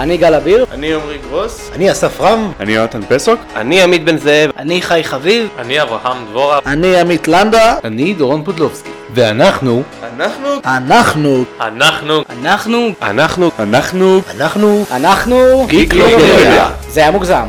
אני 0.00 0.16
גל 0.16 0.34
אביר. 0.34 0.66
אני 0.72 0.94
עמרי 0.94 1.18
גרוס. 1.18 1.70
אני 1.74 1.92
אסף 1.92 2.20
רם. 2.20 2.52
אני 2.60 2.72
יונתן 2.72 3.00
פסוק. 3.08 3.40
אני 3.56 3.82
עמית 3.82 4.04
בן 4.04 4.18
זאב. 4.18 4.50
אני 4.58 4.82
חי 4.82 5.04
חביב. 5.04 5.48
אני 5.58 5.82
אברהם 5.82 6.26
דבורה. 6.30 6.58
אני 6.66 6.96
עמית 6.96 7.28
לנדה. 7.28 7.76
אני 7.84 8.14
דורון 8.14 8.44
פודלובסקי. 8.44 8.90
ואנחנו... 9.14 9.82
אנחנו... 10.02 10.48
אנחנו... 10.64 11.44
אנחנו... 11.60 12.22
אנחנו... 12.30 12.92
אנחנו... 13.02 13.50
אנחנו... 13.58 14.20
אנחנו... 14.30 14.84
אנחנו... 14.90 15.66
גיקלופדיה. 15.68 16.70
זה 16.88 17.00
היה 17.00 17.10
מוגזם. 17.10 17.46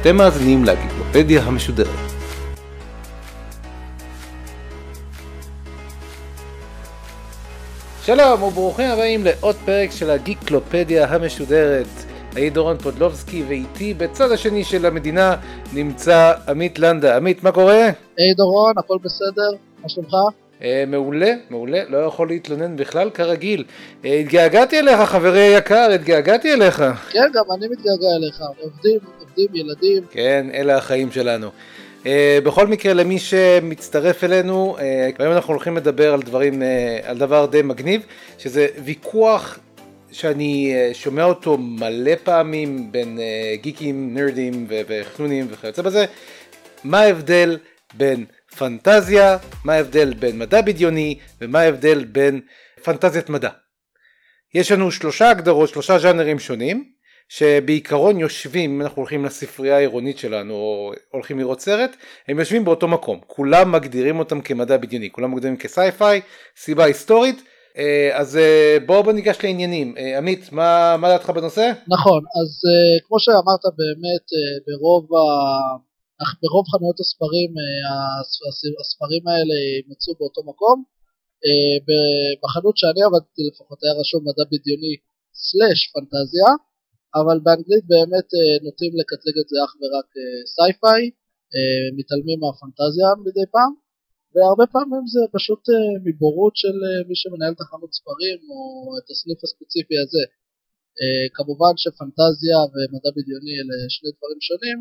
אתם 0.00 0.16
מאזינים 0.16 0.64
לגיקלופדיה 0.64 1.42
המשודרת. 1.42 2.07
שלום 8.08 8.42
וברוכים 8.42 8.90
הבאים 8.90 9.24
לעוד 9.24 9.56
פרק 9.64 9.90
של 9.90 10.10
הגיקלופדיה 10.10 11.06
המשודרת. 11.06 11.86
אני 12.36 12.50
דורון 12.50 12.78
פודלובסקי 12.78 13.44
ואיתי 13.48 13.94
בצד 13.94 14.32
השני 14.32 14.64
של 14.64 14.86
המדינה 14.86 15.36
נמצא 15.72 16.32
עמית 16.48 16.78
לנדה. 16.78 17.16
עמית, 17.16 17.42
מה 17.42 17.52
קורה? 17.52 17.88
היי 18.16 18.34
דורון, 18.34 18.72
הכל 18.78 18.98
בסדר? 19.02 19.50
מה 19.82 19.88
שלומך? 19.88 20.12
אה, 20.62 20.84
מעולה, 20.86 21.34
מעולה, 21.50 21.80
לא 21.88 21.98
יכול 21.98 22.28
להתלונן 22.28 22.76
בכלל 22.76 23.10
כרגיל. 23.10 23.64
אה, 24.04 24.14
התגעגעתי 24.14 24.78
אליך 24.78 25.00
חברי 25.00 25.40
היקר, 25.40 25.88
התגעגעתי 25.94 26.52
אליך. 26.52 26.84
כן, 27.10 27.28
גם 27.34 27.44
אני 27.56 27.68
מתגעגע 27.68 28.16
אליך. 28.16 28.40
עובדים, 28.60 28.98
עובדים, 29.20 29.46
ילדים. 29.54 30.02
כן, 30.10 30.46
אלה 30.54 30.76
החיים 30.76 31.12
שלנו. 31.12 31.48
Uh, 32.02 32.06
בכל 32.44 32.66
מקרה 32.66 32.92
למי 32.92 33.18
שמצטרף 33.18 34.24
אלינו, 34.24 34.76
uh, 34.78 34.82
היום 35.18 35.32
אנחנו 35.32 35.54
הולכים 35.54 35.76
לדבר 35.76 36.14
על 36.14 36.22
דברים, 36.22 36.62
uh, 36.62 36.64
על 37.04 37.18
דבר 37.18 37.46
די 37.46 37.62
מגניב, 37.62 38.06
שזה 38.38 38.66
ויכוח 38.84 39.58
שאני 40.12 40.74
uh, 40.74 40.94
שומע 40.94 41.24
אותו 41.24 41.58
מלא 41.58 42.12
פעמים 42.24 42.92
בין 42.92 43.18
uh, 43.18 43.62
גיקים, 43.62 44.14
נרדים 44.14 44.66
וחנונים 44.68 45.46
וכיוצא 45.50 45.82
בזה, 45.82 46.04
מה 46.84 47.00
ההבדל 47.00 47.58
בין 47.94 48.24
פנטזיה, 48.56 49.38
מה 49.64 49.72
ההבדל 49.72 50.14
בין 50.14 50.38
מדע 50.38 50.60
בדיוני 50.60 51.18
ומה 51.40 51.60
ההבדל 51.60 52.04
בין 52.04 52.40
פנטזיית 52.82 53.28
מדע. 53.28 53.50
יש 54.54 54.72
לנו 54.72 54.90
שלושה 54.90 55.30
הגדרות, 55.30 55.68
שלושה 55.68 55.98
ז'אנרים 55.98 56.38
שונים, 56.38 56.84
שבעיקרון 57.28 58.20
יושבים, 58.20 58.70
אם 58.70 58.82
אנחנו 58.82 58.96
הולכים 58.96 59.24
לספרייה 59.24 59.76
העירונית 59.76 60.18
שלנו 60.18 60.54
או 60.54 60.92
הולכים 61.12 61.38
לראות 61.38 61.60
סרט, 61.60 61.96
הם 62.28 62.38
יושבים 62.38 62.64
באותו 62.64 62.88
מקום, 62.88 63.20
כולם 63.26 63.72
מגדירים 63.72 64.18
אותם 64.18 64.40
כמדע 64.40 64.76
בדיוני, 64.76 65.12
כולם 65.12 65.32
מגדירים 65.32 65.56
כסייפיי, 65.56 66.20
סיבה 66.56 66.84
היסטורית, 66.84 67.42
אז 68.12 68.38
בואו 68.86 69.02
בוא 69.02 69.12
ניגש 69.12 69.38
לעניינים. 69.44 69.94
עמית, 70.18 70.52
מה, 70.52 70.96
מה 70.96 71.08
דעתך 71.08 71.30
בנושא? 71.30 71.72
נכון, 71.88 72.22
אז 72.38 72.50
כמו 73.06 73.18
שאמרת 73.20 73.64
באמת 73.78 74.26
ברוב, 74.66 75.04
ה... 75.14 75.18
ברוב 76.42 76.64
חנויות 76.72 77.00
הספרים 77.00 77.50
הספרים 78.80 79.24
האלה 79.28 79.58
מצאו 79.88 80.12
באותו 80.18 80.40
מקום, 80.50 80.84
בחנות 82.42 82.76
שאני 82.76 83.02
עבדתי 83.06 83.42
לפחות 83.50 83.78
היה 83.82 83.92
רשום 84.00 84.22
מדע 84.28 84.44
בדיוני 84.52 84.94
סלאש 85.46 85.80
פנטזיה 85.92 86.50
אבל 87.20 87.36
באנגלית 87.44 87.84
באמת 87.92 88.28
נוטים 88.64 88.92
לקטלג 89.00 89.36
את 89.42 89.48
זה 89.50 89.56
אך 89.64 89.72
ורק 89.80 90.08
sci-fi, 90.54 91.02
מתעלמים 91.98 92.38
מהפנטזיה 92.42 93.08
מדי 93.26 93.46
פעם, 93.54 93.72
והרבה 94.32 94.66
פעמים 94.74 95.04
זה 95.14 95.22
פשוט 95.36 95.62
מבורות 96.06 96.54
של 96.62 96.76
מי 97.08 97.16
שמנהל 97.20 97.52
את 97.54 97.60
החנות 97.64 97.92
ספרים 97.98 98.38
או 98.52 98.60
את 98.98 99.06
הסניף 99.10 99.40
הספציפי 99.44 99.96
הזה. 100.02 100.24
כמובן 101.36 101.74
שפנטזיה 101.82 102.58
ומדע 102.72 103.10
בדיוני 103.16 103.54
אלה 103.60 103.76
שני 103.94 104.10
דברים 104.16 104.40
שונים, 104.48 104.78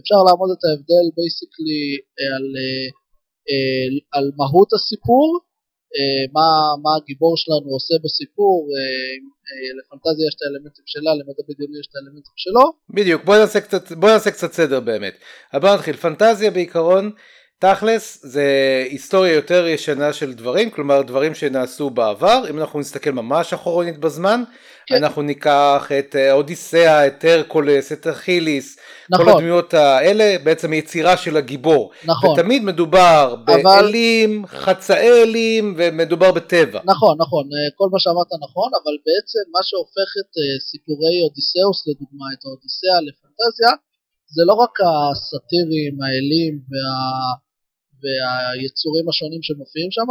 אפשר 0.00 0.20
להעמיד 0.26 0.50
את 0.54 0.62
ההבדל 0.66 1.06
basically 1.16 1.84
על, 2.34 2.46
על 4.16 4.26
מהות 4.38 4.70
הסיפור, 4.76 5.28
מה, 6.32 6.48
מה 6.82 6.90
הגיבור 6.98 7.36
שלנו 7.36 7.68
עושה 7.76 7.94
בסיפור, 8.04 8.68
לפנטזיה 9.78 10.26
יש 10.28 10.34
את 10.34 10.42
האלמנטים 10.42 10.84
שלה, 10.86 11.10
למדע 11.14 11.42
בדיוני 11.48 11.78
יש 11.80 11.86
את 11.90 11.94
האלמנטים 11.96 12.36
שלו. 12.36 12.64
בדיוק, 12.96 13.24
בוא 13.24 13.36
נעשה 13.36 13.60
קצת, 13.60 13.92
בוא 13.92 14.08
נעשה 14.10 14.30
קצת 14.30 14.52
סדר 14.52 14.80
באמת. 14.80 15.14
בוא 15.60 15.74
נתחיל, 15.74 15.96
פנטזיה 15.96 16.50
בעיקרון, 16.50 17.10
תכלס 17.58 18.20
זה 18.22 18.46
היסטוריה 18.90 19.34
יותר 19.34 19.66
ישנה 19.66 20.12
של 20.12 20.32
דברים, 20.32 20.70
כלומר 20.70 21.02
דברים 21.02 21.34
שנעשו 21.34 21.90
בעבר, 21.90 22.42
אם 22.50 22.58
אנחנו 22.58 22.80
נסתכל 22.80 23.10
ממש 23.10 23.52
אחורנית 23.52 23.98
בזמן, 23.98 24.42
כן. 24.86 24.94
אנחנו 24.94 25.22
ניקח 25.22 25.90
את 25.98 26.16
אודיסאה, 26.30 27.06
את 27.06 27.24
הרקולס, 27.24 27.92
את 27.92 28.06
אכיליס, 28.06 28.78
נכון. 29.10 29.26
כל 29.26 29.32
הדמויות 29.32 29.74
האלה, 29.74 30.36
בעצם 30.44 30.72
יצירה 30.72 31.16
של 31.16 31.36
הגיבור. 31.36 31.90
נכון. 32.04 32.30
ותמיד 32.30 32.62
מדובר 32.62 33.34
אבל... 33.46 33.62
באלים, 33.62 34.46
חצאי 34.46 35.22
אלים, 35.22 35.74
ומדובר 35.78 36.32
בטבע. 36.32 36.80
נכון, 36.84 37.16
נכון, 37.20 37.44
כל 37.76 37.88
מה 37.92 37.98
שאמרת 37.98 38.30
נכון, 38.44 38.70
אבל 38.82 38.94
בעצם 39.06 39.44
מה 39.52 39.62
שהופך 39.62 40.10
את 40.20 40.30
סיפורי 40.70 41.16
אודיסאוס 41.24 41.78
לדוגמה, 41.88 42.26
את 42.34 42.44
האודיסאה 42.44 42.98
לפנטזיה, 43.06 43.72
זה 44.34 44.42
לא 44.48 44.54
רק 44.62 44.74
הסאטירים, 44.86 45.94
האלים 46.02 46.54
וה... 46.70 47.43
והיצורים 48.04 49.06
השונים 49.08 49.42
שמופיעים 49.46 49.90
שם, 49.96 50.10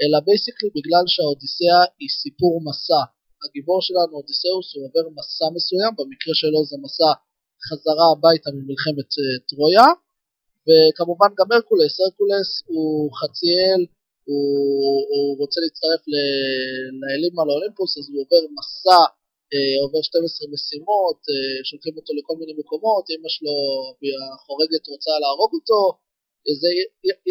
אלא 0.00 0.16
basically 0.26 0.70
בגלל 0.76 1.04
שהאודיסאה 1.12 1.80
היא 2.00 2.10
סיפור 2.22 2.54
מסע. 2.66 3.02
הגיבור 3.44 3.78
שלנו, 3.86 4.12
אודיסאוס, 4.20 4.68
הוא 4.74 4.82
עובר 4.86 5.04
מסע 5.16 5.46
מסוים, 5.56 5.92
במקרה 5.98 6.34
שלו 6.40 6.60
זה 6.70 6.76
מסע 6.84 7.12
חזרה 7.66 8.06
הביתה 8.12 8.48
ממלחמת 8.56 9.10
uh, 9.18 9.22
טרויה, 9.50 9.88
וכמובן 10.66 11.30
גם 11.38 11.48
הרקולס, 11.52 11.94
הרקולס 12.00 12.50
הוא 12.70 12.90
חצי 13.18 13.50
אל, 13.62 13.82
הוא, 14.28 14.96
הוא 15.10 15.28
רוצה 15.42 15.58
להצטרף 15.64 16.02
לאלים 17.00 17.34
על 17.40 17.48
האולימפוס, 17.50 17.92
אז 17.98 18.04
הוא 18.10 18.18
עובר 18.22 18.42
מסע, 18.56 19.02
uh, 19.52 19.76
עובר 19.84 20.02
12 20.02 20.52
משימות, 20.54 21.18
uh, 21.32 21.60
שולחים 21.68 21.94
אותו 21.98 22.10
לכל 22.18 22.34
מיני 22.40 22.54
מקומות, 22.60 23.04
אמא 23.12 23.28
שלו 23.34 23.56
החורגת 24.34 24.84
רוצה 24.94 25.12
להרוג 25.22 25.52
אותו, 25.58 25.80
זה, 26.60 26.68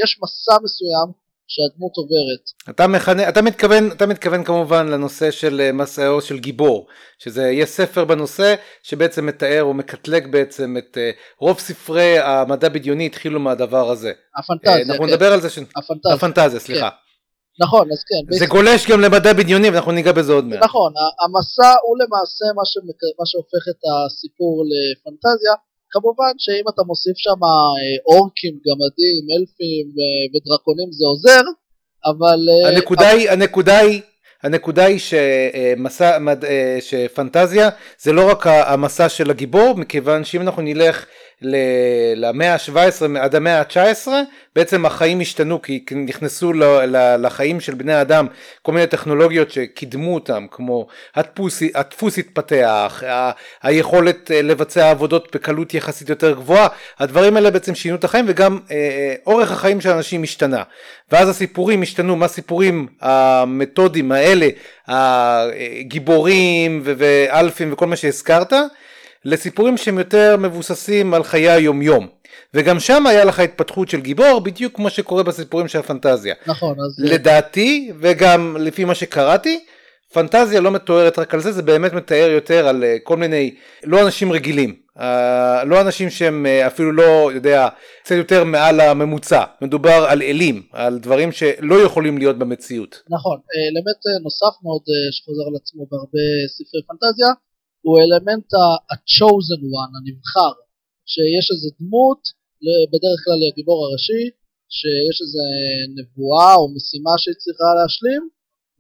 יש 0.04 0.20
מסע 0.24 0.56
מסוים 0.64 1.22
שהדמות 1.48 1.92
עוברת. 1.98 2.76
אתה, 2.76 2.88
מכנה, 2.88 3.30
אתה, 3.30 3.42
מתכוון, 3.42 3.92
אתה 3.92 4.06
מתכוון 4.06 4.44
כמובן 4.44 4.88
לנושא 4.88 5.32
של 5.32 5.72
מסעו 5.74 6.22
של 6.22 6.40
גיבור, 6.40 6.88
שזה 7.20 7.50
יש 7.50 7.70
ספר 7.70 8.06
בנושא 8.06 8.56
שבעצם 8.84 9.26
מתאר 9.26 9.64
או 9.64 9.74
מקטלג 9.74 10.32
בעצם 10.32 10.76
את 10.78 10.98
רוב 11.40 11.60
ספרי 11.60 12.20
המדע 12.20 12.70
בדיוני 12.70 13.06
התחילו 13.06 13.40
מהדבר 13.40 13.90
הזה. 13.90 14.12
הפנטזיה, 14.40 14.94
אנחנו 14.94 15.06
כן. 15.06 15.12
נדבר 15.12 15.34
על 15.34 15.42
זה, 15.42 15.50
ש... 15.50 15.58
הפנטזיה, 15.58 16.14
הפנטזיה 16.16 16.60
סליחה. 16.60 16.90
כן. 16.90 16.96
נכון, 17.64 17.92
אז 17.92 18.04
כן. 18.04 18.38
זה 18.40 18.46
גולש 18.46 18.88
גם 18.90 19.02
למדע 19.02 19.34
בדיוני 19.34 19.70
ואנחנו 19.70 19.92
ניגע 19.92 20.12
בזה 20.12 20.34
עוד 20.34 20.46
מעט. 20.46 20.64
נכון, 20.64 20.94
המסע 21.24 21.74
הוא 21.86 21.98
למעשה 22.02 22.46
מה, 22.56 22.66
שמק... 22.66 23.02
מה 23.20 23.26
שהופך 23.26 23.64
את 23.72 23.82
הסיפור 23.90 24.64
לפנטזיה. 24.72 25.54
כמובן 25.92 26.34
שאם 26.38 26.66
אתה 26.74 26.84
מוסיף 26.84 27.18
שם 27.18 27.40
אורקים, 28.06 28.54
גמדים, 28.68 29.24
אלפים 29.36 29.86
ודרקונים 30.34 30.92
זה 30.92 31.06
עוזר, 31.06 31.44
אבל... 32.06 32.40
הנקודה 32.68 33.10
היא, 33.10 33.30
הנקודה 33.30 33.80
היא, 33.80 34.02
הנקודה 34.44 34.86
היא 34.86 35.00
שמסע, 35.00 36.18
שפנטזיה 36.80 37.70
זה 38.00 38.12
לא 38.14 38.30
רק 38.30 38.48
המסע 38.48 39.10
של 39.10 39.30
הגיבור, 39.30 39.74
מכיוון 39.76 40.24
שאם 40.24 40.42
אנחנו 40.42 40.62
נלך 40.62 41.06
למאה 42.16 42.54
ה-17 42.54 43.20
עד 43.20 43.36
המאה 43.36 43.60
ה-19 43.60 44.08
בעצם 44.56 44.86
החיים 44.86 45.20
השתנו 45.20 45.62
כי 45.62 45.86
נכנסו 45.96 46.54
לחיים 47.20 47.60
של 47.60 47.74
בני 47.74 48.02
אדם 48.02 48.28
כל 48.62 48.72
מיני 48.72 48.88
טכנולוגיות 48.88 49.52
שקידמו 49.52 50.14
אותם 50.14 50.46
כמו 50.52 50.88
הדפוס, 51.16 51.62
הדפוס 51.76 52.18
התפתח, 52.18 53.04
היכולת 53.64 54.32
לבצע 54.34 54.90
עבודות 54.90 55.36
בקלות 55.36 55.74
יחסית 55.74 56.10
יותר 56.10 56.32
גבוהה, 56.32 56.68
הדברים 57.00 57.36
האלה 57.36 57.52
בעצם 57.52 57.76
שינו 57.76 57.96
את 57.96 58.04
החיים 58.04 58.26
וגם 58.28 58.60
אה, 58.72 59.16
אורך 59.26 59.52
החיים 59.52 59.82
של 59.82 59.90
אנשים 59.90 60.24
השתנה. 60.24 60.64
ואז 61.12 61.30
הסיפורים 61.30 61.82
השתנו, 61.82 62.16
מה 62.16 62.26
הסיפורים 62.26 62.88
המתודים 63.02 64.12
האלה, 64.12 64.48
הגיבורים 64.88 66.82
ואלפים 66.84 67.74
וכל 67.74 67.88
מה 67.88 67.96
שהזכרת 67.96 68.54
לסיפורים 69.26 69.78
שהם 69.78 69.98
יותר 69.98 70.38
מבוססים 70.40 71.14
על 71.14 71.24
חיי 71.24 71.50
היומיום 71.50 72.08
וגם 72.54 72.80
שם 72.80 73.08
היה 73.08 73.26
לך 73.26 73.40
התפתחות 73.40 73.90
של 73.90 74.02
גיבור 74.02 74.40
בדיוק 74.40 74.76
כמו 74.76 74.90
שקורה 74.90 75.24
בסיפורים 75.24 75.68
של 75.68 75.80
הפנטזיה. 75.80 76.36
נכון. 76.48 76.76
אז... 76.80 77.12
לדעתי 77.12 77.92
וגם 78.00 78.58
לפי 78.60 78.86
מה 78.86 78.96
שקראתי 78.96 79.60
פנטזיה 80.14 80.62
לא 80.62 80.72
מתוארת 80.72 81.20
רק 81.20 81.34
על 81.34 81.40
זה, 81.40 81.52
זה 81.52 81.62
באמת 81.62 81.94
מתאר 81.94 82.30
יותר 82.32 82.68
על 82.68 82.84
אה, 82.84 82.98
כל 83.04 83.18
מיני, 83.18 83.56
לא 83.84 84.02
אנשים 84.02 84.32
רגילים, 84.32 84.76
אה, 85.00 85.64
לא 85.64 85.82
אנשים 85.82 86.10
שהם 86.10 86.46
אה, 86.46 86.68
אפילו 86.68 86.92
לא, 86.92 87.32
יודע, 87.34 87.68
קצת 88.04 88.16
יותר 88.16 88.44
מעל 88.44 88.80
הממוצע, 88.80 89.44
מדובר 89.62 90.06
על 90.10 90.22
אלים, 90.22 90.62
על 90.72 91.00
דברים 91.00 91.32
שלא 91.32 91.76
יכולים 91.76 92.18
להיות 92.18 92.38
במציאות. 92.38 93.02
נכון, 93.10 93.40
אלמנט 93.72 94.24
נוסף 94.24 94.64
מאוד 94.64 94.82
שחוזר 95.12 95.44
על 95.48 95.56
עצמו 95.56 95.88
בהרבה 95.92 96.26
ספרי 96.48 96.82
פנטזיה, 96.88 97.28
הוא 97.86 97.96
אלמנט 98.04 98.50
ה-chosen 98.60 99.62
one, 99.82 99.94
הנבחר, 99.98 100.54
שיש 101.12 101.46
איזה 101.54 101.70
דמות, 101.80 102.22
בדרך 102.92 103.20
כלל 103.26 103.40
הגיבור 103.48 103.80
הראשי, 103.86 104.24
שיש 104.78 105.16
איזה 105.24 105.46
נבואה 105.98 106.52
או 106.60 106.66
משימה 106.76 107.14
שהיא 107.22 107.40
צריכה 107.44 107.70
להשלים, 107.78 108.24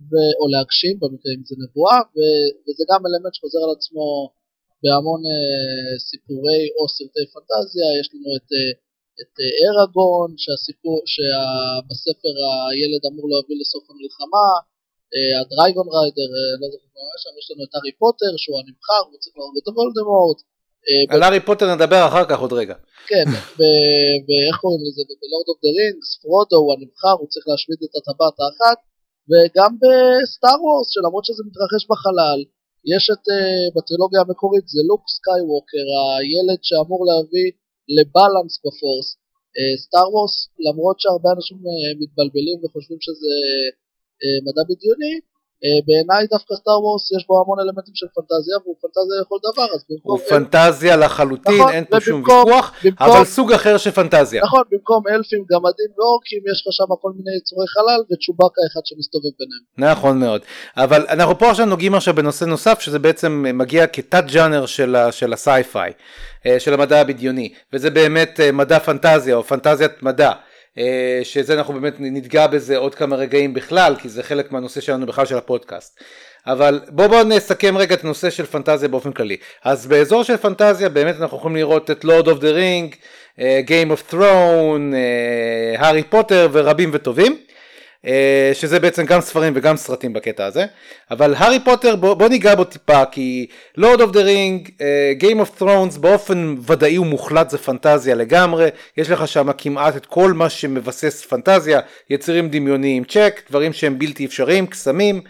ו- 0.09 0.35
או 0.39 0.45
להגשים 0.53 0.95
במקרה 1.01 1.31
אם 1.35 1.43
זה 1.49 1.55
נבואה, 1.63 1.99
ו- 2.13 2.49
וזה 2.63 2.83
גם 2.89 3.01
אלמנט 3.07 3.33
שחוזר 3.35 3.61
על 3.65 3.71
עצמו 3.77 4.07
בהמון 4.83 5.21
uh, 5.31 5.93
סיפורי 6.09 6.63
או 6.75 6.83
סרטי 6.95 7.25
פנטזיה, 7.33 7.87
יש 7.99 8.07
לנו 8.13 8.29
את, 8.37 8.49
uh, 8.59 8.71
את 9.21 9.33
uh, 9.45 9.51
אראגון, 9.63 10.29
שהסיפור, 10.43 10.97
שבספר 11.13 12.35
הילד 12.67 13.03
אמור 13.09 13.25
להוביל 13.31 13.57
לסוף 13.61 13.85
המלחמה, 13.91 14.47
ה 15.39 15.46
dragon 15.46 15.87
rider, 15.95 16.29
uh, 16.37 16.55
לא 16.61 16.67
זוכר 16.73 17.01
מה 17.11 17.17
שם, 17.23 17.33
יש 17.39 17.47
לנו 17.51 17.63
את 17.65 17.73
הארי 17.75 17.93
פוטר 18.01 18.33
שהוא 18.41 18.57
הנבחר, 18.61 19.01
הוא 19.09 19.17
צריך 19.21 19.35
להוריד 19.37 19.63
את 19.63 19.73
וולדמורט. 19.77 20.39
על 21.11 21.23
הארי 21.23 21.41
פוטר 21.47 21.65
נדבר 21.75 22.01
אחר 22.09 22.25
כך 22.29 22.39
עוד 22.43 22.53
רגע. 22.61 22.75
כן, 23.11 23.27
ואיך 24.27 24.55
קוראים 24.61 24.81
לזה, 24.85 25.01
ב 25.21 25.26
Lord 25.26 25.47
of 25.49 25.59
the 25.63 25.71
Rings, 25.79 26.09
פרודו 26.21 26.57
הוא 26.63 26.71
הנבחר, 26.73 27.15
הוא 27.19 27.27
צריך 27.31 27.45
להשמיד 27.49 27.79
את 27.85 27.93
הטבעת 27.97 28.37
האחת, 28.41 28.79
וגם 29.29 29.71
ב 29.81 29.96
Star 29.96 30.57
Wars 30.63 30.87
שלמרות 30.93 31.23
שזה 31.27 31.43
מתרחש 31.47 31.83
בחלל 31.91 32.39
יש 32.93 33.03
את 33.13 33.23
בטרילוגיה 33.75 34.21
המקורית 34.25 34.65
זה 34.73 34.81
לוק 34.89 35.03
סקייווקר 35.15 35.85
הילד 36.17 36.59
שאמור 36.67 37.01
להביא 37.09 37.49
ל 37.97 38.04
balance 38.04 38.53
ב 38.63 38.70
force 38.70 39.07
Star 39.83 40.07
Wars 40.13 40.35
למרות 40.65 40.97
שהרבה 41.01 41.29
אנשים 41.35 41.57
מתבלבלים 42.01 42.57
וחושבים 42.61 42.99
שזה 43.05 43.33
מדע 44.45 44.63
בדיוני 44.69 45.15
אה, 45.65 45.79
בעיניי 45.87 46.27
דווקא 46.27 46.53
Star 46.55 46.79
Wars 46.83 47.11
יש 47.15 47.23
בו 47.27 47.33
המון 47.41 47.59
אלמנטים 47.59 47.95
של 47.95 48.05
פנטזיה 48.15 48.55
והוא 48.63 48.75
פנטזיה 48.81 49.15
לכל 49.21 49.39
דבר 49.47 49.67
אז 49.75 49.81
במקום... 49.89 50.11
הוא 50.11 50.19
פנטזיה 50.29 50.95
לחלוטין 50.95 51.61
נכון, 51.61 51.73
אין 51.73 51.85
פה 51.89 51.99
שום 51.99 52.19
ויכוח 52.19 52.73
במקום, 52.83 53.07
אבל 53.07 53.25
סוג 53.25 53.51
אחר 53.53 53.77
של 53.77 53.91
פנטזיה. 53.91 54.41
נכון 54.43 54.63
במקום 54.71 55.03
אלפים 55.07 55.43
גמדים 55.51 55.89
ואורקים 55.97 56.41
יש 56.51 56.59
לך 56.67 56.73
שם 56.73 56.89
כל 57.01 57.11
מיני 57.17 57.37
יצורי 57.37 57.67
חלל 57.67 58.01
וצ'ובאקה 58.09 58.61
אחד 58.71 58.81
שמסתובב 58.85 59.33
ביניהם. 59.39 59.93
נכון 59.93 60.19
מאוד 60.19 60.41
אבל 60.77 61.05
אנחנו 61.09 61.39
פה 61.39 61.49
עכשיו 61.49 61.65
נוגעים 61.65 61.95
עכשיו 61.95 62.13
בנושא 62.15 62.45
נוסף 62.45 62.79
שזה 62.79 62.99
בעצם 62.99 63.45
מגיע 63.53 63.87
כתת 63.87 64.23
ג'אנר 64.33 64.65
של, 64.65 64.95
של 65.11 65.33
ה 65.33 65.41
sci-fi 65.41 65.91
אה, 66.45 66.59
של 66.59 66.73
המדע 66.73 67.01
הבדיוני 67.01 67.53
וזה 67.73 67.89
באמת 67.89 68.39
אה, 68.39 68.51
מדע 68.51 68.79
פנטזיה 68.79 69.35
או 69.35 69.43
פנטזיית 69.43 70.03
מדע. 70.03 70.31
אה, 70.77 71.19
שזה 71.23 71.53
אנחנו 71.53 71.73
באמת 71.73 71.99
ניגע 71.99 72.47
בזה 72.47 72.77
עוד 72.77 72.95
כמה 72.95 73.15
רגעים 73.15 73.53
בכלל 73.53 73.95
כי 74.01 74.09
זה 74.09 74.23
חלק 74.23 74.51
מהנושא 74.51 74.81
שלנו 74.81 75.05
בכלל 75.05 75.25
של 75.25 75.37
הפודקאסט. 75.37 75.99
אבל 76.47 76.79
בואו 76.89 77.09
בוא 77.09 77.23
נסכם 77.23 77.77
רגע 77.77 77.95
את 77.95 78.03
הנושא 78.03 78.29
של 78.29 78.45
פנטזיה 78.45 78.89
באופן 78.89 79.11
כללי. 79.11 79.37
אז 79.63 79.87
באזור 79.87 80.23
של 80.23 80.37
פנטזיה 80.37 80.89
באמת 80.89 81.15
אנחנו 81.21 81.37
יכולים 81.37 81.57
לראות 81.57 81.91
את 81.91 82.03
Lord 82.03 82.27
of 82.27 82.39
the 82.39 82.49
Ring, 82.49 82.95
Game 83.39 83.91
of 83.91 84.13
Throne, 84.13 84.95
הארי 85.77 86.03
פוטר 86.03 86.49
ורבים 86.51 86.89
וטובים 86.93 87.37
שזה 88.53 88.79
בעצם 88.79 89.05
גם 89.05 89.21
ספרים 89.21 89.53
וגם 89.55 89.77
סרטים 89.77 90.13
בקטע 90.13 90.45
הזה. 90.45 90.65
אבל 91.11 91.33
הארי 91.37 91.59
פוטר 91.59 91.95
בוא, 91.95 92.13
בוא 92.13 92.29
ניגע 92.29 92.55
בו 92.55 92.63
טיפה 92.63 93.05
כי 93.05 93.47
Lord 93.77 94.01
of 94.01 94.11
the 94.11 94.21
Ring, 94.21 94.69
Game 95.19 95.45
of 95.45 95.61
Thrones 95.61 95.99
באופן 95.99 96.55
ודאי 96.67 96.97
ומוחלט 96.97 97.49
זה 97.49 97.57
פנטזיה 97.57 98.15
לגמרי. 98.15 98.69
יש 98.97 99.09
לך 99.09 99.27
שם 99.27 99.49
כמעט 99.57 99.95
את 99.95 100.05
כל 100.05 100.33
מה 100.33 100.49
שמבסס 100.49 101.25
פנטזיה 101.25 101.79
יצירים 102.09 102.49
דמיוניים 102.49 103.03
צ'ק 103.03 103.41
דברים 103.49 103.73
שהם 103.73 103.99
בלתי 103.99 104.25
אפשריים 104.25 104.67
קסמים. 104.67 105.21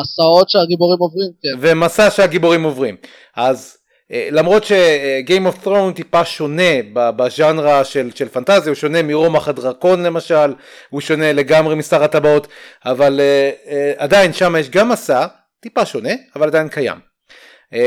מסעות 0.00 0.50
שהגיבורים 0.50 0.98
עוברים 0.98 1.30
כן. 1.42 1.58
ומסע 1.60 2.10
שהגיבורים 2.10 2.62
עוברים. 2.62 2.96
אז 3.36 3.76
אה, 3.76 3.83
למרות 4.14 4.64
ש 4.64 4.91
Game 4.91 5.46
of 5.46 5.64
Throne 5.64 5.92
טיפה 5.92 6.24
שונה 6.24 6.72
בז'אנרה 6.92 7.84
של, 7.84 8.10
של 8.14 8.28
פנטזיה, 8.28 8.70
הוא 8.70 8.74
שונה 8.74 9.02
מרומח 9.02 9.48
הדרקון 9.48 10.02
למשל, 10.02 10.54
הוא 10.90 11.00
שונה 11.00 11.32
לגמרי 11.32 11.74
משר 11.74 12.02
הטבעות, 12.04 12.46
אבל 12.84 13.20
uh, 13.20 13.68
uh, 13.68 13.72
עדיין 13.96 14.32
שם 14.32 14.54
יש 14.58 14.70
גם 14.70 14.88
מסע, 14.88 15.26
טיפה 15.60 15.86
שונה, 15.86 16.12
אבל 16.36 16.46
עדיין 16.46 16.68
קיים. 16.68 16.98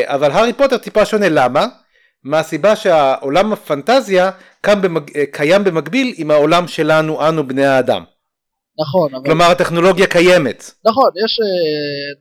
אבל 0.05 0.31
הארי 0.31 0.53
פוטר 0.53 0.77
טיפה 0.77 1.05
שונה, 1.05 1.29
למה? 1.29 1.65
מהסיבה 2.23 2.75
שהעולם 2.75 3.53
הפנטזיה 3.53 4.31
במג... 4.67 5.11
קיים 5.31 5.63
במקביל 5.63 6.13
עם 6.17 6.31
העולם 6.31 6.67
שלנו, 6.67 7.27
אנו 7.29 7.47
בני 7.47 7.65
האדם. 7.65 8.03
נכון. 8.79 9.15
אבל... 9.15 9.25
כלומר 9.25 9.45
הטכנולוגיה 9.45 10.07
קיימת. 10.07 10.71
נכון, 10.85 11.09
יש, 11.25 11.39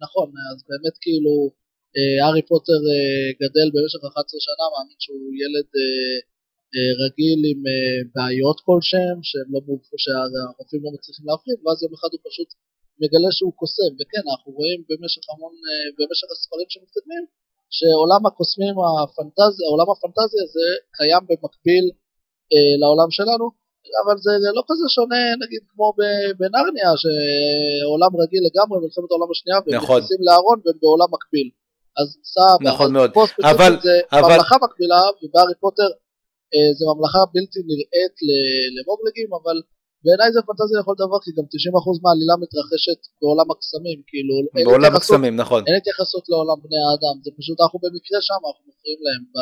נכון, 0.03 0.27
אז 0.27 0.65
באמת 0.69 0.99
כאילו 1.01 1.51
הארי 2.23 2.43
פוטר 2.51 2.81
אה, 2.93 3.29
גדל 3.43 3.69
במשך 3.75 4.03
11 4.11 4.41
שנה, 4.47 4.65
מאמין 4.73 4.99
שהוא 5.05 5.31
ילד 5.43 5.69
אה, 5.81 6.17
אה, 6.75 6.93
רגיל 7.03 7.41
עם 7.51 7.61
בעיות 8.15 8.59
כלשהם, 8.67 9.19
שהם 9.29 9.49
לא 9.55 9.61
מובחו, 9.69 9.97
שהרופאים 10.05 10.81
לא 10.85 10.91
מצליחים 10.97 11.25
להפריד, 11.29 11.59
ואז 11.63 11.77
יום 11.83 11.93
אחד 11.99 12.11
הוא 12.15 12.23
פשוט 12.29 12.51
מגלה 13.03 13.31
שהוא 13.37 13.55
קוסם, 13.61 13.93
וכן, 13.99 14.25
אנחנו 14.31 14.51
רואים 14.59 14.81
במשך 14.89 15.25
המון, 15.33 15.55
במשך 15.99 16.29
הספרים 16.35 16.69
שמתקדמים, 16.73 17.25
שעולם 17.77 18.23
הקוסמים, 18.29 18.77
הפנטזיה, 19.03 19.67
עולם 19.73 19.89
הפנטזיה 19.93 20.45
זה 20.55 20.67
קיים 20.97 21.23
במקביל 21.29 21.85
אה, 22.53 22.75
לעולם 22.81 23.11
שלנו, 23.19 23.47
אבל 24.01 24.17
זה, 24.25 24.33
זה 24.45 24.51
לא 24.59 24.63
כזה 24.69 24.87
שונה 24.97 25.23
נגיד 25.43 25.63
כמו 25.71 25.87
בנרניה, 26.41 26.91
שעולם 27.03 28.13
רגיל 28.23 28.43
לגמרי, 28.49 28.77
מלחמת 28.83 29.11
העולם 29.11 29.31
השנייה, 29.33 29.59
והם 29.61 29.75
נכון. 29.81 29.97
נכנסים 29.97 30.21
לארון 30.29 30.59
והם 30.65 30.79
בעולם 30.83 31.11
מקביל. 31.17 31.49
אז 32.01 32.09
סבא, 32.35 32.71
נכון 32.71 32.93
מאוד, 32.97 33.11
אבל, 33.53 33.73
זה 33.87 33.95
אבל... 34.13 34.35
ממלכה 34.35 34.57
מקבילה 34.65 35.03
ובהארי 35.23 35.57
פוטר 35.65 35.89
אה, 36.55 36.71
זה 36.79 36.85
ממלכה 36.91 37.21
בלתי 37.35 37.61
נראית 37.71 38.17
למוגלגים 38.77 39.31
אבל 39.39 39.57
בעיניי 40.05 40.29
זה 40.35 40.41
פנטזיה 40.49 40.77
לכל 40.81 40.97
דבר 41.05 41.19
כי 41.25 41.31
גם 41.37 41.47
90% 41.95 42.03
מהעלילה 42.03 42.35
מתרחשת 42.43 43.01
בעולם 43.21 43.49
הקסמים 43.53 43.99
כאילו 44.09 44.35
בעולם 44.67 44.93
הקסמים 44.97 45.35
נכון 45.43 45.61
אין 45.67 45.77
התייחסות 45.81 46.25
לעולם 46.31 46.59
בני 46.65 46.81
האדם 46.87 47.15
זה 47.25 47.31
פשוט 47.39 47.57
אנחנו 47.63 47.79
במקרה 47.85 48.19
שם 48.29 48.41
אנחנו 48.47 48.63
מוכרים 48.69 48.99
להם 49.07 49.25
ב... 49.35 49.37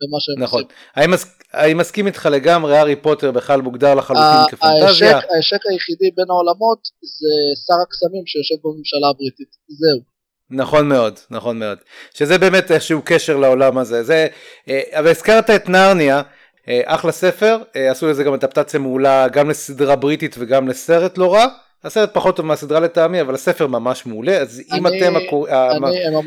במה 0.00 0.18
שהם 0.20 0.42
נכון. 0.42 0.62
עושים. 0.62 1.28
אני 1.54 1.74
מסכים 1.74 2.06
איתך 2.06 2.28
לגמרי, 2.32 2.76
הארי 2.76 2.96
פוטר 2.96 3.30
בכלל 3.32 3.60
מוגדר 3.62 3.94
לחלוטין 3.94 4.44
כפנטזיה. 4.50 5.18
ההשק 5.34 5.62
היחידי 5.70 6.10
בין 6.16 6.28
העולמות 6.30 6.80
זה 7.18 7.34
שר 7.66 7.80
הקסמים 7.86 8.26
שיושב 8.26 8.54
בממשלה 8.64 9.08
הבריטית, 9.08 9.52
זהו. 9.68 10.13
נכון 10.54 10.88
מאוד, 10.88 11.18
נכון 11.30 11.58
מאוד. 11.58 11.78
שזה 12.14 12.38
באמת 12.38 12.70
איזשהו 12.70 13.02
קשר 13.04 13.36
לעולם 13.36 13.78
הזה. 13.78 14.02
זה, 14.02 14.26
אה, 14.68 14.80
אבל 14.92 15.08
הזכרת 15.08 15.50
את 15.50 15.68
נרניה, 15.68 16.22
אה, 16.68 16.80
אחלה 16.84 17.12
ספר, 17.12 17.58
אה, 17.76 17.90
עשו 17.90 18.08
לזה 18.08 18.24
גם 18.24 18.32
אדפטציה 18.32 18.80
מעולה 18.80 19.28
גם 19.28 19.50
לסדרה 19.50 19.96
בריטית 19.96 20.36
וגם 20.38 20.68
לסרט 20.68 21.18
לא 21.18 21.34
רע. 21.34 21.46
הסרט 21.84 22.10
פחות 22.14 22.36
טוב 22.36 22.46
מהסדרה 22.46 22.80
לטעמי, 22.80 23.20
אבל 23.20 23.34
הספר 23.34 23.66
ממש 23.66 24.06
מעולה, 24.06 24.36
אז 24.36 24.62
אני, 24.70 24.78
אם 24.78 24.86
אתם 24.86 25.16
הקור... 25.16 25.46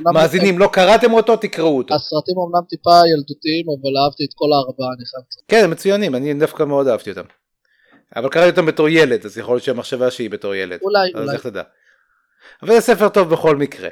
המאזינים 0.05 0.59
לא 0.59 0.69
קראתם 0.73 1.13
אותו, 1.13 1.35
תקראו 1.35 1.77
אותו. 1.77 1.95
הסרטים 1.95 2.35
אמנם 2.37 2.65
טיפה 2.69 2.99
ילדותיים, 3.15 3.65
אבל 3.65 3.91
אהבתי 4.03 4.23
את 4.23 4.33
כל 4.35 4.45
הארבעה, 4.53 4.87
אני 4.97 5.05
חייב. 5.05 5.23
כן, 5.47 5.63
הם 5.63 5.71
מצוינים, 5.71 6.15
אני 6.15 6.33
דווקא 6.33 6.63
מאוד 6.63 6.87
אהבתי 6.87 7.09
אותם. 7.09 7.21
אבל 8.15 8.29
קראתי 8.29 8.49
אותם 8.49 8.65
בתור 8.65 8.89
ילד, 8.89 9.25
אז 9.25 9.37
יכול 9.37 9.53
להיות 9.55 9.63
שהמחשבה 9.63 10.11
שהיא 10.11 10.29
בתור 10.29 10.55
ילד. 10.55 10.79
אולי, 10.81 11.11
אז 11.15 11.21
אולי. 11.21 11.33
איך 11.33 11.43
תדע. 11.43 11.63
אבל 12.63 12.73
זה 12.73 12.81
ספר 12.81 13.09
טוב 13.09 13.29
בכל 13.29 13.55
מקרה. 13.55 13.89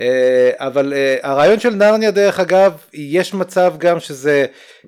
אה, 0.00 0.50
אבל 0.58 0.92
אה, 0.92 1.16
הרעיון 1.22 1.60
של 1.60 1.74
נרניה 1.74 2.10
דרך 2.10 2.40
אגב 2.40 2.72
יש 2.94 3.34
מצב 3.34 3.74
גם 3.78 4.00
שזה 4.00 4.46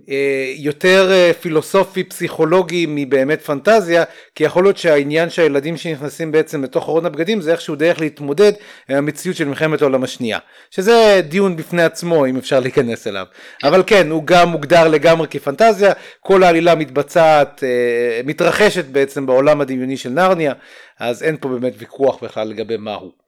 אה, 0.09 0.53
יותר 0.57 1.11
פילוסופי 1.41 2.05
פסיכולוגי 2.05 2.87
מבאמת 2.89 3.43
פנטזיה 3.43 4.05
כי 4.35 4.45
יכול 4.45 4.65
להיות 4.65 4.77
שהעניין 4.77 5.31
שהילדים 5.31 5.77
שנכנסים 5.77 6.33
בעצם 6.33 6.65
לתוך 6.65 6.89
ארון 6.89 7.07
הבגדים 7.07 7.41
זה 7.41 7.53
איכשהו 7.53 7.77
דרך 7.77 8.01
להתמודד 8.01 8.53
עם 8.89 8.97
המציאות 8.97 9.37
של 9.37 9.45
מלחמת 9.45 9.83
העולם 9.83 10.05
השנייה. 10.05 10.39
שזה 10.71 11.21
דיון 11.29 11.57
בפני 11.57 11.83
עצמו 11.83 12.27
אם 12.27 12.37
אפשר 12.37 12.61
להיכנס 12.61 13.07
אליו. 13.07 13.27
אבל 13.65 13.83
כן 13.87 14.11
הוא 14.11 14.23
גם 14.25 14.49
מוגדר 14.49 14.89
לגמרי 14.89 15.29
כפנטזיה. 15.29 15.93
כל 16.21 16.43
העלילה 16.43 16.75
מתבצעת 16.75 17.63
מתרחשת 18.25 18.85
בעצם 18.85 19.27
בעולם 19.27 19.61
הדמיוני 19.61 19.97
של 19.97 20.11
נרניה 20.11 20.53
אז 21.01 21.23
אין 21.23 21.37
פה 21.41 21.49
באמת 21.49 21.73
ויכוח 21.79 22.23
בכלל 22.23 22.49
לגבי 22.49 22.77
מהו 22.77 23.26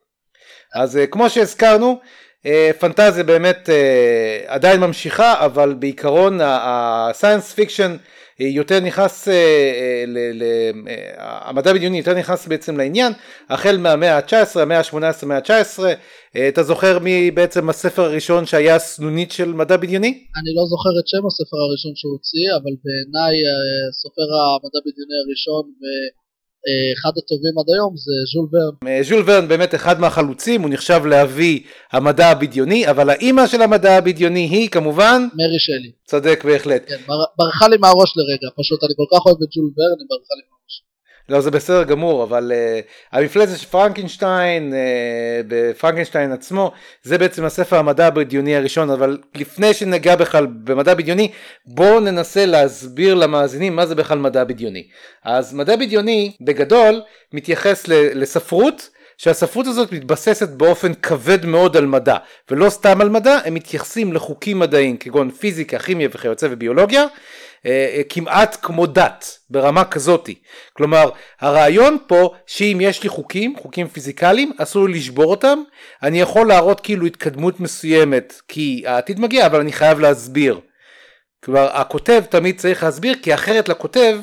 אז 0.74 0.96
אה, 0.96 1.06
כמו 1.06 1.30
שהזכרנו 1.30 1.98
אה, 2.46 2.70
פנטזיה 2.78 3.24
באמת 3.24 3.70
אה, 3.70 4.44
עדיין 4.46 4.80
ממשיכה 4.80 5.44
אבל 5.44 5.74
בעיקרון 5.78 6.38
ה 6.42 6.56
science 6.56 7.52
fiction 7.52 7.96
יותר 8.40 8.80
נכנס, 8.80 9.28
המדע 11.18 11.72
בדיוני 11.72 11.98
יותר 11.98 12.14
נכנס 12.14 12.46
בעצם 12.46 12.76
לעניין, 12.76 13.12
החל 13.50 13.76
מהמאה 13.76 14.16
ה-19, 14.16 14.60
המאה 14.60 14.78
ה-18, 14.78 14.96
המאה 15.22 15.36
ה-19, 15.36 15.82
אה, 16.36 16.48
אתה 16.48 16.62
זוכר 16.62 16.98
מי 16.98 17.30
בעצם 17.30 17.68
הספר 17.68 18.02
הראשון 18.02 18.46
שהיה 18.46 18.78
סנונית 18.78 19.32
של 19.32 19.52
מדע 19.52 19.76
בדיוני? 19.76 20.08
אני 20.08 20.50
לא 20.58 20.64
זוכר 20.72 20.90
את 21.00 21.08
שם 21.08 21.26
הספר 21.26 21.56
הראשון 21.56 21.92
שהוא 21.94 22.12
הוציא, 22.12 22.48
אבל 22.56 22.74
בעיניי 22.84 23.34
סופר 24.02 24.28
המדע 24.38 24.80
בדיוני 24.86 25.16
הראשון 25.24 25.64
ואחד 26.64 27.18
הטובים 27.18 27.54
עד 27.58 27.74
היום 27.74 27.94
זה 27.96 28.12
ז'ול 28.32 28.46
ורן. 28.52 28.74
אה, 28.88 29.02
ז'ול 29.02 29.22
ורן 29.26 29.48
באמת 29.48 29.74
אחד 29.74 30.00
מהחלוצים, 30.00 30.62
הוא 30.62 30.70
נחשב 30.70 31.00
לאבי 31.06 31.62
המדע 31.92 32.26
הבדיוני, 32.28 32.90
אבל 32.90 33.10
האימא 33.10 33.46
של 33.46 33.62
המדע 33.62 33.92
הבדיוני 33.96 34.40
היא 34.40 34.68
כמובן, 34.68 35.28
מרי 35.34 35.58
שלי. 35.58 35.90
צודק 36.04 36.44
בהחלט. 36.44 36.82
כן, 36.88 36.96
בר, 37.06 37.14
ברחה 37.38 37.68
לי 37.68 37.76
מהראש 37.76 38.12
לרגע, 38.16 38.48
פשוט 38.56 38.84
אני 38.84 38.94
כל 38.96 39.16
כך 39.16 39.26
אוהב 39.26 39.36
את 39.42 39.48
ג'ול 39.54 39.64
ורן, 39.76 39.98
היא 40.00 40.08
ברחה 40.10 40.34
לי 40.36 40.42
מהראש. 40.48 40.57
לא 41.28 41.40
זה 41.40 41.50
בסדר 41.50 41.82
גמור 41.82 42.24
אבל 42.24 42.52
uh, 42.52 43.16
המפלצת 43.16 43.58
של 43.58 43.66
פרנקנשטיין 43.66 44.72
uh, 44.72 44.76
בפרנקנשטיין 45.48 46.32
עצמו 46.32 46.72
זה 47.02 47.18
בעצם 47.18 47.44
הספר 47.44 47.76
המדע 47.76 48.06
הבדיוני 48.06 48.56
הראשון 48.56 48.90
אבל 48.90 49.18
לפני 49.34 49.74
שניגע 49.74 50.16
בכלל 50.16 50.46
במדע 50.46 50.94
בדיוני 50.94 51.30
בואו 51.66 52.00
ננסה 52.00 52.46
להסביר 52.46 53.14
למאזינים 53.14 53.76
מה 53.76 53.86
זה 53.86 53.94
בכלל 53.94 54.18
מדע 54.18 54.44
בדיוני. 54.44 54.88
אז 55.24 55.54
מדע 55.54 55.76
בדיוני 55.76 56.32
בגדול 56.40 57.02
מתייחס 57.32 57.88
לספרות 57.88 58.88
שהספרות 59.18 59.66
הזאת 59.66 59.92
מתבססת 59.92 60.48
באופן 60.48 60.94
כבד 60.94 61.46
מאוד 61.46 61.76
על 61.76 61.86
מדע 61.86 62.16
ולא 62.50 62.70
סתם 62.70 63.00
על 63.00 63.08
מדע 63.08 63.38
הם 63.44 63.54
מתייחסים 63.54 64.12
לחוקים 64.12 64.58
מדעיים 64.58 64.96
כגון 64.96 65.30
פיזיקה 65.30 65.78
כימיה 65.78 66.08
וכיוצא 66.12 66.48
וביולוגיה 66.50 67.02
אה, 67.02 67.06
אה, 67.06 67.08
כמעט 68.08 68.56
כמו 68.62 68.86
דת 68.86 69.38
ברמה 69.50 69.84
כזאתי 69.84 70.34
כלומר 70.72 71.10
הרעיון 71.40 71.98
פה 72.06 72.34
שאם 72.46 72.78
יש 72.80 73.02
לי 73.02 73.08
חוקים 73.08 73.56
חוקים 73.56 73.88
פיזיקליים 73.88 74.52
אסור 74.58 74.88
לי 74.88 74.98
לשבור 74.98 75.30
אותם 75.30 75.58
אני 76.02 76.20
יכול 76.20 76.48
להראות 76.48 76.80
כאילו 76.80 77.06
התקדמות 77.06 77.60
מסוימת 77.60 78.40
כי 78.48 78.82
העתיד 78.86 79.20
מגיע 79.20 79.46
אבל 79.46 79.60
אני 79.60 79.72
חייב 79.72 80.00
להסביר 80.00 80.60
כלומר 81.44 81.68
הכותב 81.72 82.24
תמיד 82.30 82.58
צריך 82.58 82.82
להסביר 82.82 83.14
כי 83.22 83.34
אחרת 83.34 83.68
לכותב 83.68 84.18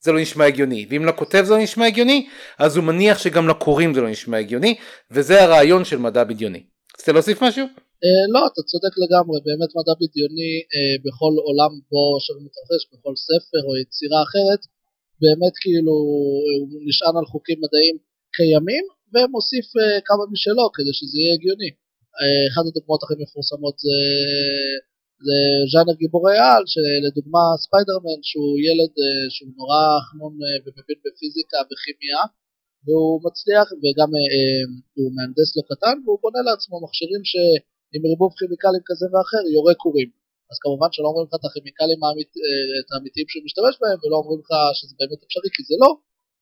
זה 0.00 0.12
לא 0.12 0.20
נשמע 0.20 0.44
הגיוני 0.44 0.86
ואם 0.90 1.04
לכותב 1.04 1.44
זה 1.44 1.54
לא 1.54 1.60
נשמע 1.60 1.86
הגיוני 1.86 2.28
אז 2.58 2.76
הוא 2.76 2.84
מניח 2.84 3.18
שגם 3.18 3.48
לקוראים 3.48 3.94
זה 3.94 4.00
לא 4.00 4.08
נשמע 4.08 4.38
הגיוני 4.38 4.76
וזה 5.10 5.42
הרעיון 5.42 5.84
של 5.84 5.98
מדע 5.98 6.24
בדיוני. 6.24 6.62
רצית 6.94 7.08
להוסיף 7.08 7.42
משהו? 7.42 7.87
אה, 8.04 8.24
לא, 8.34 8.42
אתה 8.50 8.60
צודק 8.70 8.94
לגמרי, 9.02 9.36
באמת 9.48 9.70
מדע 9.78 9.94
בדיוני 10.00 10.54
אה, 10.72 10.96
בכל 11.04 11.34
עולם 11.46 11.72
בו 11.90 12.02
אשר 12.18 12.36
מתרחש, 12.44 12.82
בכל 12.92 13.14
ספר 13.28 13.62
או 13.68 13.72
יצירה 13.82 14.20
אחרת, 14.26 14.62
באמת 15.22 15.54
כאילו 15.62 15.96
הוא 16.70 16.80
נשען 16.88 17.14
על 17.20 17.26
חוקים 17.32 17.58
מדעיים 17.64 17.96
קיימים 18.36 18.84
ומוסיף 19.12 19.66
אה, 19.80 19.98
כמה 20.08 20.24
משלו 20.32 20.66
כדי 20.76 20.92
שזה 20.98 21.16
יהיה 21.18 21.34
הגיוני. 21.36 21.70
אה, 22.18 22.44
אחת 22.50 22.64
הדוגמאות 22.68 23.02
הכי 23.02 23.16
מפורסמות 23.22 23.76
זה, 23.84 23.98
זה 25.26 25.38
ז'אנר 25.72 25.96
גיבורי 26.02 26.38
על, 26.50 26.62
שלדוגמה 26.72 27.44
ספיידרמן 27.64 28.20
שהוא 28.28 28.54
ילד 28.66 28.92
אה, 29.02 29.26
שהוא 29.34 29.50
נורא 29.58 29.82
חנון 30.06 30.34
אה, 30.44 30.58
ומבין 30.62 30.98
בפיזיקה 31.04 31.58
וכימיה 31.68 32.20
והוא 32.84 33.16
מצליח 33.26 33.66
וגם 33.80 34.10
אה, 34.16 34.28
אה, 34.34 34.62
הוא 34.96 35.08
מהנדס 35.16 35.50
לא 35.56 35.62
קטן 35.70 35.96
והוא 36.02 36.18
בונה 36.22 36.40
לעצמו 36.48 36.76
מכשירים 36.84 37.22
שעם 37.90 38.02
ערבוב 38.08 38.30
כימיקלים 38.38 38.82
כזה 38.88 39.06
ואחר 39.12 39.42
יורה 39.56 39.74
כורים. 39.82 40.08
אז 40.50 40.56
כמובן 40.64 40.88
שלא 40.94 41.06
אומרים 41.10 41.26
לך 41.28 41.34
את 41.38 41.44
הכימיקלים 41.48 41.98
האמית, 42.04 42.30
אה, 42.44 42.80
את 42.80 42.88
האמיתיים 42.92 43.26
שהוא 43.30 43.44
משתמש 43.46 43.74
בהם 43.80 43.98
ולא 44.02 44.16
אומרים 44.20 44.40
לך 44.44 44.50
שזה 44.78 44.94
באמת 44.98 45.20
אפשרי 45.26 45.50
כי 45.54 45.62
זה 45.68 45.76
לא, 45.82 45.90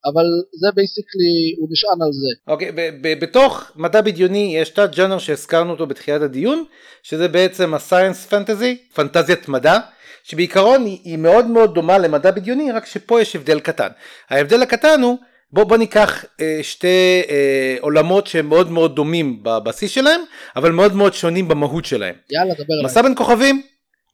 אבל 0.09 0.27
זה 0.61 0.69
basically 0.77 1.37
הוא 1.59 1.69
נשען 1.73 2.01
על 2.07 2.13
זה. 2.23 2.33
אוקיי, 2.53 2.71
ב- 3.03 3.19
בתוך 3.23 3.53
מדע 3.77 4.01
בדיוני 4.01 4.57
יש 4.57 4.71
תת 4.71 4.91
ג'אנר 4.97 5.19
שהזכרנו 5.19 5.71
אותו 5.73 5.87
בתחילת 5.87 6.23
הדיון, 6.23 6.65
שזה 7.03 7.29
בעצם 7.29 7.75
ה-science 7.75 8.33
fantasy, 8.33 8.95
פנטזיית 8.95 9.49
מדע, 9.49 9.79
שבעיקרון 10.25 10.85
היא 10.85 11.19
מאוד 11.19 11.47
מאוד 11.47 11.75
דומה 11.75 11.99
למדע 11.99 12.31
בדיוני, 12.31 12.73
רק 12.73 12.87
שפה 12.87 13.21
יש 13.21 13.37
הבדל 13.37 13.61
קטן. 13.61 13.89
ההבדל 14.31 14.63
הקטן 14.63 15.01
הוא, 15.03 15.19
בוא, 15.53 15.65
בוא 15.65 15.77
ניקח 15.77 16.25
אה, 16.41 16.59
שתי 16.63 17.23
אה, 17.29 17.77
עולמות 17.81 18.27
שהם 18.27 18.49
מאוד 18.49 18.71
מאוד 18.71 18.97
דומים 18.97 19.43
בבסיס 19.43 19.91
שלהם, 19.91 20.21
אבל 20.57 20.73
מאוד 20.73 20.95
מאוד 20.95 21.15
שונים 21.15 21.49
במהות 21.49 21.85
שלהם. 21.85 22.15
יאללה, 22.31 22.55
דבר 22.55 22.75
אליי. 22.75 22.85
מסע 22.85 23.03
בין 23.03 23.15
כוכבים, 23.17 23.63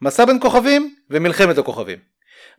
מסע 0.02 0.24
בין 0.24 0.40
כוכבים 0.40 0.94
ומלחמת 1.10 1.58
הכוכבים. 1.58 1.98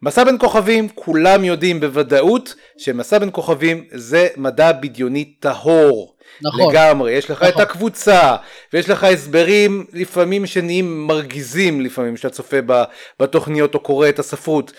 מסע 0.02 0.24
בין 0.24 0.38
כוכבים 0.40 0.90
כולם 0.90 1.44
יודעים 1.44 1.80
בוודאות 1.80 2.56
שמסע 2.78 3.18
בין 3.18 3.30
כוכבים 3.32 3.88
זה 3.92 4.28
מדע 4.38 4.72
בדיוני 4.72 5.34
טהור. 5.40 6.16
נכון. 6.42 6.74
לגמרי, 6.74 7.12
יש 7.12 7.30
לך 7.30 7.44
נכון. 7.44 7.48
את 7.48 7.60
הקבוצה 7.60 8.36
ויש 8.74 8.90
לך 8.90 9.04
הסברים 9.04 9.86
לפעמים 9.94 10.46
שנהיים 10.46 11.08
מרגיזים 11.08 11.82
לפעמים 11.82 12.18
שאתה 12.18 12.30
צופה 12.30 12.58
בתוכניות 13.20 13.76
או 13.76 13.80
קורא 13.80 14.10
את 14.10 14.20
הספרות. 14.20 14.72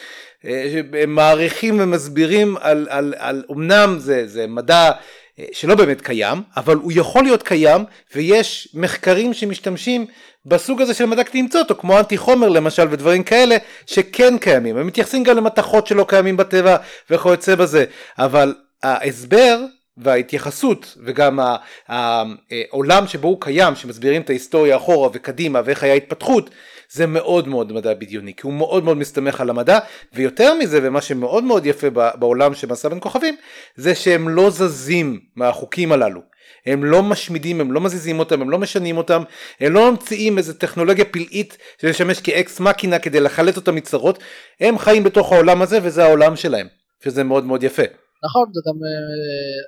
אה, 0.46 1.06
מעריכים 1.06 1.80
ומסבירים 1.80 2.56
על, 2.60 2.86
על, 2.90 3.14
על 3.18 3.44
אמנם 3.50 3.96
זה, 3.98 4.26
זה 4.26 4.46
מדע 4.46 4.90
אה, 5.38 5.44
שלא 5.52 5.74
באמת 5.74 6.00
קיים 6.00 6.42
אבל 6.56 6.76
הוא 6.76 6.92
יכול 6.94 7.24
להיות 7.24 7.42
קיים 7.42 7.84
ויש 8.14 8.68
מחקרים 8.74 9.34
שמשתמשים 9.34 10.06
בסוג 10.46 10.82
הזה 10.82 10.94
של 10.94 11.04
מדע 11.04 11.24
כדי 11.24 11.42
למצוא 11.42 11.60
אותו 11.60 11.74
כמו 11.74 11.98
אנטי 11.98 12.16
חומר 12.16 12.48
למשל 12.48 12.86
ודברים 12.90 13.22
כאלה 13.22 13.56
שכן 13.86 14.38
קיימים. 14.38 14.76
הם 14.76 14.86
מתייחסים 14.86 15.22
גם 15.22 15.36
למתכות 15.36 15.86
שלא 15.86 16.04
קיימים 16.08 16.36
בטבע 16.36 16.76
וכיוצא 17.10 17.54
בזה. 17.54 17.84
אבל 18.18 18.54
ההסבר 18.82 19.60
וההתייחסות 19.96 20.96
וגם 21.04 21.40
ה- 21.40 21.56
ה- 21.90 22.22
העולם 22.50 23.06
שבו 23.06 23.28
הוא 23.28 23.40
קיים 23.40 23.76
שמסבירים 23.76 24.22
את 24.22 24.30
ההיסטוריה 24.30 24.76
אחורה 24.76 25.08
וקדימה 25.12 25.60
ואיך 25.64 25.82
היה 25.82 25.94
התפתחות 25.94 26.50
זה 26.90 27.06
מאוד 27.06 27.48
מאוד 27.48 27.72
מדע 27.72 27.94
בדיוני 27.94 28.34
כי 28.34 28.42
הוא 28.42 28.52
מאוד 28.52 28.84
מאוד 28.84 28.96
מסתמך 28.96 29.40
על 29.40 29.50
המדע 29.50 29.78
ויותר 30.12 30.54
מזה 30.54 30.78
ומה 30.82 31.00
שמאוד 31.00 31.44
מאוד 31.44 31.66
יפה 31.66 31.90
בעולם 31.90 32.54
של 32.54 32.70
מסע 32.70 32.88
בין 32.88 33.00
כוכבים 33.00 33.36
זה 33.76 33.94
שהם 33.94 34.28
לא 34.28 34.50
זזים 34.50 35.20
מהחוקים 35.36 35.92
הללו 35.92 36.20
הם 36.66 36.84
לא 36.84 37.02
משמידים, 37.02 37.60
הם 37.60 37.72
לא 37.72 37.80
מזיזים 37.80 38.18
אותם, 38.18 38.42
הם 38.42 38.50
לא 38.50 38.58
משנים 38.58 38.96
אותם, 38.96 39.22
הם 39.60 39.72
לא 39.72 39.90
ממציאים 39.90 40.38
איזה 40.38 40.58
טכנולוגיה 40.58 41.04
פלאית 41.04 41.58
שתשמש 41.78 42.20
כאקס 42.20 42.60
מקינה 42.60 42.98
כדי 42.98 43.20
לחלט 43.20 43.56
אותם 43.56 43.74
מצרות, 43.74 44.18
הם 44.60 44.78
חיים 44.78 45.04
בתוך 45.04 45.32
העולם 45.32 45.62
הזה 45.62 45.78
וזה 45.82 46.04
העולם 46.04 46.36
שלהם, 46.36 46.66
שזה 47.04 47.24
מאוד 47.24 47.44
מאוד 47.44 47.62
יפה. 47.62 47.82
נכון, 48.26 48.46
זה 48.54 48.60
גם, 48.68 48.78
אה, 48.86 48.88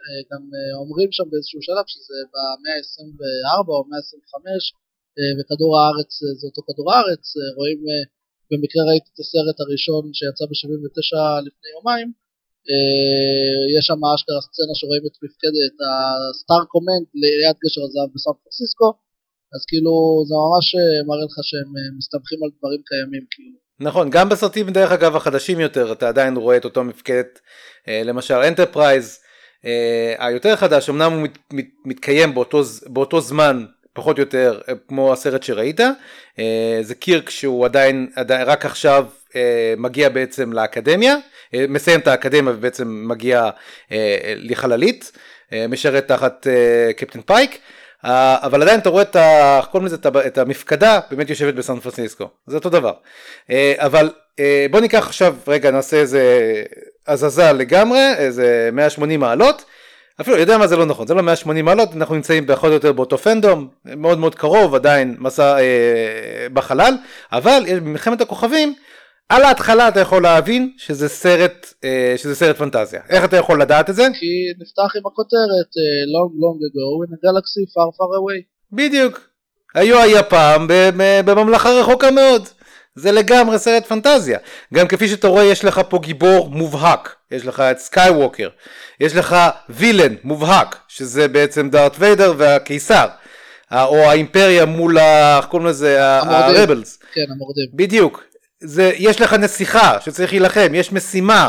אה, 0.07 0.23
גם 0.31 0.43
אה, 0.57 0.73
אומרים 0.83 1.09
שם 1.17 1.27
באיזשהו 1.31 1.63
שלב 1.69 1.87
שזה 1.93 2.19
במאה 2.33 2.75
ה-24 2.77 3.69
או 3.69 3.85
125 3.91 4.73
אה, 4.73 4.86
וכדור 5.37 5.73
הארץ 5.79 6.13
אה, 6.23 6.35
זה 6.41 6.45
אותו 6.51 6.61
כדור 6.67 6.89
הארץ, 6.93 7.25
אה, 7.37 7.49
רואים, 7.59 7.81
אה, 7.91 8.05
במקרה 8.51 8.83
ראיתי 8.91 9.09
את 9.13 9.19
הסרט 9.23 9.59
הראשון 9.65 10.03
שיצא 10.17 10.45
ב-79 10.51 11.13
לפני 11.47 11.69
יומיים, 11.77 12.09
אה, 12.71 13.63
יש 13.77 13.85
שם 13.89 14.01
אשכרה 14.15 14.41
סצנה 14.47 14.75
שרואים 14.81 15.05
את 15.09 15.17
מפקדת 15.23 15.75
הסטאר 15.87 16.65
קומנד 16.73 17.07
ליד 17.23 17.57
גשר 17.63 17.83
הזהב 17.87 18.09
בסן 18.15 18.35
פרנסיסקו, 18.43 18.89
אז 19.55 19.63
כאילו 19.69 19.95
זה 20.29 20.35
ממש 20.45 20.67
אה, 20.79 20.99
מראה 21.09 21.27
לך 21.29 21.39
שהם 21.49 21.71
אה, 21.77 21.89
מסתמכים 21.99 22.39
על 22.45 22.51
דברים 22.59 22.83
קיימים 22.91 23.25
כאילו. 23.33 23.59
נכון, 23.81 24.11
גם 24.11 24.29
בסרטים 24.29 24.71
דרך 24.71 24.93
אגב 24.93 25.17
החדשים 25.17 25.61
יותר 25.61 25.93
אתה 25.93 26.09
עדיין 26.09 26.37
רואה 26.37 26.57
את 26.57 26.65
אותו 26.65 26.85
מפקדת, 26.85 27.41
אה, 27.89 28.03
למשל 28.05 28.35
אנטרפרייז 28.35 29.19
אה, 29.65 30.15
היותר 30.19 30.57
חדש, 30.57 30.91
אמנם 30.91 31.13
הוא 31.13 31.23
מת, 31.23 31.39
מת, 31.53 31.69
מתקיים 31.85 32.35
באותו, 32.35 32.61
באותו 32.87 33.21
זמן 33.21 33.65
פחות 33.97 34.19
או 34.19 34.23
יותר 34.23 34.61
אה, 34.69 34.75
כמו 34.89 35.13
הסרט 35.13 35.43
שראית, 35.43 35.81
אה, 36.39 36.79
זה 36.83 36.95
קירק 36.95 37.31
שהוא 37.31 37.65
עדיין, 37.65 38.11
עדיין 38.17 38.47
רק 38.47 38.67
עכשיו 38.67 39.07
אה, 39.37 39.75
מגיע 39.77 40.09
בעצם 40.09 40.53
לאקדמיה, 40.53 41.17
מסיים 41.69 42.01
את 42.01 42.09
האקדמיה 42.09 42.53
ובעצם 42.53 43.05
מגיע 43.09 43.51
לחללית, 44.37 45.13
משרת 45.69 46.09
תחת 46.09 46.47
קפטן 46.97 47.21
פייק. 47.21 47.59
אבל 48.03 48.63
עדיין 48.63 48.81
אתה 48.81 48.89
רואה 48.89 49.03
את, 49.03 49.17
ה, 49.17 49.61
לזה, 49.85 49.97
את 50.27 50.39
המפקדה 50.39 51.01
באמת 51.11 51.31
יושבת 51.31 51.55
בסן 51.55 51.81
פרנסיסקו, 51.81 52.29
זה 52.47 52.57
אותו 52.57 52.71
דבר. 52.71 52.93
אבל 53.77 54.11
בוא 54.71 54.81
ניקח 54.81 55.07
עכשיו, 55.07 55.37
רגע 55.49 55.71
נעשה 55.71 55.97
איזה 55.97 56.63
הזזה 57.07 57.53
לגמרי, 57.53 58.15
איזה 58.17 58.71
180 58.73 59.21
מעלות. 59.21 59.65
אפילו, 60.21 60.37
יודע 60.37 60.59
מה 60.59 60.67
זה 60.67 60.77
לא 60.77 60.85
נכון, 60.85 61.07
זה 61.07 61.15
לא 61.15 61.23
180 61.23 61.65
מעלות, 61.65 61.89
אנחנו 61.95 62.15
נמצאים 62.15 62.47
פחות 62.47 62.69
או 62.69 62.75
יותר 62.75 62.93
באותו 62.93 63.19
פנדום, 63.19 63.69
מאוד 63.85 64.19
מאוד 64.19 64.35
קרוב, 64.35 64.75
עדיין 64.75 65.17
מסע 65.19 65.59
אה, 65.59 66.47
בחלל, 66.53 66.95
אבל 67.33 67.63
במלחמת 67.81 68.21
הכוכבים, 68.21 68.75
על 69.29 69.43
ההתחלה 69.43 69.89
אתה 69.89 70.01
יכול 70.01 70.23
להבין 70.23 70.73
שזה 70.77 71.09
סרט, 71.09 71.75
אה, 71.85 72.15
שזה 72.17 72.35
סרט 72.35 72.57
פנטזיה. 72.57 73.01
איך 73.09 73.25
אתה 73.25 73.37
יכול 73.37 73.61
לדעת 73.61 73.91
את 73.91 73.95
זה? 73.95 74.03
כי 74.21 74.63
נפתח 74.63 74.97
עם 74.97 75.07
הכותרת 75.07 75.71
אה, 75.79 76.03
Long 76.13 76.33
Long 76.43 76.59
Ago 76.67 77.09
in 77.09 77.13
a 77.13 77.19
Galaxy 77.27 77.65
Far 77.73 77.91
Far 77.97 78.11
Away. 78.19 78.43
בדיוק. 78.73 79.21
היו 79.75 79.99
היה 79.99 80.23
פעם 80.23 80.67
בממלכה 81.25 81.71
רחוקה 81.71 82.11
מאוד. 82.11 82.43
זה 82.97 83.13
לגמרי 83.13 83.59
סרט 83.59 83.87
פנטזיה. 83.87 84.39
גם 84.75 84.89
כפי 84.89 85.09
שאתה 85.09 85.29
רואה 85.29 85.45
יש 85.45 85.65
לך 85.65 85.81
פה 85.89 85.99
גיבור 85.99 86.51
מובהק, 86.51 87.15
יש 87.31 87.47
לך 87.47 87.61
את 87.61 87.79
סקייווקר, 87.79 88.49
יש 89.01 89.17
לך 89.17 89.37
villain 89.69 90.15
מובהק, 90.25 90.77
שזה 90.89 91.29
בעצם 91.29 91.71
דארט 91.71 91.97
ויידר 91.99 92.35
והקיסר, 92.37 93.07
או 93.73 93.97
האימפריה 93.97 94.65
מול. 94.65 94.99
איך 94.99 95.45
קוראים 95.45 95.69
לזה? 95.69 95.97
ה 96.01 96.13
rebels. 96.13 96.99
כן, 97.15 97.25
המורדים. 97.31 97.67
בדיוק. 97.75 98.25
זה, 98.61 98.93
יש 98.97 99.21
לך 99.21 99.33
נסיכה 99.33 100.01
שצריך 100.01 100.33
להילחם, 100.33 100.75
יש 100.75 100.93
משימה, 100.93 101.49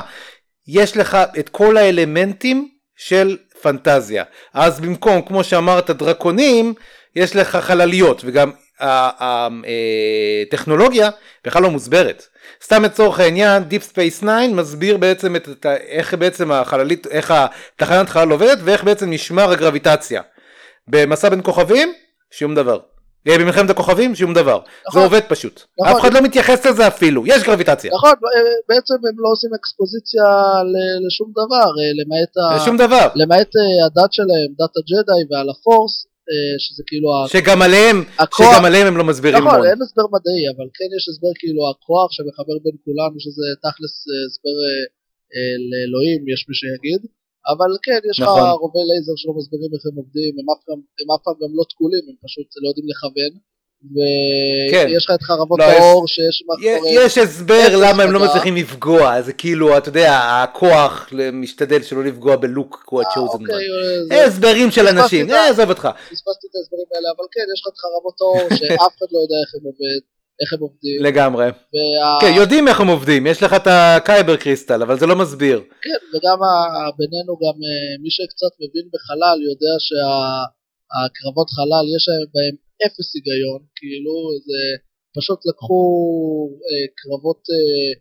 יש 0.68 0.98
לך 0.98 1.18
את 1.40 1.50
כל 1.50 1.78
האלמנטים 1.78 2.70
של 2.98 3.38
פנטזיה. 3.62 4.24
אז 4.54 4.80
במקום, 4.80 5.22
כמו 5.22 5.44
שאמרת, 5.44 5.90
דרקונים, 5.90 6.74
יש 7.16 7.36
לך 7.36 7.56
חלליות, 7.56 8.22
וגם 8.26 8.52
הטכנולוגיה 10.50 11.10
בכלל 11.46 11.64
לא 11.64 11.70
מוסברת. 11.70 12.28
סתם 12.64 12.84
לצורך 12.84 13.20
העניין, 13.20 13.64
Deep 13.70 13.84
Space 13.92 14.22
9 14.22 14.48
מסביר 14.54 14.98
בעצם 14.98 15.36
את, 15.36 15.50
את, 15.50 15.66
איך 15.66 16.14
בעצם 16.14 16.52
החללית, 16.52 17.08
איך 17.08 17.34
התחנת 17.36 18.10
חלל 18.10 18.32
עובדת 18.32 18.58
ואיך 18.64 18.84
בעצם 18.84 19.10
נשמר 19.10 19.52
הגרביטציה. 19.52 20.22
במסע 20.88 21.30
בין 21.30 21.42
כוכבים, 21.44 21.94
שום 22.32 22.56
דבר. 22.56 22.80
אה, 23.28 23.38
במלחמת 23.38 23.70
הכוכבים, 23.70 24.16
שום 24.16 24.34
דבר. 24.34 24.60
נכון. 24.88 25.02
זה 25.02 25.06
עובד 25.06 25.22
פשוט. 25.28 25.62
נכון. 25.80 25.94
אף 25.94 26.02
אחד 26.02 26.14
לא 26.14 26.22
מתייחס 26.22 26.66
לזה 26.66 26.88
אפילו, 26.88 27.28
יש 27.28 27.44
גרביטציה. 27.44 27.92
נכון, 27.94 28.10
אה, 28.10 28.52
בעצם 28.70 28.94
הם 28.94 29.16
לא 29.18 29.30
עושים 29.32 29.50
אקספוזיציה 29.60 30.24
לשום 31.08 31.32
דבר, 31.32 31.70
אה, 31.80 31.92
למעט, 32.00 32.32
ה... 32.38 32.78
דבר. 32.78 33.08
למעט 33.16 33.52
אה, 33.56 33.86
הדת 33.86 34.14
שלהם, 34.14 34.50
דת 34.60 34.74
הג'די 34.78 35.22
ועל 35.30 35.50
הפורס, 35.50 36.06
אה, 36.06 36.12
שזה 36.66 36.84
כאילו 36.90 37.08
שגם 37.36 37.60
עליהם, 37.68 37.98
הכוח- 38.24 38.52
שגם 38.54 38.64
עליהם 38.70 38.86
הם 38.90 38.98
לא 39.00 39.04
מסבירים 39.12 39.42
נכון, 39.44 39.54
המון. 39.56 39.68
אין 39.70 39.80
הסבר 39.86 40.08
מדעי, 40.16 40.44
אבל 40.54 40.68
כן 40.78 40.90
יש 40.98 41.04
הסבר 41.12 41.32
כאילו 41.42 41.62
הכוח 41.72 42.10
שמחבר 42.16 42.58
בין 42.66 42.76
כולנו, 42.86 43.16
שזה 43.26 43.46
תכלס 43.66 43.94
אה, 44.10 44.22
הסבר 44.28 44.56
אה, 44.66 44.84
אה, 45.34 45.56
לאלוהים, 45.72 46.20
יש 46.34 46.42
מי 46.50 46.56
שיגיד, 46.62 47.02
אבל 47.52 47.72
כן, 47.86 48.02
יש 48.10 48.18
לך 48.22 48.28
נכון. 48.30 48.50
רובי 48.64 48.84
לייזר 48.90 49.16
שלא 49.22 49.34
מסבירים 49.40 49.72
איך 49.76 49.84
הם 49.90 49.96
עובדים, 50.02 50.32
הם 51.00 51.08
אף 51.16 51.22
פעם 51.26 51.38
גם 51.42 51.52
לא 51.60 51.64
תקולים, 51.72 52.04
הם 52.10 52.18
פשוט 52.26 52.48
לא 52.64 52.68
יודעים 52.70 52.88
לכוון, 52.92 53.34
כן. 54.72 54.86
ויש 54.90 55.06
לך 55.06 55.12
את 55.16 55.22
חרבות 55.24 55.60
לא, 55.60 55.66
יש- 55.66 55.72
האור 55.80 56.08
שיש 56.08 56.44
מאחורי... 56.48 56.92
יש 57.06 57.18
הסבר 57.18 57.68
למה 57.82 58.04
הם 58.04 58.12
לא. 58.12 58.20
מצליחים 58.26 58.56
לפגוע, 58.56 59.22
זה 59.22 59.34
כאילו, 59.34 59.78
אתה 59.78 59.90
יודע, 59.90 60.20
הכוח 60.44 61.10
משתדל 61.34 61.82
שלא 61.84 62.04
לפגוע 62.04 62.36
בלוק 62.36 62.84
הוא 62.90 63.02
אה, 63.02 63.08
ה-chosen 63.08 63.20
אוקיי, 63.34 63.56
one. 63.56 64.12
אה, 64.14 64.26
הסברים 64.26 64.72
של 64.72 64.88
אנשים, 64.88 65.30
אה, 65.32 65.50
עזוב 65.50 65.70
אותך. 65.70 65.82
פספסתי 65.82 66.48
את 66.48 66.56
ההסברים 66.56 66.86
האלה, 66.96 67.08
אבל 67.18 67.26
כן, 67.32 67.46
יש 67.56 67.62
לך 67.62 67.68
את 67.74 67.78
חרבות 67.78 68.18
האור 68.22 68.50
שאף 68.60 68.94
אחד 68.98 69.06
לא 69.12 69.20
יודע 69.24 69.38
איך 69.46 69.56
הם 69.56 69.64
עובד, 69.66 70.00
איך 70.42 70.54
הם 70.54 70.60
עובדים, 70.60 71.04
לגמרי. 71.04 71.46
וה- 71.46 72.18
כן, 72.22 72.34
יודעים 72.36 72.68
איך 72.68 72.80
הם 72.82 72.88
עובדים, 72.88 73.28
יש 73.28 73.44
לך 73.44 73.54
את 73.54 73.68
הקייבר 73.68 74.36
קריסטל, 74.38 74.82
אבל 74.82 75.00
זה 75.00 75.06
לא 75.06 75.16
מסביר. 75.16 75.60
כן, 75.82 76.00
וגם 76.18 76.38
ה- 76.44 76.92
בינינו 76.98 77.34
גם 77.44 77.56
מי 78.04 78.10
שקצת 78.18 78.54
מבין 78.62 78.86
בחלל 78.94 79.38
יודע 79.50 79.74
שהקרבות 79.88 81.50
חלל 81.50 81.86
יש 81.96 82.06
בהם 82.34 82.67
אפס 82.86 83.10
היגיון, 83.16 83.62
כאילו 83.78 84.16
זה 84.48 84.62
פשוט 85.18 85.40
לקחו 85.50 85.82
אה, 86.68 86.86
קרבות 87.00 87.42
אה, 87.56 87.92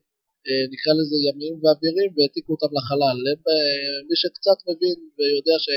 אה, 0.46 0.64
נקרא 0.72 0.92
לזה 0.98 1.16
ימיים 1.28 1.56
ואווירים 1.62 2.10
והעתיקו 2.14 2.50
אותם 2.56 2.70
לחלל. 2.78 3.18
הם, 3.30 3.40
אה, 3.52 3.96
מי 4.08 4.16
שקצת 4.22 4.58
מבין 4.68 4.98
ויודע 5.16 5.56
ש, 5.64 5.68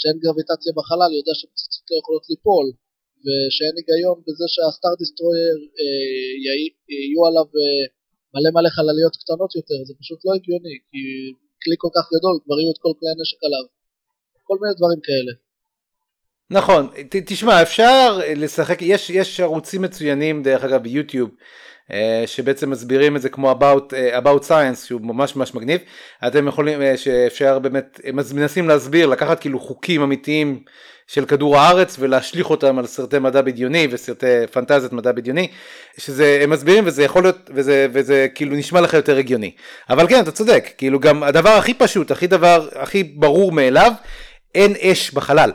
שאין 0.00 0.16
גרביטציה 0.24 0.72
בחלל 0.78 1.10
יודע 1.18 1.34
שפצצות 1.40 1.84
לא 1.90 1.96
יכולות 2.00 2.24
ליפול 2.30 2.66
ושאין 3.24 3.74
היגיון 3.78 4.18
בזה 4.26 4.46
שהסטאר 4.54 4.94
דיסטרויר 5.00 5.56
אה, 5.80 6.30
יהי- 6.46 6.74
יהיו 6.94 7.22
עליו 7.28 7.46
אה, 7.60 7.84
מלא 8.34 8.50
מלא 8.56 8.70
חלליות 8.76 9.14
קטנות 9.22 9.50
יותר, 9.58 9.78
זה 9.88 9.92
פשוט 10.02 10.20
לא 10.26 10.30
הגיוני, 10.36 10.76
כי 10.88 11.00
כלי 11.62 11.76
כל 11.82 11.92
כך 11.96 12.04
גדול, 12.14 12.34
כבר 12.44 12.56
יהיו 12.60 12.70
את 12.74 12.80
כל 12.84 12.92
כלי 12.98 13.08
הנשק 13.12 13.40
עליו. 13.46 13.64
כל 14.48 14.56
מיני 14.60 14.74
דברים 14.80 15.00
כאלה. 15.08 15.32
נכון, 16.50 16.86
ת- 17.08 17.16
תשמע, 17.26 17.62
אפשר 17.62 18.20
לשחק, 18.36 18.82
יש, 18.82 19.10
יש 19.10 19.40
ערוצים 19.40 19.82
מצוינים 19.82 20.42
דרך 20.42 20.64
אגב 20.64 20.82
ביוטיוב, 20.82 21.30
אה, 21.92 22.22
שבעצם 22.26 22.70
מסבירים 22.70 23.16
את 23.16 23.22
זה 23.22 23.28
כמו 23.28 23.52
about, 23.52 23.94
אה, 23.94 24.18
about 24.18 24.42
science 24.48 24.86
שהוא 24.86 25.00
ממש 25.00 25.36
ממש 25.36 25.54
מגניב, 25.54 25.80
אתם 26.26 26.48
יכולים, 26.48 26.82
אה, 26.82 26.96
שאפשר 26.96 27.58
באמת, 27.58 28.00
הם 28.04 28.16
מנסים 28.34 28.68
להסביר, 28.68 29.06
לקחת 29.06 29.40
כאילו 29.40 29.58
חוקים 29.60 30.02
אמיתיים 30.02 30.62
של 31.06 31.24
כדור 31.26 31.58
הארץ 31.58 31.96
ולהשליך 31.98 32.50
אותם 32.50 32.78
על 32.78 32.86
סרטי 32.86 33.18
מדע 33.18 33.42
בדיוני 33.42 33.88
וסרטי 33.90 34.26
פנטזיות 34.52 34.92
מדע 34.92 35.12
בדיוני, 35.12 35.48
שזה, 35.98 36.40
הם 36.42 36.50
מסבירים 36.50 36.84
וזה 36.86 37.02
יכול 37.04 37.22
להיות, 37.22 37.50
וזה, 37.54 37.86
וזה 37.92 38.26
כאילו 38.34 38.56
נשמע 38.56 38.80
לך 38.80 38.94
יותר 38.94 39.16
הגיוני, 39.16 39.52
אבל 39.90 40.08
כן 40.08 40.20
אתה 40.20 40.30
צודק, 40.32 40.68
כאילו 40.78 41.00
גם 41.00 41.22
הדבר 41.22 41.50
הכי 41.50 41.74
פשוט, 41.74 42.10
הכי 42.10 42.26
דבר, 42.26 42.68
הכי 42.74 43.02
ברור 43.02 43.52
מאליו, 43.52 43.92
אין 44.54 44.74
אש 44.82 45.10
בחלל. 45.14 45.50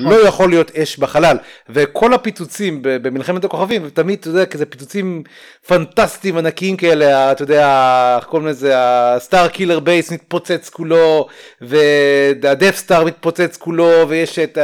נכון. 0.00 0.12
לא 0.12 0.28
יכול 0.28 0.50
להיות 0.50 0.70
אש 0.76 0.98
בחלל. 0.98 1.36
וכל 1.68 2.14
הפיצוצים 2.14 2.78
במלחמת 2.82 3.44
הכוכבים 3.44 3.90
תמיד 3.90 4.18
אתה 4.18 4.28
יודע 4.28 4.46
כזה 4.46 4.66
פיצוצים 4.66 5.22
פנטסטיים 5.66 6.38
ענקיים 6.38 6.76
כאלה 6.76 7.32
אתה 7.32 7.42
יודע 7.42 8.16
איך 8.16 8.24
קוראים 8.24 8.48
לזה 8.48 8.72
ה 8.76 9.48
Starkiller 9.48 9.80
Base 9.80 10.12
מתפוצץ 10.12 10.70
כולו 10.70 11.26
וה 11.60 11.93
Death 11.93 12.76
Star 12.76 13.04
מתפוצץ 13.04 13.56
כולו 13.56 14.08
ויש 14.08 14.38
את 14.38 14.58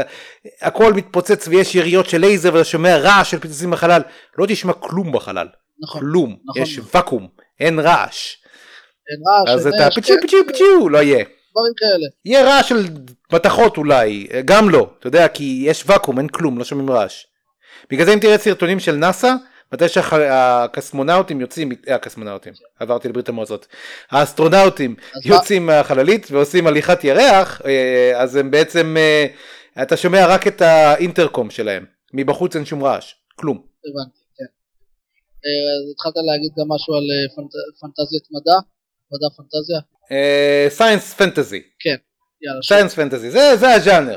הכל 0.62 0.92
מתפוצץ 0.92 1.48
ויש 1.48 1.74
יריות 1.74 2.08
של 2.08 2.20
לייזר 2.20 2.54
ואתה 2.54 2.64
שומע 2.64 2.96
רעש 2.96 3.30
של 3.30 3.38
פיצוצים 3.38 3.70
בחלל. 3.70 4.02
לא 4.38 4.46
תשמע 4.48 4.72
כלום 4.72 5.12
בחלל. 5.12 5.48
נכון. 5.80 6.00
כלום. 6.00 6.36
נכון. 6.44 6.62
יש 6.62 6.80
ואקום. 6.94 7.28
אין 7.60 7.78
רעש. 7.78 8.36
אין 9.10 9.20
רעש, 9.28 9.54
אז 9.54 9.66
אתה 9.66 9.90
פיצ'ו 9.94 10.14
כן, 10.14 10.20
פיצ'ו 10.20 10.36
פיצ'ו 10.46 10.88
לא 10.88 10.98
יהיה 10.98 11.24
דברים 11.58 11.72
כאלה. 11.76 12.06
יהיה 12.24 12.44
רעש 12.44 12.68
של 12.68 12.84
מתכות 13.32 13.76
אולי, 13.76 14.26
גם 14.44 14.70
לא, 14.70 14.90
אתה 14.98 15.06
יודע, 15.06 15.28
כי 15.28 15.62
יש 15.66 15.84
ואקום, 15.86 16.18
אין 16.18 16.28
כלום, 16.28 16.58
לא 16.58 16.64
שומעים 16.64 16.90
רעש. 16.90 17.24
בגלל 17.90 18.06
זה 18.06 18.14
אם 18.14 18.18
תראה 18.18 18.38
סרטונים 18.38 18.80
של 18.80 18.92
נאסא, 18.96 19.32
מתי 19.72 19.88
שהקסמונאוטים 19.88 21.40
יוצאים, 21.40 21.72
אה, 21.88 21.94
הקסמונאוטים, 21.94 22.52
עברתי 22.80 23.08
לברית 23.08 23.28
המועצות, 23.28 23.66
האסטרונאוטים 24.10 24.94
יוצאים 25.24 25.66
מהחללית 25.66 26.26
ועושים 26.30 26.66
הליכת 26.66 27.04
ירח, 27.04 27.62
אה, 27.66 28.12
אז 28.22 28.36
הם 28.36 28.50
בעצם, 28.50 28.96
אה, 28.98 29.26
אתה 29.82 29.96
שומע 29.96 30.26
רק 30.26 30.46
את 30.46 30.60
האינטרקום 30.62 31.50
שלהם, 31.50 31.84
מבחוץ 32.14 32.56
אין 32.56 32.64
שום 32.64 32.84
רעש, 32.84 33.14
כלום. 33.36 33.56
הבנתי, 33.56 34.18
כן. 34.38 34.44
אה, 35.44 35.60
אז 35.76 35.90
התחלת 35.92 36.14
להגיד 36.26 36.52
גם 36.58 36.68
משהו 36.74 36.94
על 36.94 37.02
אה, 37.14 37.34
פנט- 37.36 37.80
פנטזיית 37.80 38.26
מדע? 38.30 38.58
מדע 39.12 39.28
פנטזיה? 39.36 39.80
science 40.68 41.14
fantasy. 41.14 41.62
כן. 41.80 41.96
science 42.66 42.94
fantasy, 42.94 43.30
זה, 43.30 43.56
זה 43.56 43.74
הז'אנר. 43.74 44.16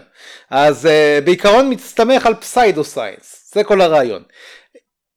אז 0.50 0.86
uh, 0.86 1.26
בעיקרון 1.26 1.70
מסתמך 1.70 2.26
על 2.26 2.36
pseudo 2.36 2.84
science, 2.84 3.52
זה 3.54 3.64
כל 3.64 3.82
הרעיון. 3.82 4.24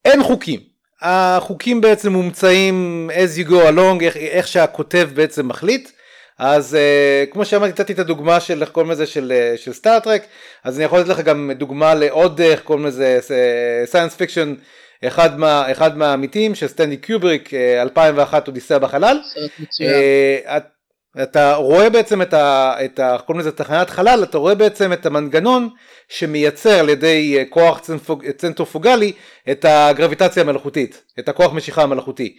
אין 0.05 0.23
חוקים. 0.23 0.61
החוקים 1.03 1.81
בעצם 1.81 2.13
מומצאים 2.13 3.11
as 3.13 3.39
you 3.39 3.51
go 3.51 3.53
along, 3.53 4.05
איך, 4.05 4.17
איך 4.17 4.49
שהכותב 4.49 5.09
בעצם 5.15 5.49
מחליט. 5.49 5.91
אז 6.39 6.77
uh, 6.77 7.33
כמו 7.33 7.45
שאמרתי, 7.45 7.73
נתתי 7.73 7.93
את 7.93 7.99
הדוגמה 7.99 8.41
של 8.41 8.63
איך 8.63 8.71
קוראים 8.71 8.91
לזה 8.91 9.07
של, 9.07 9.33
אה, 9.37 9.57
של 9.57 9.73
סטארטרק, 9.73 10.23
אז 10.65 10.77
אני 10.77 10.85
יכול 10.85 10.99
לתת 10.99 11.09
לך 11.09 11.21
גם 11.21 11.51
דוגמה 11.55 11.95
לעוד 11.95 12.41
איך 12.41 12.61
קוראים 12.61 12.87
לזה 12.87 13.19
science 13.85 14.15
fiction, 14.15 14.55
אחד, 15.07 15.39
מה, 15.39 15.73
אחד 15.73 15.97
מהעמיתים 15.97 16.55
של 16.55 16.67
סטנלי 16.67 16.97
קיובריק, 16.97 17.55
אה, 17.55 17.83
2001 17.83 18.49
אודיסאה 18.49 18.79
בחלל. 18.79 19.19
אה, 19.83 20.57
את- 20.57 20.75
אתה 21.23 21.55
רואה 21.55 21.91
בעצם 21.91 22.23
את 22.23 22.35
ה... 22.35 22.75
את 22.85 22.99
ה 22.99 23.17
קוראים 23.27 23.41
לזה 23.41 23.53
תחנת 23.53 23.91
חלל, 23.91 24.21
אתה 24.23 24.39
רואה 24.39 24.55
בעצם 24.55 24.93
את 24.93 25.07
המנגנון 25.07 25.69
שמייצר 26.09 26.71
על 26.81 26.89
ידי 26.89 27.39
אה, 27.39 27.45
כוח 27.51 27.81
צנטרופוגלי 28.37 29.13
את 29.51 29.65
הגרביטציה 29.69 30.43
המלאכותית, 30.43 31.03
את 31.19 31.29
הכוח 31.29 31.53
משיכה 31.53 31.83
המלאכותי. 31.83 32.37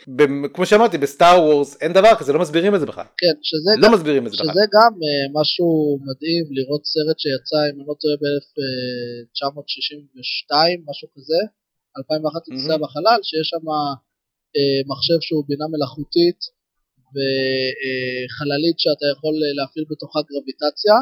כמו 0.53 0.65
שאמרתי, 0.65 0.97
בסטאר 0.97 1.41
וורס 1.43 1.77
אין 1.81 1.93
דבר 1.93 2.15
כזה, 2.15 2.33
לא 2.33 2.39
מסבירים 2.39 2.75
את 2.75 2.79
זה 2.79 2.85
בכלל. 2.85 3.03
כן, 3.17 3.33
שזה 3.43 3.81
לא 3.81 3.87
גם- 3.87 3.93
מסבירים 3.93 4.27
את 4.27 4.31
זה 4.31 4.37
בכלל. 4.37 4.47
שזה 4.51 4.61
גם 4.73 4.91
אה, 5.05 5.41
משהו 5.41 5.67
מדהים 6.01 6.45
לראות 6.51 6.81
סרט 6.85 7.19
שיצא, 7.19 7.55
אם 7.69 7.79
אני 7.79 7.87
לא 7.87 7.95
טועה, 8.01 8.15
ב-1962, 8.21 10.51
משהו 10.89 11.07
כזה, 11.15 11.39
2001 11.97 12.43
טיסה 12.45 12.67
מהמם. 12.67 12.83
בחלל, 12.83 13.19
שיש 13.27 13.47
שם 13.53 13.65
אה, 14.55 14.79
מחשב 14.91 15.19
שהוא 15.25 15.43
בינה 15.49 15.67
מלאכותית 15.73 16.39
וחללית 17.13 18.77
שאתה 18.83 19.05
יכול 19.13 19.35
אה, 19.43 19.53
להפעיל 19.57 19.85
בתוכה 19.91 20.19
גרביטציה, 20.29 20.95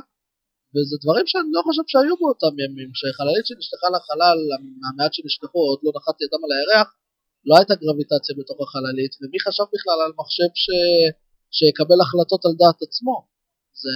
וזה 0.74 0.96
דברים 1.04 1.26
שאני 1.32 1.52
לא 1.58 1.62
חושב 1.68 1.86
שהיו 1.92 2.16
באותם 2.22 2.54
ימים, 2.64 2.90
שחללית 3.00 3.46
שנשלחה 3.48 3.88
לחלל, 3.96 4.40
מהמעט 4.82 5.12
שנשלחו, 5.16 5.60
עוד 5.70 5.80
לא 5.86 5.92
נחת 5.98 6.18
אדם 6.24 6.42
על 6.46 6.52
הירח, 6.56 6.90
לא 7.48 7.54
הייתה 7.58 7.76
גרביטציה 7.84 8.34
בתוך 8.40 8.58
החללית, 8.64 9.14
ומי 9.20 9.40
חשב 9.46 9.66
בכלל 9.74 10.00
על 10.06 10.12
מחשב 10.20 10.52
ש... 10.64 10.66
שיקבל 11.58 12.00
החלטות 12.04 12.42
על 12.46 12.54
דעת 12.62 12.80
עצמו. 12.86 13.33
זה 13.74 13.90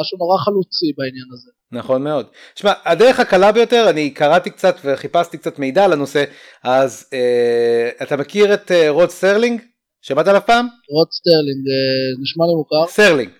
משהו 0.00 0.18
נורא 0.18 0.38
חלוצי 0.38 0.92
בעניין 0.96 1.26
הזה. 1.32 1.50
נכון 1.72 2.02
מאוד. 2.04 2.26
שמע, 2.54 2.72
הדרך 2.84 3.20
הקלה 3.20 3.52
ביותר, 3.52 3.86
אני 3.90 4.10
קראתי 4.10 4.50
קצת 4.50 4.76
וחיפשתי 4.84 5.38
קצת 5.38 5.58
מידע 5.58 5.84
על 5.84 5.92
הנושא, 5.92 6.24
אז 6.64 7.06
אה, 7.12 7.90
אתה 8.02 8.16
מכיר 8.16 8.54
את 8.54 8.70
אה, 8.70 8.90
רוד 8.90 9.10
סרלינג? 9.10 9.60
שמעת 10.02 10.28
עליו 10.28 10.42
פעם? 10.46 10.66
רוד 10.90 11.08
סרלינג, 11.10 11.68
אה, 11.68 12.22
נשמע 12.22 12.44
לי 12.46 12.54
מוכר. 12.54 12.92
סרלינג. 12.92 13.30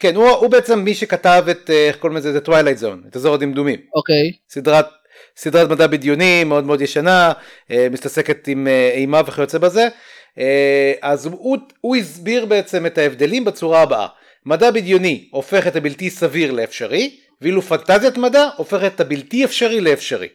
כן, 0.00 0.14
הוא, 0.14 0.28
הוא 0.28 0.50
בעצם 0.50 0.78
מי 0.78 0.94
שכתב 0.94 1.44
את, 1.50 1.70
אה, 1.70 1.88
איך 1.88 1.96
קוראים 1.96 2.16
לזה? 2.16 2.38
The 2.38 2.46
Twilight 2.46 2.82
Zone, 2.82 3.08
את 3.08 3.16
אזור 3.16 3.34
הדמדומים. 3.34 3.80
אוקיי, 3.94 4.32
סדרת, 4.48 4.86
סדרת 5.36 5.70
מדע 5.70 5.86
בדיוני 5.86 6.44
מאוד 6.44 6.64
מאוד 6.64 6.80
ישנה, 6.80 7.32
אה, 7.70 7.86
מתעסקת 7.90 8.48
עם 8.48 8.68
אה, 8.68 8.90
אימה 8.94 9.20
וכיוצא 9.26 9.58
בזה. 9.58 9.88
אז 11.02 11.26
הוא, 11.26 11.58
הוא 11.80 11.96
הסביר 11.96 12.46
בעצם 12.46 12.86
את 12.86 12.98
ההבדלים 12.98 13.44
בצורה 13.44 13.82
הבאה. 13.82 14.06
מדע 14.46 14.70
בדיוני 14.70 15.28
הופך 15.32 15.66
את 15.66 15.76
הבלתי 15.76 16.10
סביר 16.10 16.52
לאפשרי, 16.52 17.16
ואילו 17.40 17.62
פנטזיית 17.62 18.16
מדע 18.16 18.48
הופכת 18.56 18.94
את 18.94 19.00
הבלתי 19.00 19.44
אפשרי 19.44 19.80
לאפשרי. 19.80 20.28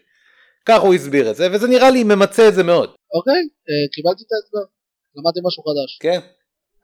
כך 0.66 0.82
הוא 0.82 0.94
הסביר 0.94 1.32
את 1.32 1.36
זה, 1.36 1.48
וזה 1.52 1.68
נראה 1.68 1.90
לי 1.90 2.04
ממצה 2.04 2.48
את 2.48 2.54
זה 2.54 2.64
מאוד, 2.64 2.90
אוקיי, 3.14 3.34
אה, 3.70 3.88
קיבלתי 3.92 4.24
את 4.24 4.32
ההסבר. 4.32 4.72
למדתי 5.16 5.40
משהו 5.44 5.64
חדש. 5.64 5.98
כן? 6.00 6.20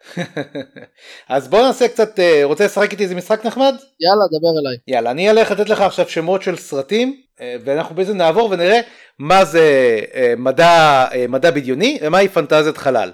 אז 1.36 1.48
בוא 1.48 1.62
נעשה 1.62 1.88
קצת, 1.88 2.20
אה, 2.20 2.42
רוצה 2.44 2.66
לשחק 2.66 2.92
איתי 2.92 3.04
איזה 3.04 3.16
משחק 3.16 3.46
נחמד? 3.46 3.76
יאללה, 4.00 4.26
דבר 4.40 4.60
אליי. 4.62 4.78
יאללה, 4.88 5.12
אני 5.12 5.30
הולך 5.30 5.52
לתת 5.52 5.70
לך 5.70 5.82
עכשיו 5.82 6.10
שמות 6.10 6.42
של 6.42 6.56
סרטים, 6.56 7.22
אה, 7.42 7.56
ואנחנו 7.66 7.96
בעצם 7.96 8.18
נעבור 8.18 8.50
ונראה 8.52 8.82
מה 9.20 9.46
זה 9.46 10.00
מדע, 10.38 11.08
מדע 11.30 11.52
בדיוני 11.52 12.00
ומהי 12.02 12.28
פנטזיית 12.28 12.78
חלל. 12.78 13.12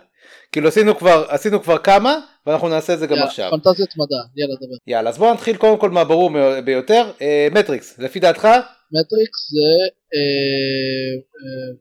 כאילו 0.51 0.67
עשינו 0.67 0.97
כבר, 0.97 1.25
עשינו 1.29 1.63
כבר 1.63 1.77
כמה, 1.77 2.19
ואנחנו 2.45 2.69
נעשה 2.69 2.93
את 2.93 2.99
זה 2.99 3.07
גם 3.07 3.13
יאללה, 3.13 3.27
עכשיו. 3.27 3.51
פנטזיית 3.51 3.97
מדע, 3.97 4.15
יאללה, 4.35 4.55
דבר. 4.55 4.75
יאללה, 4.87 5.09
אז 5.09 5.17
בואו 5.17 5.33
נתחיל 5.33 5.57
קודם 5.57 5.79
כל 5.79 5.89
מהברור 5.89 6.31
ביותר, 6.65 7.11
אה, 7.21 7.47
מטריקס, 7.51 7.99
לפי 7.99 8.19
דעתך? 8.19 8.47
מטריקס 8.91 9.49
זה 9.51 9.89
אה, 10.13 11.21
אה, 11.37 11.73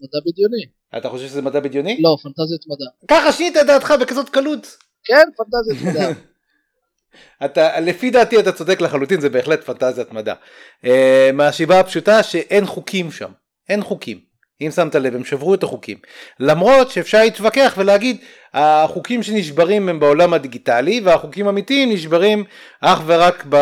מדע 0.00 0.18
בדיוני. 0.26 0.66
אתה 0.96 1.08
חושב 1.08 1.26
שזה 1.26 1.42
מדע 1.42 1.60
בדיוני? 1.60 2.00
לא, 2.02 2.16
פנטזיית 2.22 2.62
מדע. 2.66 2.84
ככה 3.08 3.32
שינית 3.32 3.56
את 3.56 3.66
דעתך 3.66 3.94
בכזאת 4.00 4.28
קלות. 4.28 4.76
כן, 5.04 5.28
פנטזיית 5.36 5.94
מדע. 5.94 6.12
אתה, 7.44 7.80
לפי 7.80 8.10
דעתי 8.10 8.40
אתה 8.40 8.52
צודק 8.52 8.80
לחלוטין, 8.80 9.20
זה 9.20 9.28
בהחלט 9.28 9.64
פנטזיית 9.64 10.12
מדע. 10.12 10.34
אה, 10.84 11.30
מהשיבה 11.32 11.80
הפשוטה 11.80 12.22
שאין 12.22 12.66
חוקים 12.66 13.10
שם, 13.10 13.32
אין 13.68 13.82
חוקים. 13.82 14.31
אם 14.60 14.70
שמת 14.70 14.94
לב, 14.94 15.14
הם 15.14 15.24
שברו 15.24 15.54
את 15.54 15.62
החוקים. 15.62 15.98
למרות 16.40 16.90
שאפשר 16.90 17.18
להתווכח 17.18 17.74
ולהגיד, 17.76 18.16
החוקים 18.54 19.22
שנשברים 19.22 19.88
הם 19.88 20.00
בעולם 20.00 20.34
הדיגיטלי, 20.34 21.00
והחוקים 21.04 21.46
האמיתיים 21.46 21.92
נשברים 21.92 22.44
אך 22.80 23.02
ורק 23.06 23.44
ב... 23.48 23.56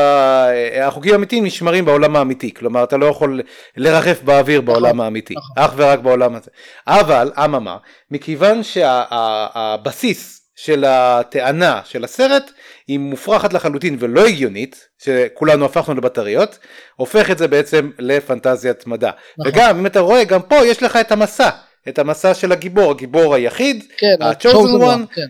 החוקים 0.83 1.13
האמיתיים 1.13 1.45
נשמרים 1.45 1.85
בעולם 1.85 2.17
האמיתי. 2.17 2.55
כלומר, 2.55 2.85
אתה 2.85 2.97
לא 2.97 3.07
יכול 3.07 3.41
לרחף 3.77 4.23
באוויר 4.23 4.61
בעולם 4.61 5.01
האמיתי. 5.01 5.35
נכון. 5.35 5.65
אך 5.65 5.73
ורק 5.77 5.99
בעולם 5.99 6.35
הזה. 6.35 6.51
אבל, 6.87 7.33
אממה, 7.45 7.77
מכיוון 8.11 8.63
שהבסיס 8.63 10.41
של 10.57 10.85
הטענה 10.85 11.81
של 11.85 12.05
הסרט 12.05 12.51
היא 12.91 12.99
מופרכת 12.99 13.53
לחלוטין 13.53 13.97
ולא 14.01 14.27
הגיונית, 14.27 14.89
שכולנו 15.05 15.65
הפכנו 15.65 15.95
לבטריות, 15.95 16.59
הופך 16.97 17.31
את 17.31 17.39
זה 17.39 17.49
בעצם 17.49 17.91
לפנטזיית 17.99 18.87
מדע. 18.87 19.11
נכון. 19.39 19.53
וגם, 19.53 19.79
אם 19.79 19.87
אתה 19.87 20.01
רואה, 20.01 20.25
גם 20.25 20.43
פה 20.43 20.57
יש 20.67 20.83
לך 20.83 20.97
את 20.97 21.13
המסע, 21.13 21.51
את 21.89 21.99
המסע 21.99 22.35
של 22.35 22.53
הגיבור, 22.53 22.91
הגיבור 22.91 23.35
היחיד, 23.35 23.85
כן, 23.99 24.17
ה-chosen 24.21 24.83
one, 24.83 25.15
כן. 25.15 25.27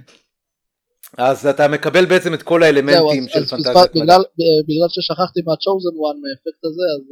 אז 1.18 1.46
אתה 1.46 1.68
מקבל 1.68 2.05
בעצם 2.07 2.35
את 2.35 2.42
כל 2.42 2.61
זהו, 2.61 2.66
האלמנטים 2.66 3.25
אז- 3.25 3.31
של 3.31 3.38
אז 3.42 3.51
פנטזיית 3.51 3.94
מדע. 3.94 4.05
בגלל- 4.05 4.25
בגלל 4.68 4.88
ששכחתי 4.88 5.40
מה-chosen 5.46 5.94
one 6.09 6.18
מהאפקט 6.23 6.62
הזה, 6.64 6.87
אז 6.96 7.03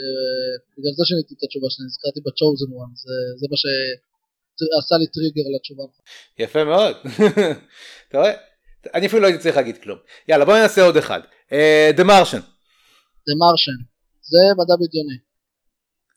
אה, 0.00 0.52
בגלל 0.78 0.92
זה 0.98 1.02
שיניתי 1.08 1.34
את 1.38 1.42
התשובה 1.44 1.66
שלי, 1.70 1.84
נזכרתי 1.86 2.20
ב-chosen 2.26 2.70
one, 2.82 2.92
זה- 3.02 3.30
זה 3.40 3.46
מה 3.50 3.56
שעשה 3.62 4.94
לי 5.00 5.06
טריגר 5.14 5.46
לתשובה. 5.56 5.84
יפה 6.38 6.64
מאוד. 6.64 6.94
אתה 8.08 8.18
רואה? 8.18 8.32
אני 8.94 9.06
אפילו 9.06 9.22
לא 9.22 9.26
הייתי 9.26 9.42
צריך 9.42 9.56
להגיד 9.56 9.78
כלום. 9.82 9.98
יאללה, 10.28 10.44
בוא 10.44 10.58
ננסה 10.58 10.82
עוד 10.82 10.96
אחד. 10.96 11.20
The 11.96 12.04
Martian. 12.04 12.42
The 13.26 13.34
Martian, 13.38 13.78
זה 14.22 14.38
מדע 14.58 14.74
בדיוני. 14.80 15.25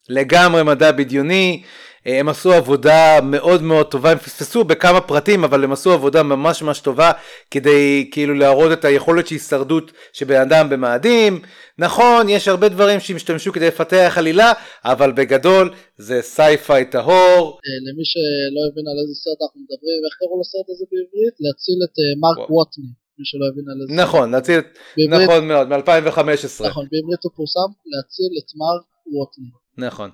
לגמרי 0.10 0.64
מדע 0.64 0.92
בדיוני, 0.92 1.64
אה, 2.08 2.20
הם 2.20 2.30
עשו 2.30 2.54
עבודה 2.54 3.20
מאוד 3.24 3.62
מאוד 3.62 3.86
טובה, 3.86 4.12
הם 4.12 4.18
פספסו 4.18 4.64
בכמה 4.64 5.02
פרטים 5.02 5.44
אבל 5.44 5.64
הם 5.64 5.72
עשו 5.72 5.92
עבודה 5.92 6.24
ממש 6.24 6.62
ממש 6.62 6.80
טובה 6.80 7.12
כדי 7.52 8.10
כאילו 8.12 8.34
להראות 8.34 8.72
את 8.72 8.86
היכולת 8.86 9.28
של 9.28 9.36
הישרדות 9.36 9.92
של 10.14 10.26
בן 10.26 10.42
אדם 10.42 10.70
במאדים, 10.70 11.42
נכון 11.78 12.30
יש 12.30 12.48
הרבה 12.48 12.70
דברים 12.70 13.00
שהם 13.00 13.16
השתמשו 13.16 13.54
כדי 13.54 13.68
לפתח 13.68 14.14
עלילה 14.18 14.54
אבל 14.86 15.12
בגדול 15.12 15.74
זה 15.98 16.22
sci-fi 16.22 16.86
טהור, 16.86 17.60
אה, 17.66 17.78
למי 17.86 18.06
שלא 18.12 18.62
הבין 18.72 18.86
על 18.92 18.98
איזה 19.02 19.16
סרט 19.24 19.40
אנחנו 19.42 19.60
מדברים, 19.62 20.00
איך 20.06 20.14
קראו 20.20 20.42
לסרט 20.42 20.70
הזה 20.70 20.86
בעברית? 20.92 21.36
להציל 21.44 21.80
את 21.86 21.96
אה, 22.00 22.14
מרק. 22.24 22.50
ווטני, 22.50 22.92
מי 23.18 23.26
שלא 23.30 23.46
הבין 23.52 23.66
על 23.72 23.78
איזה 23.82 23.94
נכון, 24.04 24.32
להציל, 24.32 24.62
בעברית, 24.98 25.30
נכון 25.30 25.48
מאוד, 25.48 25.68
מ-2015, 25.72 26.68
נכון, 26.70 26.86
בעברית 26.92 27.24
הוא 27.24 27.32
פורסם 27.36 27.70
להציל 27.92 28.32
את 28.40 28.50
מרק 28.62 28.86
ווטני. 29.16 29.52
נכון. 29.80 30.10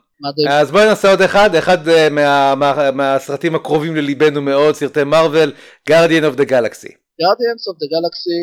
אז 0.50 0.72
בואי 0.72 0.86
נעשה 0.86 1.12
עוד 1.12 1.22
אחד, 1.22 1.56
אחד 1.56 1.88
אה, 1.88 2.10
מה, 2.10 2.56
מה, 2.56 2.92
מהסרטים 2.92 3.56
הקרובים 3.56 3.96
לליבנו 3.96 4.42
מאוד, 4.42 4.76
סרטי 4.76 5.04
מארוול, 5.04 5.52
Guardian 5.90 6.26
of 6.30 6.38
the 6.40 6.46
Galaxy. 6.52 6.92
Guardians 7.22 7.64
of 7.70 7.76
the 7.82 7.88
Galaxy 7.94 8.42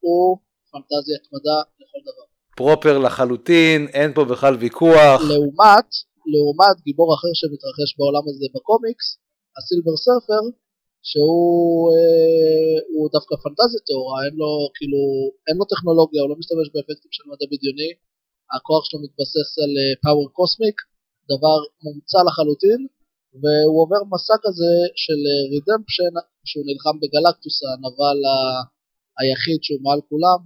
הוא 0.00 0.38
פנטזיית 0.72 1.24
מדע 1.32 1.58
לכל 1.80 2.00
דבר. 2.08 2.26
פרופר 2.56 2.98
לחלוטין, 2.98 3.86
אין 3.96 4.10
פה 4.14 4.24
בכלל 4.24 4.54
ויכוח. 4.54 5.18
לעומת, 5.30 5.88
לעומת 6.32 6.76
גיבור 6.84 7.08
אחר 7.16 7.32
שמתרחש 7.40 7.90
בעולם 7.98 8.24
הזה 8.28 8.46
בקומיקס, 8.54 9.06
ה 9.56 9.62
Silver 9.62 9.96
Surfer, 10.04 10.42
שהוא 11.08 11.90
אה, 11.94 13.08
דווקא 13.16 13.34
פנטזיה 13.44 13.80
טהורה, 13.88 14.18
אין 14.26 14.34
לו 14.40 14.52
כאילו, 14.76 15.02
אין 15.46 15.56
לו 15.60 15.64
טכנולוגיה, 15.72 16.20
הוא 16.22 16.30
לא 16.32 16.36
משתמש 16.40 16.66
באפקטים 16.74 17.12
של 17.16 17.24
מדע 17.30 17.46
בדיוני, 17.52 17.90
הכוח 18.56 18.82
שלו 18.86 18.98
מתבסס 19.04 19.50
על 19.62 19.72
power 20.04 20.26
cosmic, 20.38 20.76
דבר 21.32 21.58
מומצא 21.84 22.18
לחלוטין, 22.26 22.80
והוא 23.40 23.78
עובר 23.82 24.00
מסע 24.12 24.36
כזה 24.44 24.72
של 25.02 25.20
redemption, 25.52 26.14
שהוא 26.48 26.64
נלחם 26.68 26.96
בגלקטוס, 27.02 27.56
הנבל 27.68 28.18
ה- 28.30 28.64
היחיד 29.20 29.60
שהוא 29.62 29.80
מעל 29.86 30.00
כולם, 30.08 30.40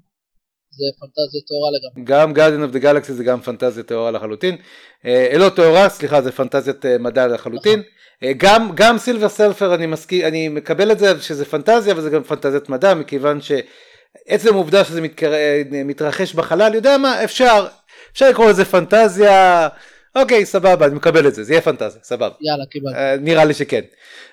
זה 0.78 0.84
פנטזיה 1.00 1.40
טהורה 1.48 1.70
לגמרי. 1.76 2.04
גם 2.10 2.32
Guardian 2.36 2.70
of 2.70 2.76
the 2.76 2.82
Galaxy 2.84 3.12
זה 3.12 3.24
גם 3.24 3.40
פנטזיה 3.40 3.82
טהורה 3.82 4.10
לחלוטין. 4.10 4.56
אה, 5.04 5.38
לא 5.38 5.48
טהורה, 5.48 5.88
סליחה, 5.88 6.22
זה 6.22 6.32
פנטזיית 6.32 6.86
אה, 6.86 6.98
מדע 6.98 7.26
לחלוטין. 7.26 7.82
אה, 8.22 8.32
גם, 8.36 8.70
גם 8.74 8.98
סילבר 8.98 9.28
סלפר 9.28 9.74
אני 9.74 9.86
מסכים, 9.86 10.26
אני 10.26 10.48
מקבל 10.48 10.92
את 10.92 10.98
זה 10.98 11.22
שזה 11.22 11.44
פנטזיה 11.44 11.94
וזה 11.96 12.10
גם 12.10 12.22
פנטזיית 12.22 12.68
מדע 12.68 12.94
מכיוון 12.94 13.38
שעצם 13.40 14.54
העובדה 14.54 14.84
שזה 14.84 15.00
מתקר... 15.00 15.32
אה, 15.32 15.62
מתרחש 15.84 16.34
בחלל, 16.34 16.74
יודע 16.74 16.98
מה, 16.98 17.24
אפשר, 17.24 17.66
אפשר 18.12 18.28
לקרוא 18.30 18.50
לזה 18.50 18.64
פנטזיה, 18.64 19.68
אוקיי, 20.16 20.46
סבבה, 20.46 20.86
אני 20.86 20.94
מקבל 20.94 21.26
את 21.28 21.34
זה, 21.34 21.44
זה 21.44 21.52
יהיה 21.52 21.60
פנטזיה, 21.62 22.00
סבבה. 22.02 22.34
יאללה, 22.40 22.64
קיבלתי. 22.70 22.96
אה, 22.98 23.16
נראה 23.20 23.44
לי 23.44 23.54
שכן. 23.54 23.80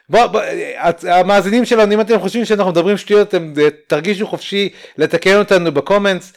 בוא, 0.09 0.25
בוא, 0.27 0.41
אה, 0.41 0.89
את- 0.89 1.03
המאזינים 1.03 1.65
שלנו, 1.65 1.93
אם 1.93 2.01
אתם 2.01 2.19
חושבים 2.19 2.45
שאנחנו 2.45 2.71
מדברים 2.71 2.97
שטויות, 2.97 3.27
אתם 3.27 3.53
אה, 3.61 3.67
תרגישו 3.87 4.27
חופשי 4.27 4.69
לתקן 4.97 5.37
אותנו 5.39 5.71
בקומנטס, 5.71 6.33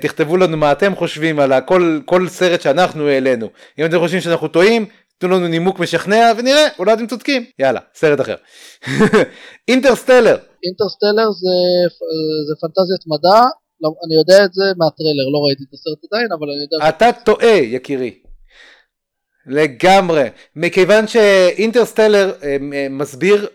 תכתבו 0.00 0.36
לנו 0.36 0.56
מה 0.56 0.72
אתם 0.72 0.94
חושבים 0.96 1.40
על 1.40 1.52
כל, 1.66 2.00
כל 2.04 2.28
סרט 2.28 2.60
שאנחנו 2.60 3.08
העלינו. 3.08 3.48
אם 3.78 3.84
אתם 3.84 3.98
חושבים 3.98 4.20
שאנחנו 4.20 4.48
טועים, 4.48 4.86
תנו 5.18 5.28
לנו 5.36 5.48
נימוק 5.48 5.78
משכנע 5.78 6.32
ונראה, 6.36 6.68
אולי 6.78 6.92
אתם 6.92 7.06
צודקים. 7.06 7.44
יאללה, 7.58 7.80
סרט 7.94 8.20
אחר. 8.20 8.34
אינטרסטלר, 9.68 10.36
אינטרסטלר 10.66 11.30
זה, 11.40 11.54
זה 12.48 12.54
פנטזיית 12.60 13.02
מדע, 13.06 13.40
לא, 13.82 13.88
אני 14.06 14.14
יודע 14.14 14.44
את 14.44 14.52
זה 14.52 14.64
מהטריילר, 14.78 15.28
לא 15.32 15.38
ראיתי 15.46 15.62
את 15.68 15.74
הסרט 15.74 16.12
עדיין, 16.12 16.28
אבל 16.32 16.46
אני 16.50 16.62
יודע 16.62 16.88
אתה 16.88 17.12
טועה 17.24 17.56
יקירי. 17.56 18.22
לגמרי, 19.46 20.28
מכיוון 20.56 21.06
שאינטרסטלר 21.08 22.32
אה, 22.42 22.56
אה, 22.74 22.86
מסביר, 22.90 23.48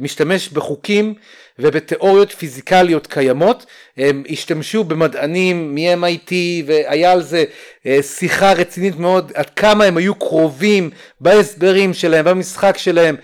משתמש 0.00 0.48
בחוקים 0.48 1.14
ובתיאוריות 1.58 2.30
פיזיקליות 2.32 3.06
קיימות, 3.06 3.66
הם 3.96 4.22
השתמשו 4.30 4.84
במדענים 4.84 5.74
מ-MIT 5.74 6.32
והיה 6.66 7.12
על 7.12 7.22
זה 7.22 7.44
אה, 7.86 8.02
שיחה 8.02 8.52
רצינית 8.52 8.96
מאוד 8.96 9.32
עד 9.34 9.50
כמה 9.50 9.84
הם 9.84 9.96
היו 9.96 10.14
קרובים 10.14 10.90
בהסברים 11.20 11.94
שלהם, 11.94 12.24
במשחק 12.24 12.78
שלהם, 12.78 13.16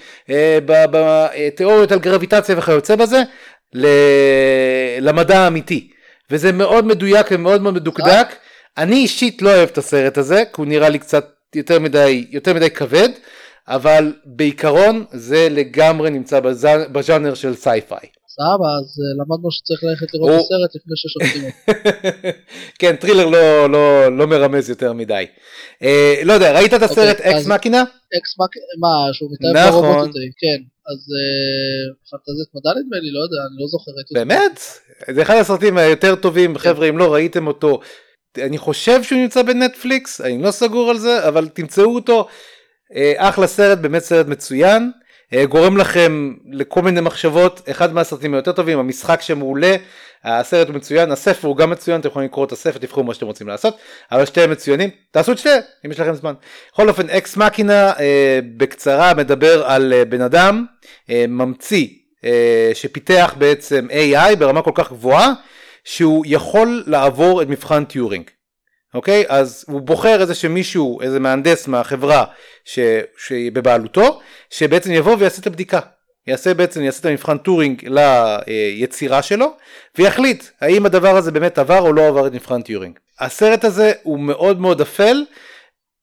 בתיאוריות 0.66 1.92
על 1.92 1.98
גרביטציה 1.98 2.58
וכיוצא 2.58 2.96
בזה, 2.96 3.22
למדע 5.00 5.38
האמיתי. 5.38 5.95
וזה 6.30 6.52
מאוד 6.52 6.86
מדויק 6.86 7.26
ומאוד 7.30 7.62
מאוד 7.62 7.74
מדוקדק. 7.74 8.26
אני 8.78 8.96
אישית 8.96 9.42
לא 9.42 9.50
אוהב 9.50 9.68
את 9.68 9.78
הסרט 9.78 10.18
הזה, 10.18 10.36
כי 10.36 10.60
הוא 10.60 10.66
נראה 10.66 10.88
לי 10.88 10.98
קצת 10.98 11.26
יותר 11.54 11.80
מדי, 11.80 12.26
יותר 12.30 12.54
מדי 12.54 12.70
כבד, 12.70 13.08
אבל 13.68 14.12
בעיקרון 14.24 15.04
זה 15.12 15.48
לגמרי 15.50 16.10
נמצא 16.10 16.40
בז- 16.40 16.88
בז'אנר 16.92 17.34
של 17.34 17.54
sci-fi. 17.54 18.06
סבבה, 18.36 18.68
אז 18.78 18.88
אה, 19.00 19.24
למדנו 19.24 19.50
שצריך 19.50 19.84
ללכת 19.84 20.14
לראות 20.14 20.30
את 20.30 20.40
הסרט 20.40 20.74
לפני 20.76 20.96
ששופטים 20.96 21.44
אותו. 21.44 21.80
כן, 22.80 22.96
טרילר 22.96 23.26
לא, 23.26 23.70
לא, 23.70 24.16
לא 24.18 24.26
מרמז 24.26 24.70
יותר 24.70 24.92
מדי. 24.92 25.24
אה, 25.82 26.14
לא 26.24 26.32
יודע, 26.32 26.52
ראית 26.52 26.74
את 26.74 26.82
הסרט 26.82 27.20
אקס 27.20 27.46
מקינה? 27.46 27.82
אקס 28.18 28.38
מק... 28.40 28.50
מה, 28.80 29.12
שהוא 29.12 29.30
מתאר 29.32 29.68
נכון. 29.68 29.82
ברובוט 29.82 30.08
הזה, 30.08 30.20
כן. 30.38 30.62
אז 30.90 30.98
אה, 31.16 31.94
פנטזית 32.10 32.48
מדע 32.54 32.70
נדמה 32.70 32.98
לי, 32.98 33.10
לא 33.12 33.20
יודע, 33.20 33.40
אני 33.50 33.56
לא 33.60 33.66
זוכר. 33.66 33.90
באמת? 34.14 34.60
זה 35.14 35.22
אחד 35.22 35.34
הסרטים 35.34 35.78
היותר 35.78 36.14
טובים, 36.14 36.58
חבר'ה, 36.58 36.88
אם 36.88 36.98
לא 36.98 37.14
ראיתם 37.14 37.46
אותו, 37.46 37.80
אני 38.38 38.58
חושב 38.58 39.02
שהוא 39.02 39.18
נמצא 39.18 39.42
בנטפליקס, 39.42 40.20
אני 40.20 40.42
לא 40.42 40.50
סגור 40.50 40.90
על 40.90 40.98
זה, 40.98 41.28
אבל 41.28 41.48
תמצאו 41.48 41.94
אותו. 41.94 42.26
אחלה 43.16 43.46
סרט, 43.46 43.78
באמת 43.78 44.02
סרט 44.02 44.26
מצוין. 44.26 44.90
אה, 45.34 45.46
גורם 45.46 45.76
לכם 45.76 46.34
לכל 46.52 46.82
מיני 46.82 47.00
מחשבות, 47.00 47.62
אחד 47.70 47.94
מהסרטים 47.94 48.34
היותר 48.34 48.52
טובים, 48.52 48.78
המשחק 48.78 49.20
שמעולה, 49.20 49.76
הסרט 50.24 50.68
הוא 50.68 50.76
מצוין, 50.76 51.12
הספר 51.12 51.48
הוא 51.48 51.56
גם 51.56 51.70
מצוין, 51.70 52.00
אתם 52.00 52.08
יכולים 52.08 52.28
לקרוא 52.28 52.44
את 52.44 52.52
הספר, 52.52 52.78
תבחרו 52.78 53.04
מה 53.04 53.14
שאתם 53.14 53.26
רוצים 53.26 53.48
לעשות, 53.48 53.76
אבל 54.12 54.24
שתיהם 54.24 54.50
מצוינים, 54.50 54.90
תעשו 55.10 55.32
את 55.32 55.38
שתיהם, 55.38 55.60
אם 55.86 55.90
יש 55.90 56.00
לכם 56.00 56.14
זמן. 56.14 56.34
בכל 56.72 56.88
אופן, 56.88 57.10
Ex 57.10 57.36
Machina 57.36 57.92
אה, 57.92 58.40
בקצרה 58.56 59.14
מדבר 59.14 59.66
על 59.66 59.92
אה, 59.92 60.04
בן 60.04 60.20
אדם, 60.20 60.64
ממציא, 61.28 61.88
שפיתח 62.74 63.34
בעצם 63.38 63.86
AI 63.90 64.36
ברמה 64.36 64.62
כל 64.62 64.70
כך 64.74 64.92
גבוהה, 64.92 65.32
שהוא 65.84 66.24
יכול 66.28 66.84
לעבור 66.86 67.42
את 67.42 67.48
מבחן 67.48 67.84
טיורינג. 67.84 68.24
אוקיי? 68.96 69.24
אז 69.28 69.64
הוא 69.68 69.80
בוחר 69.80 70.20
איזה 70.20 70.34
שמישהו, 70.34 71.00
איזה 71.00 71.20
מהנדס 71.20 71.68
מהחברה 71.68 72.24
ש... 72.64 72.78
שבבעלותו, 73.18 74.20
שבעצם 74.50 74.92
יבוא 74.92 75.16
ויעשה 75.18 75.40
את 75.40 75.46
הבדיקה. 75.46 75.80
יעשה 76.26 76.54
בעצם, 76.54 76.82
יעשה 76.82 77.00
את 77.00 77.06
המבחן 77.06 77.38
טיורינג 77.38 77.88
ליצירה 77.88 79.22
שלו, 79.22 79.56
ויחליט 79.98 80.44
האם 80.60 80.86
הדבר 80.86 81.16
הזה 81.16 81.30
באמת 81.30 81.58
עבר 81.58 81.80
או 81.80 81.92
לא 81.92 82.08
עבר 82.08 82.26
את 82.26 82.32
מבחן 82.32 82.62
טיורינג. 82.62 82.98
הסרט 83.20 83.64
הזה 83.64 83.92
הוא 84.02 84.18
מאוד 84.18 84.60
מאוד 84.60 84.80
אפל, 84.80 85.24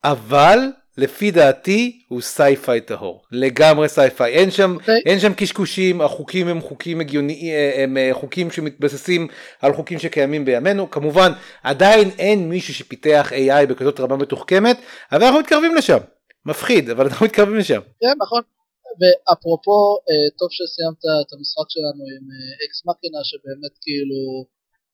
אבל 0.03 0.59
לפי 0.97 1.31
דעתי 1.31 2.03
הוא 2.07 2.21
sci-fi 2.21 2.81
טהור. 2.81 3.23
לגמרי 3.31 3.89
sci-fi. 3.89 4.33
אין 4.33 4.51
שם, 4.51 4.75
אוקיי. 4.79 5.01
אין 5.05 5.19
שם 5.19 5.33
קשקושים, 5.33 6.01
החוקים 6.01 6.47
הם 6.47 6.61
חוקים 6.61 7.01
הגיוניים, 7.01 7.53
הם 7.77 7.97
אה, 7.97 8.09
חוקים 8.13 8.51
שמתבססים 8.51 9.27
על 9.61 9.73
חוקים 9.73 9.99
שקיימים 9.99 10.45
בימינו. 10.45 10.91
כמובן, 10.91 11.31
עדיין 11.63 12.09
אין 12.19 12.49
מישהו 12.49 12.73
שפיתח 12.73 13.31
AI 13.31 13.65
בכזאת 13.69 13.99
רמה 13.99 14.17
מתוחכמת, 14.17 14.77
אבל 15.11 15.23
אנחנו 15.23 15.39
מתקרבים 15.39 15.75
לשם. 15.75 15.97
מפחיד, 16.45 16.89
אבל 16.89 17.05
אנחנו 17.05 17.25
מתקרבים 17.25 17.57
לשם. 17.57 17.81
כן, 18.01 18.15
נכון. 18.23 18.41
ואפרופו, 18.99 19.79
אה, 20.09 20.27
טוב 20.39 20.49
שסיימת 20.57 21.01
את 21.21 21.29
המשחק 21.33 21.67
שלנו 21.73 22.03
עם 22.13 22.25
אה, 22.33 22.53
אקס 22.63 22.79
מקינה, 22.87 23.21
שבאמת 23.29 23.73
כאילו 23.83 24.21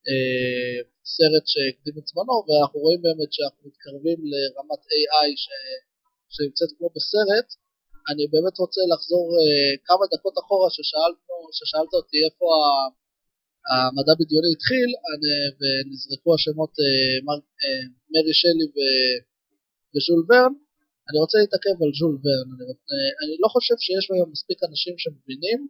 אה, 0.08 0.76
סרט 1.14 1.44
שהקדים 1.52 1.96
את 1.98 2.06
זמנו, 2.10 2.36
ואנחנו 2.46 2.78
רואים 2.84 3.00
באמת 3.06 3.30
שאנחנו 3.34 3.62
מתקרבים 3.68 4.18
לרמת 4.30 4.82
AI 4.94 5.30
ש... 5.42 5.46
שנמצאת 6.34 6.70
כמו 6.76 6.88
בסרט. 6.96 7.48
אני 8.10 8.24
באמת 8.32 8.56
רוצה 8.64 8.80
לחזור 8.92 9.26
אה, 9.40 9.70
כמה 9.88 10.04
דקות 10.14 10.34
אחורה 10.42 10.68
ששאלנו, 10.76 11.34
ששאלת 11.56 11.92
אותי 11.98 12.18
איפה 12.26 12.46
ה- 12.62 12.90
המדע 13.72 14.14
בדיוני 14.20 14.50
התחיל, 14.56 14.90
אני, 15.12 15.30
ונזרקו 15.58 16.30
השמות 16.36 16.72
אה, 16.84 17.14
מר, 17.26 17.38
אה, 17.62 17.82
מרי 18.12 18.34
שלי 18.40 18.66
ו, 18.74 18.78
וז'ול 19.92 20.22
ורן. 20.28 20.54
אני 21.08 21.18
רוצה 21.24 21.36
להתעכב 21.42 21.76
על 21.84 21.90
ז'ול 21.98 22.14
ורן, 22.22 22.48
אני, 22.54 22.64
רוצה, 22.70 22.96
אני 23.22 23.34
לא 23.42 23.48
חושב 23.54 23.76
שיש 23.84 24.04
היום 24.14 24.28
מספיק 24.34 24.58
אנשים 24.68 24.94
שמבינים 25.02 25.60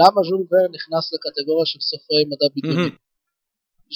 למה 0.00 0.18
ז'ול 0.28 0.42
ורן 0.50 0.70
נכנס 0.78 1.04
לקטגוריה 1.14 1.66
של 1.70 1.80
סופרי 1.88 2.22
מדע 2.30 2.48
בדיוני. 2.54 2.90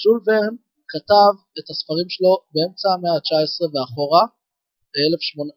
ז'ול 0.00 0.18
ורן 0.26 0.54
כתב 0.92 1.32
את 1.58 1.66
הספרים 1.72 2.08
שלו 2.14 2.32
באמצע 2.52 2.88
המאה 2.94 3.14
ה-19 3.16 3.56
ואחורה, 3.72 4.24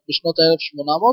בשנות 0.08 0.36
ה-1800, 0.38 1.04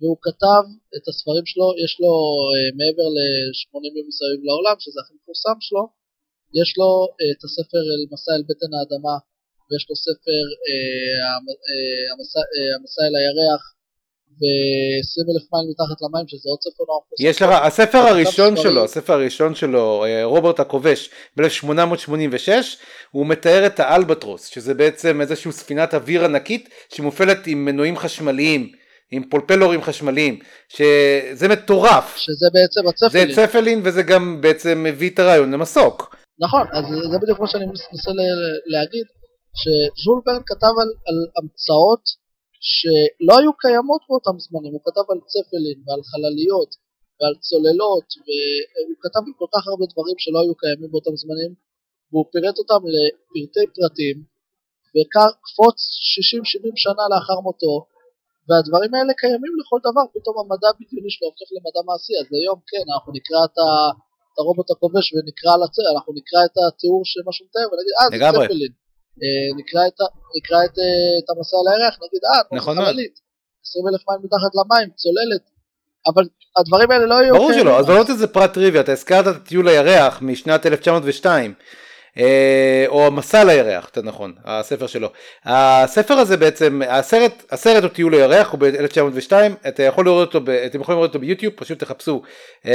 והוא 0.00 0.18
כתב 0.26 0.64
את 0.96 1.04
הספרים 1.08 1.46
שלו, 1.50 1.68
יש 1.84 1.92
לו 2.02 2.12
אה, 2.54 2.68
מעבר 2.78 3.06
ל-80 3.16 3.92
יום 3.98 4.06
מסביב 4.10 4.40
לעולם, 4.48 4.76
שזה 4.82 4.98
הכי 5.00 5.12
מפורסם 5.18 5.58
שלו, 5.66 5.84
יש 6.60 6.70
לו 6.78 6.90
אה, 7.18 7.30
את 7.34 7.42
הספר 7.46 7.82
מסע 8.12 8.32
אל 8.36 8.44
בטן 8.50 8.70
האדמה, 8.76 9.16
ויש 9.66 9.84
לו 9.88 9.94
ספר 10.06 10.44
אה, 10.66 11.26
המסע 12.74 13.02
אל 13.06 13.14
הירח, 13.20 13.62
ו-20 14.38 15.26
אלף 15.32 15.52
מייל 15.52 15.66
מתחת 15.70 15.98
למים, 16.02 16.28
שזה 16.28 16.48
עוד 16.48 16.58
ספר 16.60 16.84
נורא 16.88 17.00
מפורסם. 17.06 17.24
יש 17.24 17.42
לך, 17.42 17.50
הספר 17.66 17.98
הראשון. 17.98 18.56
שלו, 18.56 18.84
הספר 18.84 19.12
הראשון 19.12 19.54
שלו, 19.54 20.04
אה, 20.04 20.24
רוברט 20.24 20.60
הכובש, 20.60 21.10
ב-1886, 21.36 22.48
הוא 23.10 23.26
מתאר 23.26 23.66
את 23.66 23.80
האלבטרוס, 23.80 24.46
שזה 24.46 24.74
בעצם 24.74 25.20
איזושהי 25.20 25.52
ספינת 25.52 25.94
אוויר 25.94 26.24
ענקית 26.24 26.68
שמופעלת 26.94 27.46
עם 27.46 27.64
מנועים 27.64 27.96
חשמליים, 27.96 28.72
עם 29.10 29.22
פולפלורים 29.30 29.82
חשמליים, 29.82 30.38
שזה 30.68 31.48
מטורף. 31.48 32.16
שזה 32.16 32.46
בעצם 32.52 32.80
זה 33.10 33.22
הצפלין. 33.22 33.46
צפלין 33.46 33.80
וזה 33.84 34.02
גם 34.02 34.40
בעצם 34.40 34.82
מביא 34.82 35.10
את 35.10 35.18
הרעיון 35.18 35.50
למסוק. 35.50 36.16
נכון, 36.40 36.66
אז 36.72 36.84
זה 37.12 37.18
בדיוק 37.22 37.40
מה 37.40 37.46
שאני 37.46 37.64
מנסה 37.66 38.10
להגיד, 38.66 39.06
שז'ול 39.60 40.20
ורן 40.26 40.42
כתב 40.46 40.74
על, 40.80 40.90
על 41.06 41.18
המצאות 41.36 42.19
שלא 42.68 43.34
היו 43.38 43.52
קיימות 43.62 44.02
באותם 44.08 44.36
זמנים, 44.44 44.72
הוא 44.76 44.82
כתב 44.86 45.06
על 45.12 45.20
צפלין 45.32 45.78
ועל 45.84 46.02
חלליות 46.10 46.70
ועל 47.18 47.34
צוללות, 47.46 48.08
והוא 48.24 48.98
כתב 49.04 49.22
על 49.28 49.34
כל 49.40 49.50
כך 49.54 49.62
הרבה 49.70 49.86
דברים 49.92 50.16
שלא 50.22 50.38
היו 50.42 50.54
קיימים 50.62 50.90
באותם 50.92 51.16
זמנים, 51.22 51.52
והוא 52.10 52.26
פירט 52.32 52.56
אותם 52.62 52.80
לפרטי 52.94 53.64
פרטים, 53.76 54.16
וקפוץ 54.94 55.78
60-70 56.74 56.82
שנה 56.84 57.04
לאחר 57.12 57.38
מותו, 57.46 57.74
והדברים 58.46 58.90
האלה 58.94 59.12
קיימים 59.22 59.52
לכל 59.60 59.80
דבר, 59.88 60.04
פתאום 60.14 60.34
המדע 60.40 60.68
הבדיוני 60.70 61.10
שלו 61.14 61.26
הופך 61.30 61.48
למדע 61.56 61.80
מעשי, 61.88 62.14
אז 62.20 62.26
היום 62.38 62.58
כן, 62.70 62.84
אנחנו 62.92 63.10
נקרא 63.18 63.40
את 63.48 63.56
ה... 63.64 63.68
את 64.30 64.38
הרובוט 64.38 64.68
הכובש 64.70 65.06
ונקרא 65.14 65.52
על 65.56 65.62
הצל, 65.66 65.86
אנחנו 65.94 66.10
נקרא 66.18 66.40
את 66.48 66.56
התיאור 66.62 67.02
של 67.10 67.20
מה 67.26 67.32
שהוא 67.34 67.46
מתאר 67.48 67.66
ונגיד 67.70 67.94
אה 67.98 68.04
זה. 68.10 68.46
צפלין, 68.46 68.72
נקרא 69.58 69.86
את, 69.86 69.94
נקרא 70.36 70.58
את, 70.64 70.78
אה, 70.78 71.18
את 71.24 71.30
המסע 71.30 71.56
על 71.60 71.80
הירח, 71.80 71.94
נגיד 71.94 72.20
אה 72.24 72.56
נכון. 72.56 72.76
חללית, 72.76 73.20
20 73.64 73.84
אלף 73.88 74.00
מים 74.08 74.18
מתחת 74.24 74.52
למים, 74.54 74.88
צוללת, 74.96 75.44
אבל 76.06 76.24
הדברים 76.58 76.90
האלה 76.90 77.06
לא 77.06 77.18
היו 77.18 77.34
ברור 77.34 77.52
שלא, 77.52 77.78
אז 77.78 77.88
לא 77.88 78.04
איזה 78.08 78.26
פרט 78.26 78.52
טריוויה, 78.54 78.80
אתה 78.80 78.92
הזכרת 78.92 79.36
את 79.36 79.48
טיול 79.48 79.68
הירח 79.68 80.18
משנת 80.22 80.66
1902, 80.66 81.54
אה, 82.18 82.84
או 82.88 83.06
המסע 83.06 83.44
לירח, 83.44 83.84
יותר 83.84 84.02
נכון, 84.02 84.34
הספר 84.44 84.86
שלו. 84.86 85.08
הספר 85.44 86.14
הזה 86.14 86.36
בעצם, 86.36 86.82
הסרט, 86.88 87.42
הסרט 87.50 87.82
הוא 87.82 87.90
טיול 87.90 88.14
הירח, 88.14 88.50
הוא 88.50 88.60
ב-1902, 88.60 89.32
אתה 89.68 89.82
יכול 89.82 90.04
לראות 90.04 90.28
אותו, 90.28 90.40
ב- 90.40 90.50
אתם 90.50 90.80
יכולים 90.80 90.98
לראות 90.98 91.10
אותו 91.10 91.18
ביוטיוב, 91.18 91.54
פשוט 91.56 91.78
תחפשו 91.78 92.22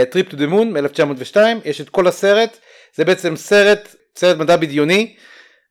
Trip 0.09 0.29
to 0.29 0.38
the 0.38 0.47
Moon 0.47 0.77
מ-1902, 0.77 1.37
יש 1.65 1.81
את 1.81 1.89
כל 1.89 2.07
הסרט, 2.07 2.57
זה 2.95 3.05
בעצם 3.05 3.35
סרט, 3.35 3.95
סרט 4.17 4.37
מדע 4.37 4.55
בדיוני, 4.55 5.15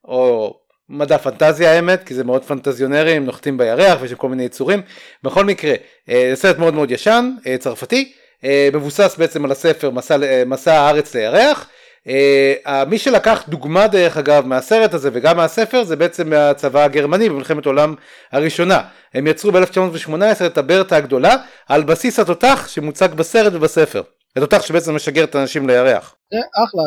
או 0.05 0.55
מדע 0.89 1.19
פנטזיה 1.19 1.73
האמת, 1.73 2.05
כי 2.05 2.15
זה 2.15 2.25
מאוד 2.25 2.45
פנטזיונרי, 2.45 3.13
הם 3.13 3.25
נוחתים 3.25 3.59
בירח 3.59 3.99
ויש 4.01 4.15
כל 4.15 4.29
מיני 4.29 4.43
יצורים. 4.43 4.83
בכל 5.23 5.45
מקרה, 5.45 5.75
אה, 6.09 6.27
זה 6.31 6.37
סרט 6.37 6.59
מאוד 6.59 6.75
מאוד 6.75 6.91
ישן, 6.91 7.31
אה, 7.47 7.59
צרפתי, 7.59 8.13
אה, 8.45 8.69
מבוסס 8.73 9.17
בעצם 9.19 9.45
על 9.45 9.53
הספר 9.53 9.91
מסע, 9.91 10.17
מסע 10.47 10.75
הארץ 10.75 11.15
לירח. 11.15 11.69
אה, 12.09 12.85
מי 12.85 12.99
שלקח 12.99 13.45
דוגמה 13.49 13.87
דרך 13.87 14.17
אגב 14.17 14.47
מהסרט 14.47 14.95
הזה 14.95 15.11
וגם 15.13 15.37
מהספר 15.37 15.85
זה 15.85 15.97
בעצם 15.97 16.31
מהצבא 16.31 16.85
הגרמני 16.85 17.29
במלחמת 17.29 17.67
העולם 17.67 17.95
הראשונה. 18.33 18.83
הם 19.15 19.27
יצרו 19.27 19.53
ב-1918 19.53 20.47
את 20.47 20.59
הברטה 20.59 20.97
הגדולה 20.97 21.37
על 21.69 21.83
בסיס 21.83 22.19
התותח 22.19 22.69
שמוצג 22.69 23.09
בסרט 23.09 23.53
ובספר. 23.55 24.03
התותח 24.37 24.63
שבעצם 24.63 24.95
משגר 24.95 25.25
את 25.25 25.35
האנשים 25.35 25.69
לירח. 25.69 26.17
זה 26.33 26.39
אחלה, 26.65 26.83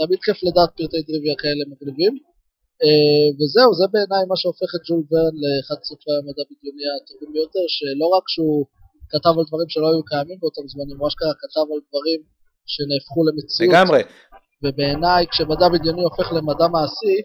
תמיד 0.00 0.18
כיף 0.24 0.38
לדעת 0.46 0.70
פרטי 0.76 1.00
טריוויה 1.06 1.36
כאלה 1.42 1.62
מגניבים. 1.70 2.14
אה, 2.82 3.26
וזהו, 3.36 3.70
זה 3.78 3.86
בעיניי 3.92 4.22
מה 4.30 4.36
שהופך 4.40 4.70
את 4.76 4.82
ג'ול 4.86 5.00
ורן 5.10 5.34
לאחד 5.42 5.78
סופרי 5.88 6.14
המדע 6.18 6.44
בדיוני 6.48 6.86
הטובים 6.94 7.30
ביותר, 7.34 7.64
שלא 7.76 8.06
רק 8.16 8.24
שהוא 8.34 8.60
כתב 9.12 9.34
על 9.38 9.44
דברים 9.48 9.68
שלא 9.72 9.86
היו 9.90 10.02
קיימים 10.10 10.38
באותם 10.40 10.64
זמנים, 10.72 10.96
הוא 11.00 11.08
אשכרה 11.08 11.34
כתב 11.42 11.66
על 11.72 11.80
דברים 11.88 12.20
שנהפכו 12.72 13.20
למציאות. 13.26 13.68
לגמרי. 13.68 14.02
ובעיניי 14.62 15.22
כשמדע 15.30 15.66
בדיוני 15.72 16.02
הופך 16.08 16.28
למדע 16.36 16.66
מעשי, 16.74 17.16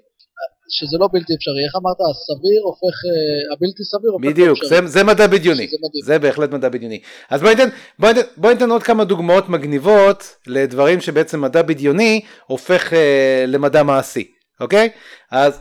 שזה 0.69 0.97
לא 0.99 1.07
בלתי 1.13 1.33
אפשרי, 1.35 1.63
איך 1.65 1.75
אמרת, 1.75 1.97
הסביר 2.11 2.61
הופך, 2.63 2.95
אה, 3.05 3.53
הבלתי 3.53 3.83
סביר 3.83 4.11
הופך 4.11 4.25
בדיוק, 4.25 4.49
לאפשרי. 4.49 4.69
זה, 4.69 4.87
זה 4.87 5.03
מדע 5.03 5.27
בדיוני. 5.27 5.67
זה 6.03 6.19
בהחלט 6.19 6.51
מדע 6.51 6.69
בדיוני. 6.69 6.99
אז 7.29 7.41
בואי 7.41 7.55
ניתן, 7.55 7.69
בואי 7.99 8.13
ניתן, 8.13 8.27
בואי 8.37 8.53
ניתן 8.53 8.69
עוד 8.69 8.83
כמה 8.83 9.03
דוגמאות 9.03 9.49
מגניבות 9.49 10.35
לדברים 10.47 11.01
שבעצם 11.01 11.41
מדע 11.41 11.61
בדיוני 11.61 12.21
הופך 12.47 12.93
אה, 12.93 13.45
למדע 13.47 13.83
מעשי, 13.83 14.31
אוקיי? 14.61 14.89
אז 15.31 15.59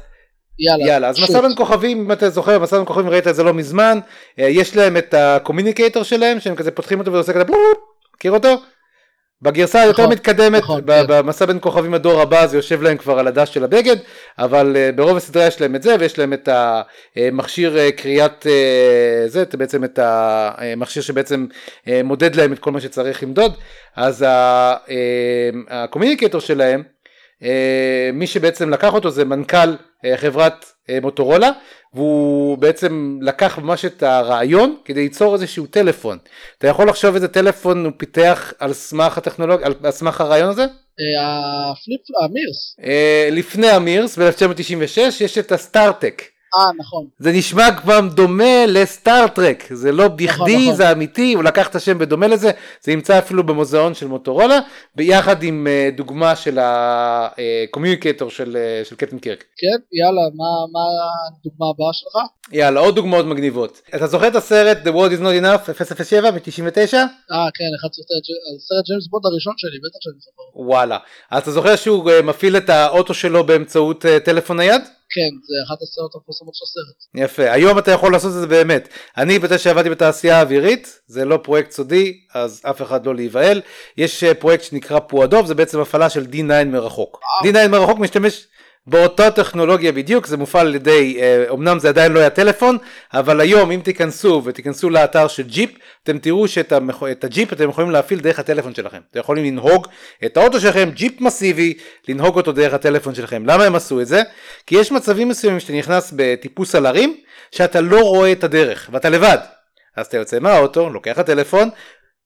יאללה, 0.59 0.87
יאללה, 0.87 1.09
אז. 1.09 1.21
מסע 1.23 1.40
בין 1.40 1.57
כוכבים, 1.57 2.01
אם 2.01 2.12
אתה 2.12 2.31
זוכר, 2.31 2.59
מסע 2.59 2.77
בין 2.77 2.87
כוכבים 2.87 3.09
ראית 3.09 3.29
את 3.29 3.35
זה 3.35 3.43
לא 3.43 3.55
מזמן, 3.55 3.99
אה, 4.38 4.49
יש 4.49 4.77
להם 4.77 4.97
את 4.97 5.14
הקומיוניקטור 5.14 6.03
שלהם, 6.03 6.40
שהם 6.40 6.55
כזה 6.55 6.71
פותחים 6.71 6.99
אותו 6.99 7.12
ועושה 7.12 7.33
כזה 7.33 7.45
בלופ, 7.45 7.79
מכיר 8.17 8.33
אותו? 8.33 8.55
בגרסה 9.44 9.80
היותר 9.83 10.02
נכון, 10.02 10.12
מתקדמת, 10.12 10.62
נכון, 10.62 10.80
כן. 10.80 11.04
במסע 11.09 11.46
בין 11.46 11.59
כוכבים 11.61 11.94
הדור 11.94 12.20
הבא 12.20 12.46
זה 12.46 12.57
יושב 12.59 12.83
להם 12.83 12.96
כבר 12.96 13.18
על 13.18 13.26
הדש 13.26 13.54
של 13.54 13.64
הבגד, 13.64 13.96
אבל 14.38 14.76
אה, 14.76 14.90
ברוב 14.96 15.16
הסדרה 15.16 15.46
יש 15.46 15.61
להם 15.61 15.74
את 15.76 15.83
זה 15.83 15.96
ויש 16.00 16.18
להם 16.18 16.33
את 16.33 16.48
המכשיר 17.16 17.78
אה, 17.78 17.92
קריאת 17.92 18.46
אה, 18.50 19.28
זה, 19.28 19.42
את- 19.42 19.54
בעצם 19.54 19.85
את 19.85 19.98
המכשיר 20.02 21.02
שבעצם 21.02 21.46
מודד 22.04 22.35
להם 22.35 22.52
את 22.52 22.59
כל 22.59 22.72
מה 22.72 22.80
שצריך 22.80 23.22
למדוד, 23.22 23.52
אז 23.96 24.22
ה- 24.28 24.74
הקומוניקטור 25.70 26.40
שלהם, 26.40 26.83
מי 28.12 28.26
שבעצם 28.26 28.70
לקח 28.70 28.94
אותו 28.94 29.11
זה 29.11 29.24
מנכ"ל 29.24 29.74
חברת 30.16 30.64
מוטורולה, 31.02 31.50
והוא 31.94 32.59
בעצם 32.59 33.18
לקח 33.22 33.59
ממש 33.59 33.85
את 33.85 34.02
הרעיון 34.02 34.76
כדי 34.85 35.02
ליצור 35.02 35.35
איזשהו 35.35 35.66
טלפון. 35.66 36.18
אתה 36.59 36.66
יכול 36.68 36.88
לחשוב 36.88 37.14
איזה 37.14 37.28
טלפון 37.28 37.85
הוא 37.85 37.92
פיתח 37.96 38.52
על 38.59 38.72
סמך 38.72 39.18
הטכנולוגיה, 39.18 39.66
על 39.66 39.90
סמך 39.90 40.20
הרעיון 40.20 40.50
הזה? 40.50 40.62
אה, 40.62 41.70
הפליפ, 41.70 42.00
המירס. 42.24 42.76
אה, 42.85 43.28
לפני 43.33 43.68
המירס 43.68 44.18
ב-1996 44.18 45.00
יש 45.20 45.38
את 45.38 45.52
הסטארטק. 45.52 46.22
אה, 46.59 46.71
נכון. 46.79 47.07
זה 47.19 47.33
נשמע 47.33 47.77
כבר 47.77 48.01
דומה 48.01 48.67
לסטארטרק, 48.67 49.64
זה 49.71 49.93
לא 49.93 50.09
בכדי, 50.09 50.64
נכון. 50.64 50.75
זה 50.75 50.93
אמיתי, 50.93 51.35
הוא 51.35 51.45
לקח 51.45 51.69
את 51.69 51.75
השם 51.75 51.99
בדומה 51.99 52.27
לזה, 52.27 52.51
זה 52.83 52.93
נמצא 52.93 53.19
אפילו 53.19 53.47
במוזיאון 53.47 53.95
של 53.95 54.07
מוטורולה, 54.07 54.59
ביחד 54.97 55.43
עם 55.43 55.67
אה, 55.67 55.90
דוגמה 55.97 56.37
של 56.37 56.59
ה-communicator 56.61 58.31
של, 58.31 58.57
אה, 58.57 58.85
של 58.85 58.97
קפטן 58.97 59.19
קירק. 59.19 59.45
כן, 59.57 59.77
יאללה, 59.93 60.21
מה, 60.35 60.51
מה 60.73 60.81
הדוגמה 61.38 61.67
הבאה 61.75 61.93
שלך? 61.93 62.12
יאללה, 62.53 62.81
עוד 62.81 62.95
דוגמאות 62.95 63.27
מגניבות. 63.27 63.81
אתה 63.95 64.07
זוכר 64.07 64.29
את 64.29 64.37
הסרט 64.37 64.79
The 64.85 64.90
World 64.90 65.19
is 65.19 65.23
not 65.23 65.43
enough 65.43 65.85
007 66.05 66.31
מ-99? 66.31 66.95
אה, 66.95 67.49
כן, 67.55 67.71
אחד 67.81 67.88
סרטי, 67.93 68.33
הסרט 68.57 68.85
ג'יימס 68.87 69.09
בונד 69.11 69.27
הראשון 69.27 69.55
שלי, 69.57 69.79
בטח 69.79 69.99
שאני 70.01 70.14
זוכר. 70.19 70.61
וואלה. 70.69 70.99
אז 71.31 71.43
אתה 71.43 71.51
זוכר 71.51 71.77
שהוא 71.77 72.11
אה, 72.11 72.23
מפעיל 72.23 72.57
את 72.57 72.71
האוטו 72.71 73.14
שלו 73.14 73.47
באמצעות 73.47 74.07
אה, 74.07 74.21
טלפון 74.21 74.57
נייד? 74.57 74.83
כן, 75.14 75.37
זה 75.48 75.55
אחת 75.66 75.83
הסרט 75.83 76.14
המפורסמות 76.14 76.55
של 76.55 76.64
הסרט. 76.64 77.24
יפה, 77.24 77.53
היום 77.53 77.79
אתה 77.79 77.90
יכול 77.90 78.12
לעשות 78.12 78.29
את 78.35 78.40
זה 78.40 78.46
באמת. 78.46 78.88
אני 79.16 79.38
בזה 79.38 79.59
שעבדתי 79.59 79.90
בתעשייה 79.90 80.38
האווירית, 80.38 81.00
זה 81.07 81.24
לא 81.24 81.37
פרויקט 81.42 81.70
סודי, 81.70 82.20
אז 82.35 82.62
אף 82.70 82.83
אחד 82.83 83.07
לא 83.07 83.14
להיבהל. 83.14 83.61
יש 83.96 84.24
אה, 84.24 84.35
פרויקט 84.35 84.64
שנקרא 84.64 84.98
פועדוב, 84.98 85.46
זה 85.46 85.55
בעצם 85.55 85.81
הפעלה 85.81 86.11
של 86.11 86.24
D9 86.33 86.64
מרחוק. 86.66 87.20
D9 87.44 87.68
מרחוק 87.68 87.98
משתמש 87.98 88.46
באותה 88.87 89.31
טכנולוגיה 89.31 89.92
בדיוק, 89.92 90.27
זה 90.27 90.37
מופעל 90.37 90.66
על 90.66 90.75
ידי, 90.75 91.18
אה, 91.20 91.44
אמנם 91.51 91.79
זה 91.79 91.88
עדיין 91.88 92.12
לא 92.12 92.20
היה 92.20 92.31
טלפון, 92.31 92.79
אבל 93.14 93.40
היום 93.40 93.70
אם 93.70 93.81
תיכנסו 93.85 94.42
ותיכנסו 94.44 94.90
לאתר 94.90 95.29
של 95.29 95.42
ג'יפ, 95.42 95.70
אתם 96.03 96.18
תראו 96.18 96.49
שאת 96.49 96.73
המח... 96.73 97.03
את 97.12 97.25
הג'יפ 97.25 97.53
אתם 97.53 97.68
יכולים 97.68 97.90
להפעיל 97.90 98.20
דרך 98.20 98.38
הטלפון 98.38 98.75
שלכם. 98.75 98.99
אתם 99.11 99.20
יכולים 99.20 99.44
לנהוג 99.44 99.87
את 100.25 100.37
האוטו 100.37 100.61
שלכם, 100.61 100.90
ג'יפ 100.94 101.20
מסיבי, 101.20 101.75
לנהוג 102.09 102.37
אותו 102.37 102.53
דרך 102.53 102.75
הטלפון 102.75 103.14
שלכם. 103.14 103.47
למה 103.47 103.64
הם 103.64 103.75
עשו 103.75 104.01
את 104.01 104.07
זה? 104.07 104.23
כי 104.66 104.75
יש 104.75 104.92
מצבים 104.92 105.29
מסוימים 105.29 105.61
שאתה 105.61 105.73
נכנס 105.73 106.12
בטיפוס 106.16 106.75
על 106.75 106.87
הרים, 106.87 107.16
שאתה 107.51 107.81
לא 107.81 108.01
רואה 108.01 108.33
את 108.33 108.44
הדרך, 108.44 108.90
ואתה 108.92 109.09
לבד. 109.09 109.38
אז 109.97 110.07
אתה 110.07 110.16
יוצא 110.16 110.38
מהאוטו, 110.38 110.90
לוקח 110.90 111.18
הטלפון, 111.18 111.68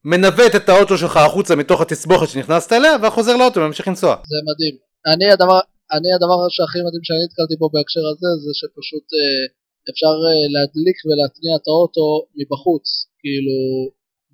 מנווט 0.04 0.56
את 0.56 0.68
האוטו 0.68 0.98
שלך 0.98 1.16
החוצה 1.16 1.56
מתוך 1.56 1.80
התסבוכת 1.80 2.28
שנכנסת 2.28 2.72
אליה, 2.72 2.92
וחוזר 3.02 3.36
לאוטו 3.36 3.60
וממשיך 3.60 3.88
לנסוע. 3.88 4.10
זה 4.10 4.36
מדהים. 4.54 4.74
אני 5.14 5.32
הדבר, 5.32 5.60
אני 5.94 6.10
הדבר 6.16 6.38
שהכי 6.56 6.78
מדהים 6.86 7.04
שאני 7.06 7.22
נתקלתי 7.26 7.54
בו 7.60 7.66
בהקשר 7.74 8.04
הזה, 8.12 8.30
זה 8.44 8.52
שפשוט 8.60 9.06
אה, 9.18 9.44
אפשר 9.90 10.14
אה, 10.26 10.44
להדליק 10.54 10.98
ולהתניע 11.06 11.52
את 11.58 11.66
האוטו 11.68 12.06
מבחוץ, 12.38 12.86
כאילו, 13.20 13.56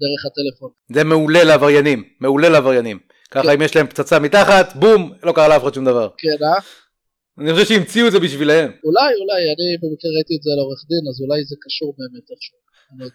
דרך 0.03 0.21
הטלפון. 0.27 0.71
זה 0.97 1.05
מעולה 1.05 1.45
לעבריינים, 1.45 2.01
מעולה 2.21 2.49
לעבריינים. 2.49 2.99
ככה 3.31 3.55
אם 3.55 3.63
יש 3.63 3.77
להם 3.77 3.87
פצצה 3.87 4.19
מתחת, 4.19 4.67
בום, 4.77 5.01
לא 5.23 5.33
קרה 5.33 5.49
לאף 5.49 5.63
אחד 5.63 5.75
שום 5.75 5.85
דבר. 5.85 6.09
כן, 6.19 6.39
אה? 6.45 6.61
אני 7.39 7.53
חושב 7.53 7.67
שהמציאו 7.67 8.07
את 8.07 8.13
זה 8.13 8.21
בשבילהם. 8.21 8.71
אולי, 8.87 9.11
אולי, 9.21 9.43
אני 9.55 9.67
במקרה 9.83 10.11
ראיתי 10.17 10.35
את 10.37 10.43
זה 10.45 10.51
על 10.55 10.61
עורך 10.65 10.81
דין, 10.91 11.05
אז 11.11 11.17
אולי 11.23 11.45
זה 11.51 11.57
קשור 11.65 11.95
באמת 11.99 12.27
איכשהו. 12.31 12.59
לא 12.99 13.07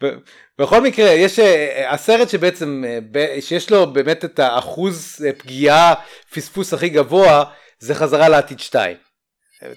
בכל 0.58 0.82
מקרה, 0.82 1.10
יש 1.10 1.38
אה, 1.38 1.94
הסרט 1.94 2.28
שבעצם, 2.28 2.84
אה, 2.86 3.40
שיש 3.40 3.70
לו 3.70 3.92
באמת 3.92 4.24
את 4.24 4.38
האחוז 4.38 5.24
אה, 5.26 5.32
פגיעה, 5.32 5.94
פספוס 6.34 6.74
הכי 6.74 6.88
גבוה, 6.88 7.44
זה 7.78 7.94
חזרה 7.94 8.28
לעתיד 8.28 8.60
2. 8.60 8.96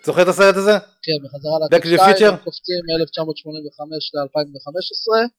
זוכר 0.05 0.21
את 0.21 0.27
הסרט 0.27 0.55
הזה? 0.55 0.71
כן, 1.03 1.17
בחזרה 1.23 1.59
לעתיד 1.61 1.93
2, 1.93 1.99
Future? 1.99 2.31
הם 2.31 2.37
קופצים 2.37 2.81
מ-1985 2.85 3.81
ל-2015, 4.13 5.29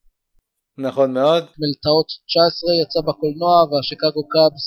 נכון 0.78 1.12
מאוד. 1.12 1.44
מלטעות 1.60 2.06
19 2.26 2.74
יצא 2.82 3.00
בקולנוע 3.08 3.54
והשיקגו 3.70 4.28
קאבס 4.28 4.64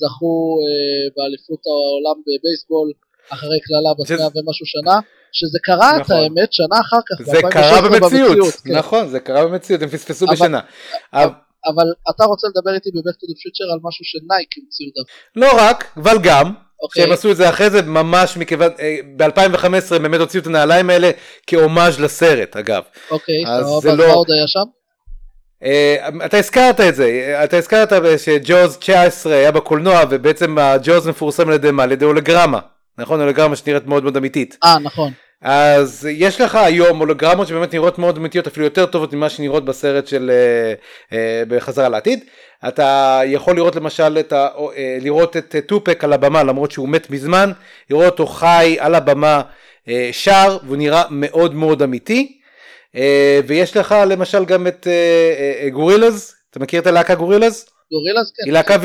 זכו 0.00 0.34
אה, 0.64 1.04
באליפות 1.16 1.62
העולם 1.70 2.16
בבייסבול 2.26 2.88
אחרי 3.34 3.58
קללה 3.66 3.92
100 4.18 4.28
ומשהו 4.34 4.66
שנה, 4.74 4.96
שזה 5.32 5.58
קרה 5.62 5.96
את 5.96 6.00
נכון. 6.00 6.16
האמת 6.16 6.52
שנה 6.52 6.80
אחר 6.80 6.96
כך, 7.08 7.22
זה 7.32 7.40
קרה 7.50 7.78
2016 7.78 7.90
במציאות, 8.00 8.54
כן. 8.64 8.72
נכון, 8.76 9.08
זה 9.08 9.20
קרה 9.20 9.46
במציאות, 9.46 9.82
הם 9.82 9.88
פספסו 9.88 10.24
אבל- 10.24 10.34
בשנה. 10.34 10.60
אבל- 11.14 11.28
אבל 11.66 11.84
אתה 12.10 12.24
רוצה 12.24 12.46
לדבר 12.48 12.74
איתי 12.74 12.88
to 12.88 12.92
the 12.92 13.36
Future 13.42 13.72
על 13.72 13.78
משהו 13.82 14.04
שנייק 14.04 14.48
המציאו 14.62 14.88
דווקא, 14.96 15.12
לא 15.36 15.68
רק, 15.68 15.84
אבל 15.96 16.18
גם, 16.22 16.52
אוקיי? 16.82 17.02
שהם 17.02 17.12
עשו 17.12 17.30
את 17.30 17.36
זה 17.36 17.48
אחרי 17.48 17.70
זה 17.70 17.82
ממש 17.82 18.36
מכיוון, 18.36 18.70
ב-2015 19.16 19.94
הם 19.96 20.02
באמת 20.02 20.20
הוציאו 20.20 20.42
את 20.42 20.46
הנעליים 20.46 20.90
האלה 20.90 21.10
כהומאז' 21.46 22.00
לסרט 22.00 22.56
אגב. 22.56 22.82
אוקיי, 23.10 23.34
אז 23.46 23.64
סבבה, 23.66 23.80
זה 23.80 23.90
אז 23.92 23.98
לא- 23.98 24.06
מה 24.06 24.12
עוד 24.12 24.30
היה 24.30 24.46
שם? 24.46 24.64
אה, 25.64 26.08
אתה 26.26 26.36
הזכרת 26.38 26.80
את 26.80 26.94
זה, 26.94 27.40
אתה 27.44 27.56
הזכרת 27.56 27.92
שג'וז 28.18 28.76
19 28.76 29.34
היה 29.34 29.52
בקולנוע 29.52 30.00
ובעצם 30.10 30.58
הג'וז 30.58 31.06
מפורסם 31.08 31.48
על 31.48 31.54
ידי 31.54 31.70
מה? 31.70 31.82
על 31.82 31.92
ידי 31.92 32.04
הולוגרמה, 32.04 32.58
נכון? 32.98 33.20
הולוגרמה 33.20 33.56
שנראית 33.56 33.86
מאוד 33.86 34.02
מאוד 34.02 34.16
אמיתית. 34.16 34.58
אה, 34.64 34.78
נכון, 34.78 35.12
אז 35.42 36.08
יש 36.10 36.40
לך 36.40 36.54
היום 36.54 36.98
הולוגרמות 36.98 37.48
שבאמת 37.48 37.74
נראות 37.74 37.98
מאוד 37.98 38.16
אמיתיות 38.16 38.46
אפילו 38.46 38.66
יותר 38.66 38.86
טובות 38.86 39.12
ממה 39.12 39.28
שנראות 39.28 39.64
בסרט 39.64 40.06
של 40.06 40.30
אה, 40.30 40.74
אה, 41.18 41.42
בחזרה 41.48 41.88
לעתיד. 41.88 42.24
אתה 42.68 43.20
יכול 43.24 43.56
לראות 43.56 43.76
למשל 43.76 44.18
את 44.20 44.32
ה, 44.32 44.48
אה, 44.76 44.98
לראות 45.00 45.36
את 45.36 45.56
טופק 45.66 46.04
על 46.04 46.12
הבמה 46.12 46.42
למרות 46.42 46.70
שהוא 46.70 46.88
מת 46.88 47.10
מזמן, 47.10 47.50
לראות 47.90 48.04
אותו 48.04 48.26
חי 48.26 48.76
על 48.80 48.94
הבמה 48.94 49.42
שר 50.12 50.58
והוא 50.64 50.76
נראה 50.76 51.02
מאוד 51.10 51.54
מאוד 51.54 51.82
אמיתי. 51.82 52.38
ויש 53.46 53.76
לך 53.76 53.94
למשל 54.06 54.44
גם 54.44 54.66
את 54.66 54.86
גורילאז, 55.72 56.34
אתה 56.50 56.60
מכיר 56.60 56.80
את 56.80 56.86
הלהקה 56.86 57.14
גורילאז? 57.14 57.66
גורילאז 57.92 58.32
כן, 58.36 58.42
היא 58.44 58.52
להקה. 58.52 58.76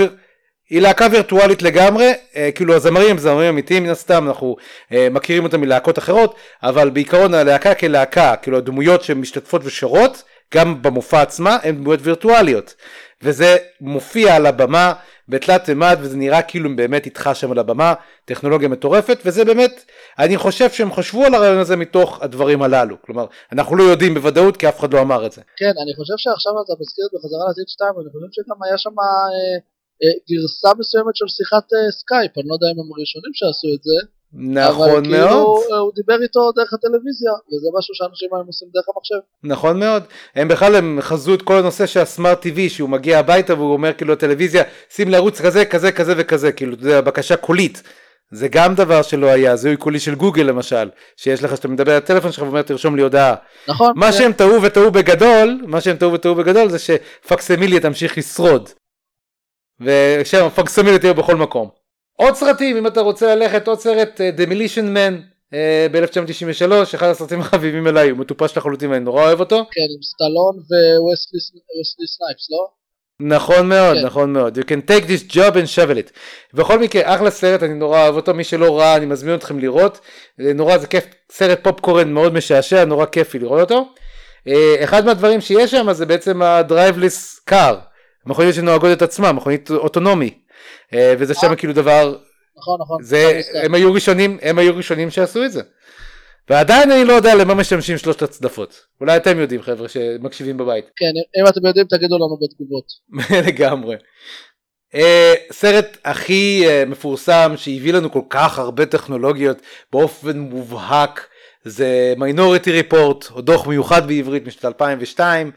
היא 0.69 0.81
להקה 0.81 1.07
וירטואלית 1.11 1.61
לגמרי, 1.61 2.13
אה, 2.35 2.49
כאילו 2.55 2.75
הזמרים 2.75 3.09
הם 3.09 3.17
זמרים 3.17 3.49
אמיתיים 3.49 3.83
מן 3.83 3.89
הסתם, 3.89 4.27
אנחנו 4.27 4.55
אה, 4.91 5.07
מכירים 5.11 5.43
אותם 5.43 5.61
מלהקות 5.61 5.97
אחרות, 5.97 6.35
אבל 6.63 6.89
בעיקרון 6.89 7.33
הלהקה 7.33 7.73
כלהקה, 7.73 8.35
כאילו 8.35 8.57
הדמויות 8.57 9.03
שמשתתפות 9.03 9.61
ושרות, 9.65 10.23
גם 10.53 10.81
במופע 10.81 11.21
עצמה, 11.21 11.57
הן 11.63 11.75
דמויות 11.75 11.99
וירטואליות. 12.03 12.75
וזה 13.21 13.57
מופיע 13.81 14.35
על 14.35 14.45
הבמה 14.45 14.93
בתלת 15.29 15.69
מימד 15.69 15.97
וזה 16.01 16.17
נראה 16.17 16.41
כאילו 16.41 16.69
הם 16.69 16.75
באמת 16.75 17.05
איתך 17.05 17.29
שם 17.33 17.51
על 17.51 17.59
הבמה, 17.59 17.93
טכנולוגיה 18.25 18.69
מטורפת, 18.69 19.19
וזה 19.25 19.45
באמת, 19.45 19.85
אני 20.19 20.37
חושב 20.37 20.69
שהם 20.69 20.91
חשבו 20.91 21.25
על 21.25 21.33
הרעיון 21.33 21.57
הזה 21.57 21.75
מתוך 21.75 22.21
הדברים 22.21 22.61
הללו. 22.61 22.95
כלומר, 23.01 23.25
אנחנו 23.51 23.75
לא 23.75 23.83
יודעים 23.83 24.13
בוודאות 24.13 24.57
כי 24.57 24.69
אף 24.69 24.79
אחד 24.79 24.93
לא 24.93 25.01
אמר 25.01 25.25
את 25.25 25.31
זה. 25.31 25.41
כן, 25.57 25.73
אני 25.83 25.95
חושב 25.95 26.13
שעכשיו 26.17 26.51
אתה 26.65 26.73
מזכיר 26.79 27.05
את 27.05 27.11
בחזרה 27.13 27.47
לעתיד 27.47 27.67
2, 27.67 27.89
אני 28.01 28.09
חושב 28.09 28.27
שגם 28.31 28.63
היה 28.63 28.77
שם 28.77 28.89
אה, 28.99 29.59
גרסה 30.29 30.69
מסוימת 30.79 31.15
של 31.15 31.27
שיחת 31.27 31.65
אה, 31.73 31.91
סקייפ, 31.99 32.31
אני 32.37 32.47
לא 32.49 32.53
יודע 32.57 32.67
אם 32.71 32.79
הם 32.81 32.89
הראשונים 32.93 33.33
שעשו 33.39 33.69
את 33.75 33.83
זה, 33.83 33.97
נכון 34.33 34.89
אבל 34.89 35.03
כאילו 35.03 35.17
מאוד. 35.17 35.63
אה, 35.71 35.77
הוא 35.77 35.91
דיבר 35.95 36.17
איתו 36.23 36.51
דרך 36.55 36.73
הטלוויזיה, 36.73 37.31
וזה 37.47 37.67
משהו 37.77 37.95
שאנשים 37.95 38.29
היום 38.33 38.47
עושים 38.47 38.67
דרך 38.73 38.85
המחשב. 38.95 39.21
נכון 39.43 39.79
מאוד. 39.79 40.03
הם 40.35 40.47
בכלל 40.47 40.75
הם 40.75 40.99
חזו 41.01 41.33
את 41.33 41.41
כל 41.41 41.57
הנושא 41.57 41.85
של 41.85 41.99
הסמארט 41.99 42.45
TV 42.45 42.59
שהוא 42.69 42.89
מגיע 42.89 43.19
הביתה 43.19 43.53
והוא 43.53 43.73
אומר 43.73 43.93
כאילו 43.93 44.13
לטלוויזיה 44.13 44.63
שים 44.89 45.09
לערוץ 45.09 45.41
כזה 45.41 45.65
כזה 45.65 45.91
כזה 45.91 46.13
וכזה 46.17 46.51
כאילו 46.51 46.73
אתה 46.73 46.83
יודע 46.83 47.01
בקשה 47.01 47.35
קולית. 47.35 47.83
זה 48.31 48.47
גם 48.47 48.75
דבר 48.75 49.01
שלא 49.01 49.27
היה 49.27 49.55
זיהוי 49.55 49.77
קולי 49.77 49.99
של 49.99 50.15
גוגל 50.15 50.43
למשל 50.43 50.89
שיש 51.17 51.43
לך 51.43 51.57
שאתה 51.57 51.67
מדבר 51.67 51.91
על 51.91 51.97
הטלפון 51.97 52.31
שלך 52.31 52.43
ואומר 52.43 52.61
תרשום 52.61 52.95
לי 52.95 53.01
הודעה. 53.01 53.35
נכון? 53.67 53.93
מה 53.95 54.05
כן. 54.05 54.17
שהם 54.17 54.33
טעו 54.33 54.61
וטעו 54.61 54.91
בגדול 54.91 55.61
מה 55.67 55.81
שהם 55.81 55.97
טעו 55.97 56.13
וטעו 56.13 56.35
בגדול 56.35 56.69
זה 56.69 56.79
שפקסמיליה 56.79 57.79
תמשיך 57.79 58.17
לשרוד. 58.17 58.69
ושם 59.81 60.49
פקסמיליה 60.55 60.99
תהיה 60.99 61.13
בכל 61.13 61.35
מקום. 61.35 61.69
עוד 62.17 62.35
סרטים 62.35 62.77
אם 62.77 62.87
אתה 62.87 63.01
רוצה 63.01 63.35
ללכת 63.35 63.67
עוד 63.67 63.79
סרט 63.79 64.21
אה, 64.21 64.29
Demolition 64.37 64.95
Man 64.95 65.37
ב-1993 65.91 66.95
אחד 66.95 67.07
הסרטים 67.07 67.39
החביבים 67.41 67.87
אליי 67.87 68.09
הוא 68.09 68.19
מטופש 68.19 68.57
לחלוטין 68.57 68.89
ואני 68.89 69.03
נורא 69.03 69.23
אוהב 69.23 69.39
אותו. 69.39 69.55
כן, 69.55 69.81
עם 69.95 70.03
סטלון 70.03 70.55
ו-ווסלי 70.55 72.07
סנייפס, 72.07 72.51
לא? 72.51 72.67
נכון 73.19 73.69
מאוד, 73.69 73.97
כן. 73.97 74.05
נכון 74.05 74.33
מאוד. 74.33 74.57
You 74.57 74.61
can 74.61 74.89
take 74.91 75.03
this 75.03 75.33
job 75.33 75.53
and 75.53 75.67
shovel 75.75 75.97
it. 75.97 76.11
בכל 76.53 76.79
מקרה, 76.79 77.15
אחלה 77.15 77.31
סרט, 77.31 77.63
אני 77.63 77.73
נורא 77.73 78.03
אוהב 78.03 78.15
אותו. 78.15 78.33
מי 78.33 78.43
שלא 78.43 78.79
ראה, 78.79 78.95
אני 78.95 79.05
מזמין 79.05 79.35
אתכם 79.35 79.59
לראות. 79.59 79.99
זה 80.37 80.53
נורא, 80.53 80.77
זה 80.77 80.87
כיף, 80.87 81.05
סרט 81.31 81.59
פופקורן 81.63 82.13
מאוד 82.13 82.33
משעשע, 82.33 82.85
נורא 82.85 83.05
כיפי 83.05 83.39
לראות 83.39 83.59
אותו. 83.59 83.87
אה, 84.47 84.75
אחד 84.83 85.05
מהדברים 85.05 85.41
שיש 85.41 85.71
שם 85.71 85.93
זה 85.93 86.05
בעצם 86.05 86.41
ה-Driveless 86.41 87.49
car. 87.51 87.75
מכוניות 88.27 88.55
שנוהגות 88.55 88.91
את 88.97 89.01
עצמם, 89.01 89.35
מכונית 89.35 89.71
אוטונומי. 89.71 90.33
אה, 90.93 91.13
וזה 91.17 91.33
שם 91.33 91.55
כאילו 91.55 91.73
דבר, 91.73 92.15
נכון, 92.57 92.79
נכון. 92.81 93.03
זה. 93.03 93.41
הם 93.53 93.73
היו 93.73 93.93
ראשונים, 93.93 94.37
הם 94.41 94.59
היו 94.59 94.75
ראשונים 94.75 95.11
שעשו 95.11 95.45
את 95.45 95.51
זה. 95.51 95.61
ועדיין 96.49 96.91
אני 96.91 97.05
לא 97.05 97.13
יודע 97.13 97.35
למה 97.35 97.53
משתמשים 97.53 97.97
שלושת 97.97 98.21
הצדפות. 98.21 98.85
אולי 99.01 99.17
אתם 99.17 99.39
יודעים 99.39 99.61
חבר'ה 99.61 99.89
שמקשיבים 99.89 100.57
בבית. 100.57 100.85
כן, 100.95 101.05
אם- 101.05 101.41
אם 101.43 101.47
אתם 101.47 101.65
יודעים 101.65 101.85
תגידו 101.89 102.15
לנו 102.15 102.37
בתגובות. 102.41 102.85
לגמרי. 103.47 103.95
Uh, 104.93 104.97
סרט 105.53 105.97
הכי 106.05 106.63
uh, 106.65 106.89
מפורסם 106.89 107.53
שהביא 107.55 107.93
לנו 107.93 108.11
כל 108.11 108.21
כך 108.29 108.59
הרבה 108.59 108.85
טכנולוגיות 108.85 109.57
באופן 109.91 110.39
מובהק 110.39 111.27
זה 111.63 112.13
מיינוריטי 112.17 112.71
ריפורט 112.71 113.25
או 113.31 113.41
דוח 113.41 113.67
מיוחד 113.67 114.07
בעברית 114.07 114.45
משנת 114.45 114.65
2002 114.65 115.51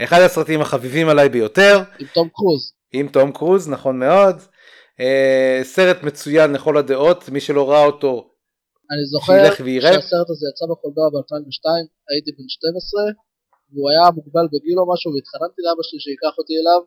אחד 0.00 0.20
הסרטים 0.20 0.60
החביבים 0.60 1.08
עליי 1.08 1.28
ביותר 1.28 1.82
עם 1.98 2.06
תום 2.14 2.28
קרוז. 2.28 2.72
עם 2.92 3.08
תום 3.08 3.32
קרוז 3.32 3.68
נכון 3.68 3.98
מאוד 3.98 4.36
uh, 4.38 5.64
סרט 5.64 6.02
מצוין 6.02 6.52
לכל 6.52 6.76
הדעות 6.76 7.28
מי 7.28 7.40
שלא 7.40 7.70
ראה 7.70 7.84
אותו 7.84 8.32
אני 8.92 9.04
זוכר. 9.14 9.32
שהסרט 9.94 10.28
הזה 10.32 10.44
יצא 10.50 10.64
בקולנוע 10.70 11.06
ב-2002, 11.12 11.66
הייתי 12.10 12.30
בן 12.36 12.48
12, 12.48 13.02
והוא 13.72 13.86
היה 13.90 14.04
מוגבל 14.18 14.46
בגיל 14.52 14.76
או 14.80 14.84
משהו, 14.92 15.08
והתחננתי 15.12 15.60
לאבא 15.66 15.82
שלי 15.88 16.00
שייקח 16.04 16.34
אותי 16.40 16.54
אליו. 16.60 16.80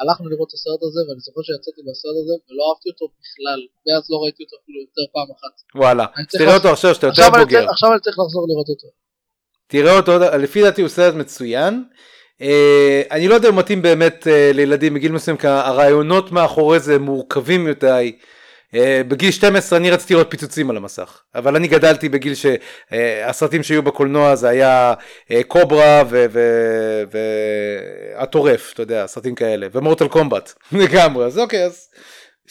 הלכנו 0.00 0.26
לראות 0.32 0.48
את 0.48 0.54
הסרט 0.56 0.82
הזה, 0.86 1.00
ואני 1.06 1.20
זוכר 1.26 1.42
שיצאתי 1.46 1.80
בסרט 1.88 2.16
הזה, 2.22 2.34
ולא 2.46 2.62
אהבתי 2.68 2.88
אותו 2.92 3.04
בכלל. 3.20 3.60
מאז 3.86 4.02
לא 4.12 4.16
ראיתי 4.22 4.40
אותו 4.44 4.54
אפילו 4.60 4.78
יותר 4.86 5.04
פעם 5.14 5.28
אחת. 5.36 5.54
וואלה 5.80 6.06
תראה 6.38 6.54
אותו 6.58 6.68
עכשיו 6.74 6.90
שאתה 6.94 7.06
יותר 7.10 7.28
בוגר 7.40 7.64
עכשיו 7.74 7.88
אני 7.92 8.00
צריך 8.04 8.16
לחזור 8.22 8.42
לראות 8.50 8.68
אותו. 8.74 8.88
תראה 9.72 9.94
אותו, 9.98 10.12
לפי 10.44 10.58
דעתי 10.64 10.80
הוא 10.84 10.92
סרט 10.96 11.14
מצוין. 11.22 11.72
Uh, 12.40 12.42
אני 13.10 13.28
לא 13.28 13.34
יודע 13.34 13.48
אם 13.48 13.56
מתאים 13.56 13.82
באמת 13.82 14.26
uh, 14.26 14.54
לילדים 14.54 14.94
בגיל 14.94 15.12
מסוים 15.12 15.36
כי 15.36 15.46
הרעיונות 15.46 16.32
מאחורי 16.32 16.80
זה 16.80 16.98
מורכבים 16.98 17.66
יותר. 17.66 17.96
Uh, 18.72 18.74
בגיל 19.08 19.30
12 19.30 19.78
אני 19.78 19.90
רציתי 19.90 20.14
לראות 20.14 20.26
פיצוצים 20.30 20.70
על 20.70 20.76
המסך 20.76 21.22
אבל 21.34 21.56
אני 21.56 21.68
גדלתי 21.68 22.08
בגיל 22.08 22.34
שהסרטים 22.34 23.62
שהיו 23.62 23.82
בקולנוע 23.82 24.34
זה 24.34 24.48
היה 24.48 24.94
uh, 25.28 25.34
קוברה 25.48 26.02
והטורף 28.18 28.72
אתה 28.72 28.82
יודע 28.82 29.06
סרטים 29.06 29.34
כאלה 29.34 29.66
ומורטל 29.72 30.08
קומבט 30.08 30.52
לגמרי 30.72 31.24
אז 31.24 31.38
אוקיי 31.38 31.64
אז 31.64 31.88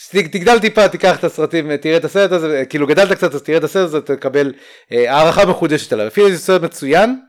תגדל 0.08 0.58
טיפה 0.58 0.88
תיקח 0.88 1.18
את 1.18 1.24
הסרטים 1.24 1.76
תראה 1.76 1.96
את 1.96 2.04
הסרט 2.04 2.32
הזה 2.32 2.64
כאילו 2.68 2.86
גדלת 2.86 3.12
קצת 3.12 3.34
אז 3.34 3.42
תראה 3.42 3.58
את 3.58 3.64
הסרט 3.64 3.84
הזה 3.84 4.00
תקבל 4.00 4.52
אה, 4.92 5.12
הערכה 5.16 5.46
מחודשת 5.46 5.92
עליו. 5.92 6.06
דעתי 6.06 6.32
זה 6.32 6.38
סרט 6.38 6.62
מצוין 6.62 7.20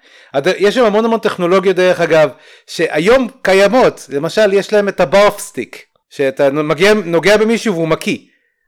יש 0.57 0.75
שם 0.75 0.83
המון 0.83 1.05
המון 1.05 1.19
טכנולוגיות 1.19 1.75
דרך 1.75 2.01
אגב 2.01 2.29
שהיום 2.67 3.27
קיימות. 3.41 4.05
למשל 4.09 4.53
יש 4.53 4.73
להם 4.73 4.87
את 4.87 4.99
הברף 4.99 5.39
סטיק 5.39 5.85
שאתה 6.09 6.49
מגיע 6.49 6.93
נוגע 6.93 7.37
במישהו 7.37 7.73
והוא 7.73 7.87
מקיא. 7.87 8.17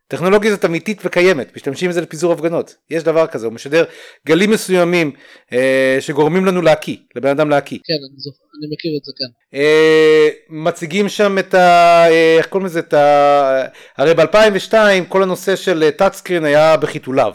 טכנולוגיה 0.08 0.52
זאת 0.52 0.66
אמיתית 0.66 1.02
וקיימת 1.06 1.56
משתמשים 1.56 1.90
בזה 1.90 2.02
לפיזור 2.02 2.34
הפגנות. 2.34 2.76
יש 2.90 3.04
דבר 3.04 3.28
כזה 3.28 3.46
הוא 3.46 3.54
משדר 3.54 3.86
גלים 4.28 4.52
מסוימים 4.52 5.12
אה, 5.54 5.98
שגורמים 6.00 6.46
לנו 6.46 6.62
להקיא 6.62 6.98
לבן 7.16 7.30
אדם 7.30 7.50
להקיא. 7.50 7.78
כן, 7.78 7.94
אני 7.94 8.20
זוכר, 8.20 8.43
אני 8.64 8.74
מכיר 8.74 8.92
את 9.00 9.04
זה, 9.06 9.12
כן. 9.18 9.58
אה, 9.58 10.30
מציגים 10.50 11.10
שם 11.10 11.38
את 11.38 11.54
ה... 11.54 12.06
אה, 12.10 12.36
איך 12.38 12.46
קוראים 12.46 12.66
לזה? 12.66 12.80
את 12.80 12.94
ה... 12.94 13.66
הרי 13.98 14.14
ב-2002 14.14 14.74
כל 15.10 15.24
הנושא 15.24 15.56
של 15.56 15.90
touch 15.98 16.16
screen 16.16 16.46
היה 16.46 16.78
בחיתוליו. 16.78 17.34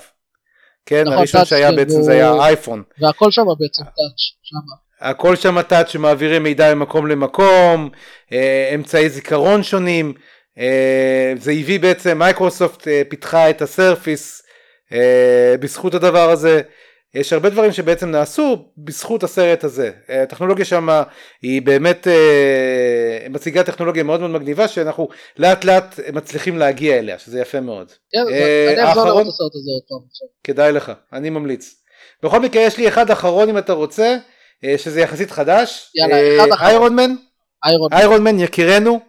כן, 0.87 1.03
נכון, 1.03 1.19
הראשון 1.19 1.45
שהיה 1.45 1.73
בעצם 1.73 2.03
זה 2.03 2.13
היה 2.13 2.33
אייפון. 2.33 2.83
והכל 3.01 3.31
שם 3.31 3.43
בעצם 3.59 3.85
touch, 3.85 4.21
שמה. 4.43 5.11
הכל 5.11 5.37
שם 5.37 5.63
touch 5.63 5.89
שמעבירים 5.89 6.43
מידע 6.43 6.75
ממקום 6.75 7.07
למקום, 7.07 7.91
אה, 8.33 8.71
אמצעי 8.75 9.09
זיכרון 9.11 9.63
שונים. 9.63 10.15
אה, 10.59 11.33
זה 11.41 11.53
הביא 11.53 11.81
בעצם, 11.81 12.19
מייקרוסופט 12.19 12.89
אה, 12.89 13.03
פיתחה 13.09 13.51
את 13.51 13.63
ה-Surface 13.63 14.43
אה, 14.93 15.55
בזכות 15.61 15.95
הדבר 15.95 16.31
הזה. 16.31 16.63
יש 17.15 17.33
הרבה 17.33 17.51
דברים 17.51 17.73
שבעצם 17.73 18.11
נעשו 18.11 18.65
בזכות 18.79 19.23
הסרט 19.23 19.65
הזה. 19.65 19.91
אה, 20.11 20.23
הטכנולוגיה 20.23 20.65
שם 20.65 20.89
היא 21.43 21.63
באמת 21.63 22.09
אה, 22.09 23.27
מציגה 23.31 23.65
טכנולוגיה 23.65 24.03
מאוד 24.03 24.21
מאוד 24.21 24.31
מגניבה 24.31 24.69
שאנחנו 24.69 25.09
לאט 25.37 25.65
לאט 25.65 26.01
מצליחים 26.13 26.59
להגיע 26.59 26.99
אליה, 26.99 27.19
שזה 27.19 27.41
יפה 27.41 27.61
מאוד. 27.61 27.93
כן, 28.11 28.25
אה, 28.33 28.89
האחרון? 28.89 29.27
כדאי 30.45 30.73
לך, 30.73 30.93
אני 31.13 31.31
ממליץ. 31.31 31.75
בכל 32.23 32.41
מקרה 32.41 32.63
יש 32.63 32.77
לי 32.77 32.89
אחד 32.89 33.11
אחרון 33.11 33.49
אם 33.49 33.59
אתה 33.59 33.73
רוצה, 33.73 34.17
שזה 34.77 35.01
יחסית 35.01 35.31
חדש. 35.31 35.93
יאללה, 35.95 36.37
אחד 36.37 36.53
אחרון. 36.53 36.71
איירון 36.71 36.97
מן. 36.97 37.15
איירון 37.93 38.25
מן 38.25 38.39
יקירנו. 38.39 39.01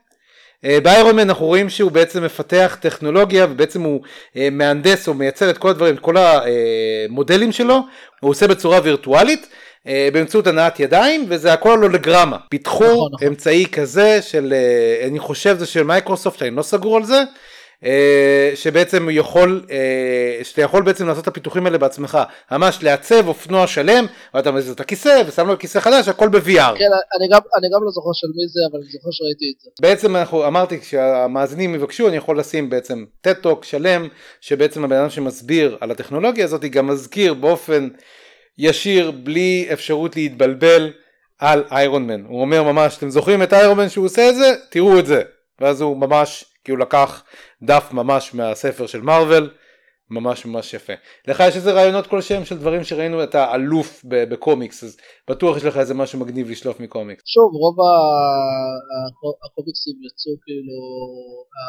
אה, 0.66 0.80
באיירון 0.84 1.16
מן 1.16 1.20
אנחנו 1.30 1.46
רואים 1.46 1.70
שהוא 1.70 1.92
בעצם 1.92 2.24
מפתח 2.24 2.78
טכנולוגיה 2.82 3.46
ובעצם 3.50 3.82
הוא 3.82 4.02
אה, 4.38 4.50
מהנדס 4.52 5.08
או 5.08 5.14
מייצר 5.14 5.50
את 5.50 5.58
כל 5.58 5.70
הדברים, 5.70 5.96
את 5.96 6.00
כל 6.00 6.16
המודלים 6.18 7.52
שלו, 7.52 7.80
הוא 8.20 8.32
עושה 8.32 8.48
בצורה 8.48 8.80
וירטואלית. 8.84 9.48
אה, 9.88 10.10
באמצעות 10.14 10.48
הנעת 10.48 10.80
ידיים 10.80 11.26
וזה 11.30 11.54
הכל 11.54 11.84
הולוגרמה 11.84 12.38
פיתחו 12.50 12.84
נכון, 12.84 13.10
נכון. 13.14 13.28
אמצעי 13.28 13.66
כזה 13.66 14.22
של 14.22 14.54
אני 15.08 15.20
חושב 15.20 15.58
זה 15.58 15.66
של 15.66 15.84
מייקרוסופט 15.84 16.42
אני 16.42 16.56
לא 16.56 16.62
סגור 16.62 16.98
על 16.98 17.04
זה 17.04 17.24
שבעצם 18.56 19.04
הוא 19.04 19.12
יכול 19.12 19.66
אה, 19.72 20.44
שאתה 20.44 20.62
יכול 20.62 20.84
בעצם 20.84 21.08
לעשות 21.08 21.24
את 21.24 21.28
הפיתוחים 21.28 21.66
האלה 21.66 21.78
בעצמך. 21.78 22.18
ממש 22.52 22.84
לעצב 22.84 23.28
אופנוע 23.28 23.68
שלם 23.68 24.06
ואתה 24.34 24.52
מזיז 24.52 24.72
את 24.72 24.80
הכיסא 24.80 25.24
ושם 25.28 25.48
לו 25.48 25.60
כיסא 25.60 25.80
חדש 25.80 26.08
הכל 26.08 26.30
ב-VR 26.30 26.78
כן, 26.78 26.86
אני 27.18 27.28
גם, 27.32 27.40
אני 27.58 27.68
גם 27.76 27.84
לא 27.84 27.92
זוכר 27.92 28.10
של 28.14 28.28
מי 28.28 28.48
זה, 28.48 28.60
אבל 28.72 28.80
אני 28.80 28.92
זוכר 28.92 29.10
שראיתי 29.12 29.46
את 29.56 29.62
זה. 29.62 29.70
בעצם 29.82 30.16
אנחנו 30.16 30.48
אמרתי 30.48 30.80
כשהמאזינים 30.80 31.76
יבקשו 31.76 32.08
אני 32.08 32.18
יכול 32.18 32.40
לשים 32.40 32.70
בעצם 32.70 33.06
TED 33.22 33.40
Talk 33.40 33.66
שלם 33.66 34.08
שבעצם 34.42 34.84
הבן 34.84 34.96
אדם 34.96 35.10
שמסביר 35.10 35.78
על 35.80 35.92
הטכנולוגיה 35.92 36.46
הזאת 36.46 36.62
גם 36.62 36.88
מזכיר 36.88 37.34
באופן 37.34 37.88
ישיר 38.58 39.12
בלי 39.12 39.70
אפשרות 39.74 40.16
להתבלבל 40.16 40.92
על 41.40 41.64
איירון 41.72 42.08
מן 42.08 42.26
הוא 42.26 42.42
אומר 42.42 42.64
ממש 42.64 42.98
אתם 42.98 43.10
זוכרים 43.10 43.44
את 43.44 43.54
איירון 43.54 43.78
מן 43.78 43.90
שהוא 43.90 44.06
עושה 44.06 44.30
את 44.30 44.36
זה? 44.36 44.56
תראו 44.70 45.00
את 45.00 45.06
זה. 45.06 45.22
ואז 45.62 45.82
הוא 45.82 45.98
ממש 45.98 46.46
כי 46.64 46.72
הוא 46.72 46.80
לקח 46.80 47.24
דף 47.64 47.90
ממש 47.94 48.34
מהספר 48.34 48.88
של 48.88 49.02
מארוול 49.02 49.50
ממש 50.10 50.46
ממש 50.46 50.74
יפה. 50.74 50.94
לך 51.28 51.44
יש 51.48 51.56
איזה 51.56 51.72
רעיונות 51.72 52.08
כלשהם 52.08 52.46
של 52.46 52.58
דברים 52.58 52.84
שראינו 52.84 53.24
אתה 53.24 53.56
אלוף 53.56 54.06
בקומיקס 54.30 54.84
אז 54.84 54.98
בטוח 55.30 55.58
יש 55.58 55.64
לך 55.64 55.78
איזה 55.78 55.94
משהו 55.94 56.20
מגניב 56.20 56.50
לשלוף 56.50 56.80
מקומיקס. 56.80 57.24
שוב, 57.26 57.50
רוב 57.62 57.76
הקומיקסים 59.46 59.98
יצאו 60.08 60.34
כאילו, 60.44 60.80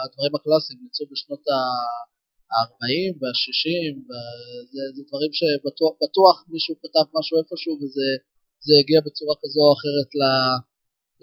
הדברים 0.05 0.33
הקלאסיים 0.37 0.81
יצאו 0.87 1.07
בשנות 1.13 1.45
ה-40 1.55 3.11
וה-60, 3.21 3.93
וזה 4.07 4.83
זה 4.95 5.03
דברים 5.09 5.33
שבטוח 5.39 5.93
בטוח 6.05 6.37
מישהו 6.53 6.75
כתב 6.83 7.07
משהו 7.17 7.35
איפשהו 7.41 7.75
וזה 7.81 8.09
זה 8.67 8.75
הגיע 8.81 9.01
בצורה 9.07 9.35
כזו 9.43 9.61
או 9.67 9.73
אחרת 9.77 10.11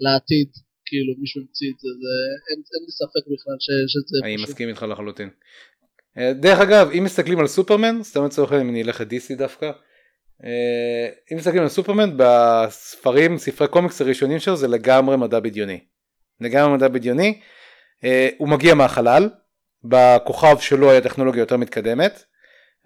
לעתיד, 0.04 0.50
כאילו 0.88 1.12
מישהו 1.18 1.40
המציא 1.40 1.68
את 1.72 1.78
זה, 1.82 1.88
זה 2.02 2.14
אין, 2.48 2.58
אין 2.74 2.82
לי 2.86 2.92
ספק 3.00 3.24
בכלל 3.32 3.56
ש, 3.64 3.68
שזה 3.92 4.16
אני 4.24 4.36
פשוט. 4.36 4.48
מסכים 4.48 4.68
איתך 4.68 4.82
לחלוטין. 4.82 5.28
אה, 6.18 6.32
דרך 6.32 6.58
אגב 6.58 6.90
אם 6.98 7.04
מסתכלים 7.04 7.38
על 7.38 7.46
סופרמן 7.46 8.02
סתם 8.02 8.24
לצורך 8.24 8.52
העניין 8.52 8.68
אם 8.68 8.74
אני 8.74 8.82
אלך 8.82 9.00
לדיסי 9.00 9.34
דווקא. 9.34 9.70
אה, 10.44 11.08
אם 11.32 11.36
מסתכלים 11.36 11.62
על 11.62 11.68
סופרמן 11.68 12.10
בספרים 12.16 13.38
ספרי 13.38 13.68
קומיקס 13.68 14.00
הראשונים 14.00 14.38
שלו 14.38 14.56
זה 14.56 14.68
לגמרי 14.68 15.16
מדע 15.16 15.40
בדיוני. 15.40 15.80
לגמרי 16.40 16.76
מדע 16.76 16.88
בדיוני. 16.88 17.40
אה, 18.04 18.28
הוא 18.38 18.48
מגיע 18.48 18.74
מהחלל 18.74 19.28
בכוכב 19.84 20.56
שלו 20.60 20.90
היה 20.90 21.00
טכנולוגיה 21.00 21.40
יותר 21.40 21.56
מתקדמת. 21.56 22.22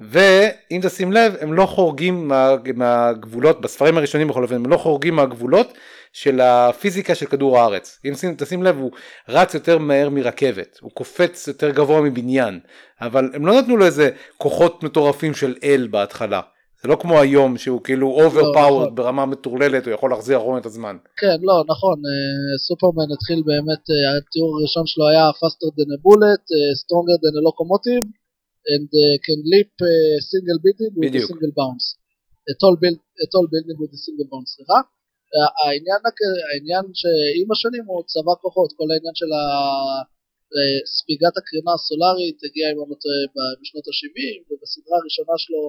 ואם 0.01 0.81
תשים 0.83 1.13
לב 1.13 1.35
הם 1.41 1.53
לא 1.53 1.67
חורגים 1.67 2.29
מה, 2.29 2.55
מהגבולות 2.75 3.61
בספרים 3.61 3.99
הראשונים 3.99 4.29
בכל 4.29 4.43
אופן 4.43 4.55
הם 4.55 4.67
לא 4.67 4.77
חורגים 4.77 5.17
מהגבולות 5.17 5.73
של 6.13 6.41
הפיזיקה 6.41 7.15
של 7.15 7.27
כדור 7.27 7.59
הארץ 7.59 7.99
אם 8.09 8.15
שים, 8.15 8.35
תשים 8.39 8.63
לב 8.63 8.79
הוא 8.79 8.91
רץ 9.29 9.55
יותר 9.55 9.79
מהר 9.79 10.09
מרכבת 10.09 10.79
הוא 10.83 10.91
קופץ 10.91 11.49
יותר 11.49 11.71
גבוה 11.71 12.01
מבניין 12.01 12.61
אבל 13.01 13.31
הם 13.35 13.47
לא 13.47 13.61
נתנו 13.61 13.77
לו 13.77 13.87
איזה 13.87 14.11
כוחות 14.37 14.83
מטורפים 14.83 15.35
של 15.35 15.55
אל 15.65 15.89
בהתחלה 15.91 16.41
זה 16.83 16.89
לא 16.89 16.97
כמו 16.97 17.21
היום 17.21 17.59
שהוא 17.59 17.81
כאילו 17.85 18.09
overpowered 18.09 18.83
נכון. 18.85 18.95
ברמה 18.95 19.27
מטורללת 19.27 19.87
הוא 19.87 19.95
יכול 19.95 20.11
להחזיר 20.11 20.37
אחרון 20.37 20.61
את 20.61 20.67
הזמן 20.67 20.97
כן, 21.17 21.37
לא, 21.49 21.65
נכון, 21.73 21.97
אה, 22.09 22.59
סופרמן 22.67 23.09
התחיל 23.15 23.43
באמת, 23.47 23.85
אה, 23.91 24.17
התיאור 24.17 24.59
הראשון 24.59 24.87
שלו 24.87 25.09
היה 25.09 25.27
faster 25.41 25.71
than 25.79 25.91
a 25.97 25.99
bullet, 26.07 26.45
אה, 26.55 26.73
stronger 26.83 27.17
than 27.25 27.35
a 27.41 27.43
locomotive, 27.49 28.07
and 28.73 28.89
can 29.27 29.41
leap 29.53 29.73
single 30.31 30.59
building 30.65 30.93
with 30.99 31.15
a 31.21 31.23
single 31.31 31.53
bounce. 31.61 31.87
a 32.53 32.55
tall, 32.63 32.77
build, 32.83 32.99
a 33.25 33.27
tall 33.33 33.47
building 33.53 33.77
with 33.81 33.93
a 33.99 34.01
single 34.07 34.29
bounce, 34.33 34.51
סליחה. 34.57 34.81
העניין, 35.61 36.01
העניין 36.49 36.85
שעם 37.01 37.49
השנים 37.55 37.85
הוא 37.91 38.01
צבא 38.13 38.35
כוחות, 38.43 38.71
כל 38.79 38.89
העניין 38.93 39.15
של 39.21 39.31
ה- 39.41 40.03
אה, 40.55 40.79
ספיגת 40.97 41.35
הקרינה 41.39 41.73
הסולארית 41.77 42.39
הגיעה 42.47 42.69
טועה 43.03 43.21
ב- 43.35 43.55
בשנות 43.61 43.87
ה-70 43.89 44.19
ובסדרה 44.49 44.97
הראשונה 45.01 45.35
שלו, 45.45 45.63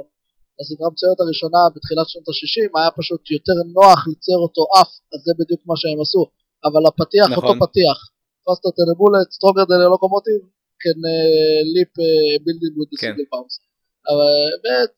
הסדרה 0.59 0.85
המצוינת 0.89 1.19
הראשונה 1.23 1.61
בתחילת 1.73 2.07
שנות 2.11 2.27
ה-60 2.29 2.69
היה 2.79 2.91
פשוט 2.99 3.21
יותר 3.37 3.57
נוח 3.77 3.99
ליצר 4.09 4.39
אותו 4.45 4.63
אף, 4.79 4.91
אז 5.13 5.19
זה 5.25 5.31
בדיוק 5.39 5.61
מה 5.69 5.75
שהם 5.81 5.99
עשו, 6.03 6.23
אבל 6.67 6.81
הפתיח 6.89 7.27
נכון. 7.31 7.43
אותו 7.43 7.53
פתיח, 7.65 7.97
faster 8.45 8.71
than 8.77 8.89
a 8.93 8.95
bullet, 9.01 9.29
stronger 9.37 9.65
than 9.71 9.79
a 9.85 9.89
locomotive, 9.93 10.43
can 10.83 10.97
uh, 11.15 11.63
אבל 14.11 14.33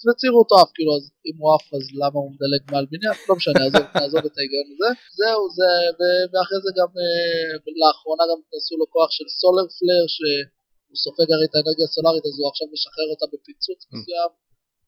וציירו 0.05 0.39
אותו 0.43 0.55
עף, 0.61 0.69
כאילו, 0.75 0.91
אז 0.97 1.03
אם 1.27 1.35
הוא 1.39 1.49
עף 1.55 1.65
אז 1.77 1.85
למה 2.01 2.17
הוא 2.23 2.31
מדלג 2.35 2.61
מעל 2.71 2.85
בניין? 2.91 3.15
לא 3.29 3.33
משנה, 3.39 3.61
עזוב, 3.67 3.85
נעזוב 3.99 4.23
את 4.29 4.35
ההיגיון 4.37 4.67
הזה. 4.71 4.89
זהו, 5.19 5.41
זה, 5.57 5.69
ו- 5.97 6.25
ואחרי 6.31 6.59
זה 6.65 6.71
גם, 6.79 6.89
אה, 7.01 7.51
לאחרונה 7.81 8.23
גם 8.31 8.39
עשו 8.57 8.73
לו 8.81 8.85
כוח 8.95 9.09
של 9.17 9.27
סולר 9.39 9.65
פלר, 9.77 10.03
שהוא 10.15 10.97
סופג 11.05 11.27
הרי 11.33 11.45
את 11.49 11.53
האנרגיה 11.55 11.85
הסולארית, 11.89 12.25
אז 12.29 12.35
הוא 12.39 12.47
עכשיו 12.51 12.67
משחרר 12.75 13.07
אותה 13.13 13.25
בפיצוץ 13.33 13.79
מסוים. 13.91 14.31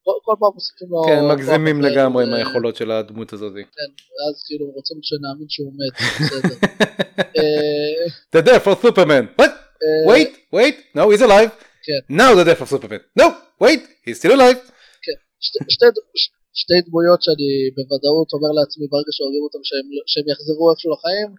כל, 0.06 0.18
כל 0.28 0.36
פעם 0.42 0.52
מוסיפים 0.58 0.90
לו... 0.94 1.00
Mm. 1.04 1.08
כן, 1.10 1.22
מגזימים 1.34 1.78
לגמרי 1.88 2.22
עם 2.26 2.34
היכולות 2.34 2.76
של 2.80 2.90
הדמות 2.92 3.30
הזאת. 3.34 3.54
כן, 3.78 3.90
ואז 4.16 4.36
כאילו 4.48 4.66
רוצים 4.78 4.98
שנאמין 5.08 5.50
שהוא 5.54 5.72
מת, 5.80 5.94
בסדר. 6.20 6.58
The 8.36 8.42
death 8.48 8.66
of 8.72 8.78
Superman. 8.86 9.26
What? 9.42 9.54
אה, 9.84 10.14
Wait, 10.14 10.32
wait, 10.58 10.76
no, 10.98 11.04
he's 11.12 11.22
alive. 11.22 11.67
כן. 11.88 12.02
Now 12.22 12.32
the 12.40 12.46
death 12.50 12.62
of 12.64 12.70
Superman. 12.74 13.02
No, 13.22 13.26
wait, 13.64 13.82
he's 14.06 14.18
still 14.22 14.34
alive. 14.38 14.60
שתי, 15.48 15.60
שתי, 16.62 16.78
דמויות 16.88 17.20
שאני 17.26 17.50
בוודאות 17.78 18.30
אומר 18.36 18.52
לעצמי 18.60 18.86
ברגע 18.94 19.12
שהורגים 19.16 19.44
אותם 19.48 19.62
שהם, 19.70 19.86
שהם 20.12 20.26
יחזרו 20.32 20.66
איכשהו 20.72 20.92
לחיים 20.96 21.30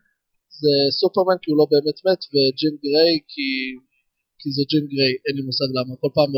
זה 0.62 0.74
סופרמן 1.00 1.38
כי 1.42 1.48
הוא 1.50 1.58
לא 1.60 1.66
באמת 1.72 1.98
מת 2.06 2.22
וג'ין 2.32 2.74
גריי 2.84 3.14
כי, 3.32 3.48
כי 4.40 4.48
זה 4.56 4.62
ג'ין 4.70 4.84
גריי 4.92 5.12
אין 5.26 5.34
לי 5.38 5.42
מושג 5.48 5.68
למה 5.76 5.92
כל 6.02 6.10
פעם 6.16 6.30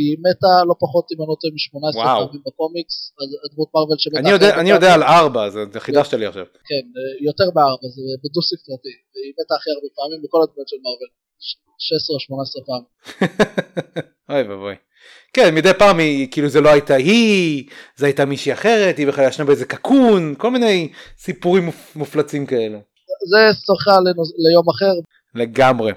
היא 0.00 0.12
מתה 0.26 0.54
לא 0.68 0.74
פחות 0.84 1.04
אם 1.12 1.18
אני 1.20 1.28
לא 1.32 1.36
טועה 1.40 1.52
מ-18 1.56 1.96
וואו. 1.98 2.18
פעמים 2.26 2.42
בקומיקס 2.46 2.96
הדמות 3.44 3.68
מרוויל 3.74 3.98
שמתה 4.02 4.18
אני 4.22 4.30
יודע- 4.36 4.54
אני 4.60 4.70
יודע 4.76 4.90
על 4.96 5.02
ארבע, 5.16 5.42
זה 5.54 5.80
חידשת 5.86 6.14
לי 6.20 6.26
עכשיו. 6.30 6.46
כן 6.70 6.84
אה, 6.96 7.10
יותר 7.28 7.48
מארבע 7.56 7.86
זה 7.96 8.02
בדו 8.22 8.40
ספרתי 8.50 8.94
והיא 9.12 9.32
מתה 9.38 9.54
הכי 9.58 9.70
הרבה 9.76 9.88
פעמים 9.98 10.18
בכל 10.24 10.40
הדמות 10.44 10.68
של 10.72 10.78
מרוויל 10.86 11.10
16 11.40 12.14
או 12.14 12.20
18 12.20 12.62
פעם 12.66 12.82
אוי 14.30 14.42
ואבוי. 14.42 14.74
כן, 15.32 15.54
מדי 15.54 15.70
פעם 15.78 15.98
היא, 15.98 16.28
כאילו 16.30 16.48
זה 16.48 16.60
לא 16.60 16.68
הייתה 16.70 16.94
היא, 16.94 17.64
זה 17.96 18.06
הייתה 18.06 18.24
מישהי 18.24 18.52
אחרת, 18.52 18.98
היא 18.98 19.06
בכלל 19.06 19.28
ישנה 19.28 19.44
באיזה 19.46 19.64
קקון, 19.64 20.34
כל 20.38 20.50
מיני 20.50 20.88
סיפורים 21.18 21.66
מופ- 21.68 21.96
מופלצים 21.96 22.46
כאלה. 22.46 22.78
זה 23.30 23.52
לנוס- 24.04 24.34
ליום 24.38 24.68
אחר 24.70 24.92
לגמרי. 25.34 25.92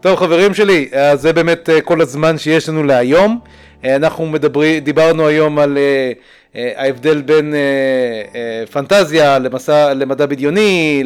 טוב 0.00 0.16
חברים 0.16 0.54
שלי, 0.54 0.88
אז 0.92 1.20
זה 1.20 1.32
באמת 1.32 1.68
אה, 1.70 1.80
כל 1.80 2.00
הזמן 2.00 2.38
שיש 2.38 2.68
לנו 2.68 2.82
להיום. 2.84 3.40
אה, 3.84 3.96
אנחנו 3.96 4.26
מדברים, 4.26 4.84
דיברנו 4.84 5.26
היום 5.26 5.58
על 5.58 5.78
אה, 5.78 5.82
אה, 5.82 6.12
ההבדל 6.54 7.22
בין 7.22 7.54
אה, 7.54 7.58
אה, 8.34 8.66
פנטזיה 8.66 9.38
למסע, 9.38 9.94
למדע 9.94 10.26
בדיוני, 10.26 11.04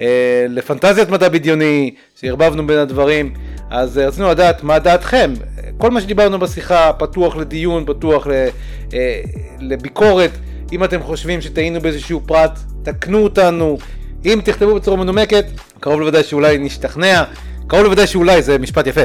אה, 0.00 0.46
לפנטזיית 0.48 1.08
מדע 1.08 1.28
בדיוני, 1.28 1.94
שערבבנו 2.20 2.66
בין 2.66 2.78
הדברים. 2.78 3.34
אז 3.70 3.98
אה, 3.98 4.06
רצינו 4.06 4.30
לדעת 4.30 4.62
מה 4.62 4.78
דעתכם. 4.78 5.32
כל 5.78 5.90
מה 5.90 6.00
שדיברנו 6.00 6.38
בשיחה 6.38 6.92
פתוח 6.98 7.36
לדיון, 7.36 7.84
פתוח 7.86 8.26
אה, 8.26 9.20
לביקורת. 9.60 10.30
אם 10.72 10.84
אתם 10.84 11.02
חושבים 11.02 11.40
שטעינו 11.40 11.80
באיזשהו 11.80 12.20
פרט, 12.26 12.58
תקנו 12.82 13.18
אותנו. 13.18 13.78
אם 14.24 14.40
תכתבו 14.44 14.74
בצורה 14.74 14.96
מנומקת, 14.96 15.44
קרוב 15.80 16.00
לוודאי 16.00 16.22
שאולי 16.22 16.58
נשתכנע, 16.58 17.24
קרוב 17.66 17.82
לוודאי 17.82 18.06
שאולי, 18.06 18.42
זה 18.42 18.58
משפט 18.58 18.86
יפה, 18.86 19.02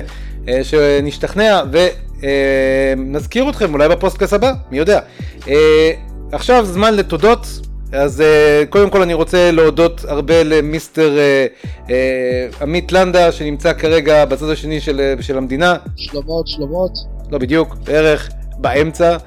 אה, 2.24 2.94
ונזכיר 2.98 3.50
אתכם 3.50 3.74
אולי 3.74 3.90
בפודקאסט 3.90 4.34
הבא, 4.34 4.54
מי 4.72 4.78
יודע. 4.78 5.00
אה, 5.48 5.92
עכשיו 6.32 6.66
זמן 6.66 6.94
לתודות, 6.96 7.48
אז 7.92 8.22
אה, 8.22 8.64
קודם 8.70 8.90
כל 8.90 9.02
אני 9.02 9.14
רוצה 9.14 9.52
להודות 9.52 10.06
הרבה 10.08 10.44
ל-mister 10.44 11.18
אה, 11.18 11.46
אה, 11.90 12.48
עמית 12.62 12.92
לנדה 12.92 13.32
שנמצא 13.32 13.74
כרגע 13.74 14.26
בצד 14.26 14.50
השני 14.50 14.82
של, 14.82 15.00
אה, 15.00 15.24
של 15.24 15.38
המדינה, 15.38 15.76
שלומות 15.96 16.48
שלומות 16.48 16.92
לא 17.32 17.38
בדיוק, 17.38 17.76
בערך 17.76 18.30
באמצע. 18.58 19.18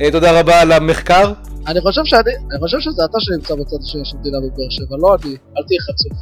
אה, 0.00 0.10
תודה 0.10 0.40
רבה 0.40 0.60
על 0.60 0.72
המחקר, 0.72 1.32
אני 1.66 1.80
חושב 1.80 2.00
שאני, 2.04 2.30
אני 2.50 2.58
חושב 2.60 2.80
שזה 2.80 3.04
אתה 3.04 3.20
שנמצא 3.20 3.54
בצד 3.54 3.76
השני 3.84 4.04
של 4.04 4.16
המדינה 4.16 4.38
בבאר 4.38 4.70
שבע, 4.70 4.96
לא 4.98 5.16
אני, 5.22 5.30
אל 5.30 5.62
תהיה 5.66 5.80
חצוף. 5.80 6.12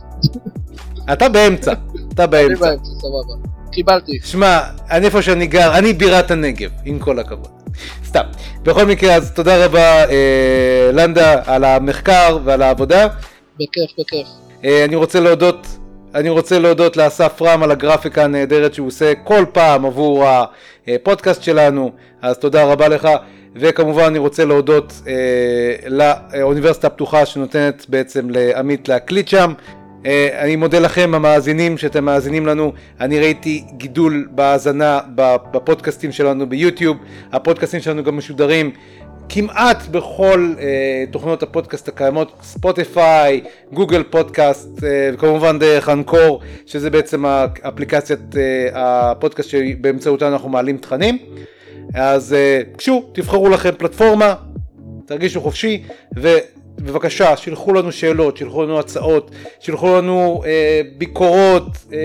אתה 1.12 1.28
באמצע, 1.28 1.72
אתה 2.14 2.22
אני 2.24 2.30
באמצע. 2.30 2.66
באמצע, 2.66 2.84
סבבה. 2.84 3.59
קיבלתי. 3.72 4.18
שמע, 4.24 4.60
אני 4.90 5.06
איפה 5.06 5.22
שאני 5.22 5.46
גר, 5.46 5.78
אני 5.78 5.92
בירת 5.92 6.30
הנגב, 6.30 6.70
עם 6.84 6.98
כל 6.98 7.18
הכבוד. 7.18 7.48
סתם. 8.04 8.22
בכל 8.62 8.84
מקרה, 8.84 9.14
אז 9.14 9.32
תודה 9.32 9.64
רבה 9.64 10.10
אה, 10.10 10.90
לנדה 10.92 11.42
על 11.46 11.64
המחקר 11.64 12.38
ועל 12.44 12.62
העבודה. 12.62 13.06
בכיף, 13.54 13.90
בכיף. 13.98 14.26
אה, 14.64 14.84
אני 14.84 14.96
רוצה 14.96 15.20
להודות, 15.20 15.66
אני 16.14 16.28
רוצה 16.28 16.58
להודות 16.58 16.96
לאסף 16.96 17.42
רם 17.42 17.62
על 17.62 17.70
הגרפיקה 17.70 18.24
הנהדרת 18.24 18.74
שהוא 18.74 18.86
עושה 18.86 19.12
כל 19.24 19.44
פעם 19.52 19.86
עבור 19.86 20.24
הפודקאסט 20.88 21.42
שלנו, 21.42 21.92
אז 22.22 22.38
תודה 22.38 22.64
רבה 22.64 22.88
לך. 22.88 23.08
וכמובן 23.56 24.02
אני 24.02 24.18
רוצה 24.18 24.44
להודות 24.44 24.92
אה, 25.06 25.88
לאוניברסיטה 26.32 26.86
הפתוחה 26.86 27.26
שנותנת 27.26 27.86
בעצם 27.88 28.30
לעמית 28.30 28.88
להקליט 28.88 29.28
שם. 29.28 29.52
אה, 30.06 30.42
אני 30.42 30.56
מודה 30.56 30.78
לכם 30.78 31.10
המאזינים 31.14 31.78
שאתם 31.78 32.04
מאזינים 32.04 32.46
לנו, 32.46 32.72
אני 33.00 33.18
ראיתי 33.18 33.64
גידול 33.76 34.28
בהאזנה 34.30 35.00
בפודקאסטים 35.52 36.12
שלנו 36.12 36.48
ביוטיוב, 36.48 36.96
הפודקאסטים 37.32 37.80
שלנו 37.80 38.04
גם 38.04 38.16
משודרים 38.16 38.70
כמעט 39.32 39.86
בכל 39.86 40.54
אה, 40.58 41.04
תוכניות 41.10 41.42
הפודקאסט 41.42 41.88
הקיימות, 41.88 42.32
ספוטיפיי, 42.42 43.40
גוגל 43.72 44.02
פודקאסט, 44.02 44.84
אה, 44.84 45.10
וכמובן 45.14 45.58
דרך 45.58 45.88
אנקור, 45.88 46.40
שזה 46.66 46.90
בעצם 46.90 47.24
האפליקציית 47.26 48.36
אה, 48.36 48.68
הפודקאסט 49.10 49.48
שבאמצעותה 49.48 50.28
אנחנו 50.28 50.48
מעלים 50.48 50.76
תכנים. 50.76 51.18
אז 51.94 52.32
אה, 52.32 52.60
קשו, 52.76 53.04
תבחרו 53.12 53.48
לכם 53.48 53.70
פלטפורמה, 53.78 54.34
תרגישו 55.06 55.40
חופשי, 55.40 55.82
ובבקשה, 56.80 57.36
שילחו 57.36 57.72
לנו 57.72 57.92
שאלות, 57.92 58.36
שילחו 58.36 58.62
לנו 58.62 58.78
הצעות, 58.78 59.30
שילחו 59.60 59.96
לנו 59.96 60.42
אה, 60.46 60.80
ביקורות, 60.98 61.66
אה, 61.92 61.98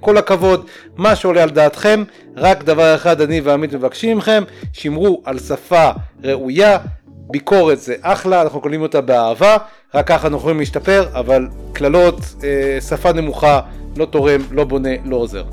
כל 0.00 0.16
הכבוד, 0.18 0.66
מה 0.96 1.16
שעולה 1.16 1.42
על 1.42 1.50
דעתכם, 1.50 2.04
רק 2.36 2.64
דבר 2.64 2.94
אחד 2.94 3.20
אני 3.20 3.40
ועמית 3.40 3.72
מבקשים 3.72 4.18
מכם, 4.18 4.42
שמרו 4.72 5.22
על 5.24 5.38
שפה 5.38 5.90
ראויה, 6.24 6.78
ביקורת 7.30 7.80
זה 7.80 7.94
אחלה, 8.02 8.42
אנחנו 8.42 8.60
קוראים 8.60 8.82
אותה 8.82 9.00
באהבה, 9.00 9.56
רק 9.94 10.06
ככה 10.06 10.26
אנחנו 10.26 10.38
יכולים 10.38 10.58
להשתפר, 10.58 11.06
אבל 11.14 11.48
קללות, 11.72 12.20
אה, 12.44 12.78
שפה 12.80 13.12
נמוכה, 13.12 13.60
לא 13.96 14.04
תורם, 14.04 14.40
לא 14.50 14.64
בונה, 14.64 14.90
לא 15.04 15.16
עוזר. 15.16 15.44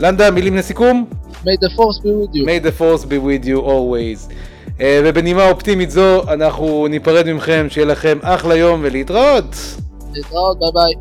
לנדה, 0.00 0.30
מילים 0.30 0.56
לסיכום? 0.56 1.06
May 1.44 1.56
the 1.64 1.70
force 1.76 1.98
be 2.02 2.10
with 2.20 2.34
you. 2.34 2.44
May 2.44 2.58
the 2.58 2.72
force 2.72 3.04
be 3.04 3.18
with 3.18 3.44
you 3.46 3.60
always. 3.60 4.32
Uh, 4.76 4.80
ובנימה 5.04 5.50
אופטימית 5.50 5.90
זו 5.90 6.22
אנחנו 6.32 6.86
ניפרד 6.90 7.32
מכם, 7.32 7.66
שיהיה 7.70 7.86
לכם 7.86 8.18
אחלה 8.22 8.54
יום 8.56 8.80
ולהתראות. 8.82 9.56
להתראות, 10.12 10.58
ביי 10.58 10.70
ביי. 10.74 10.94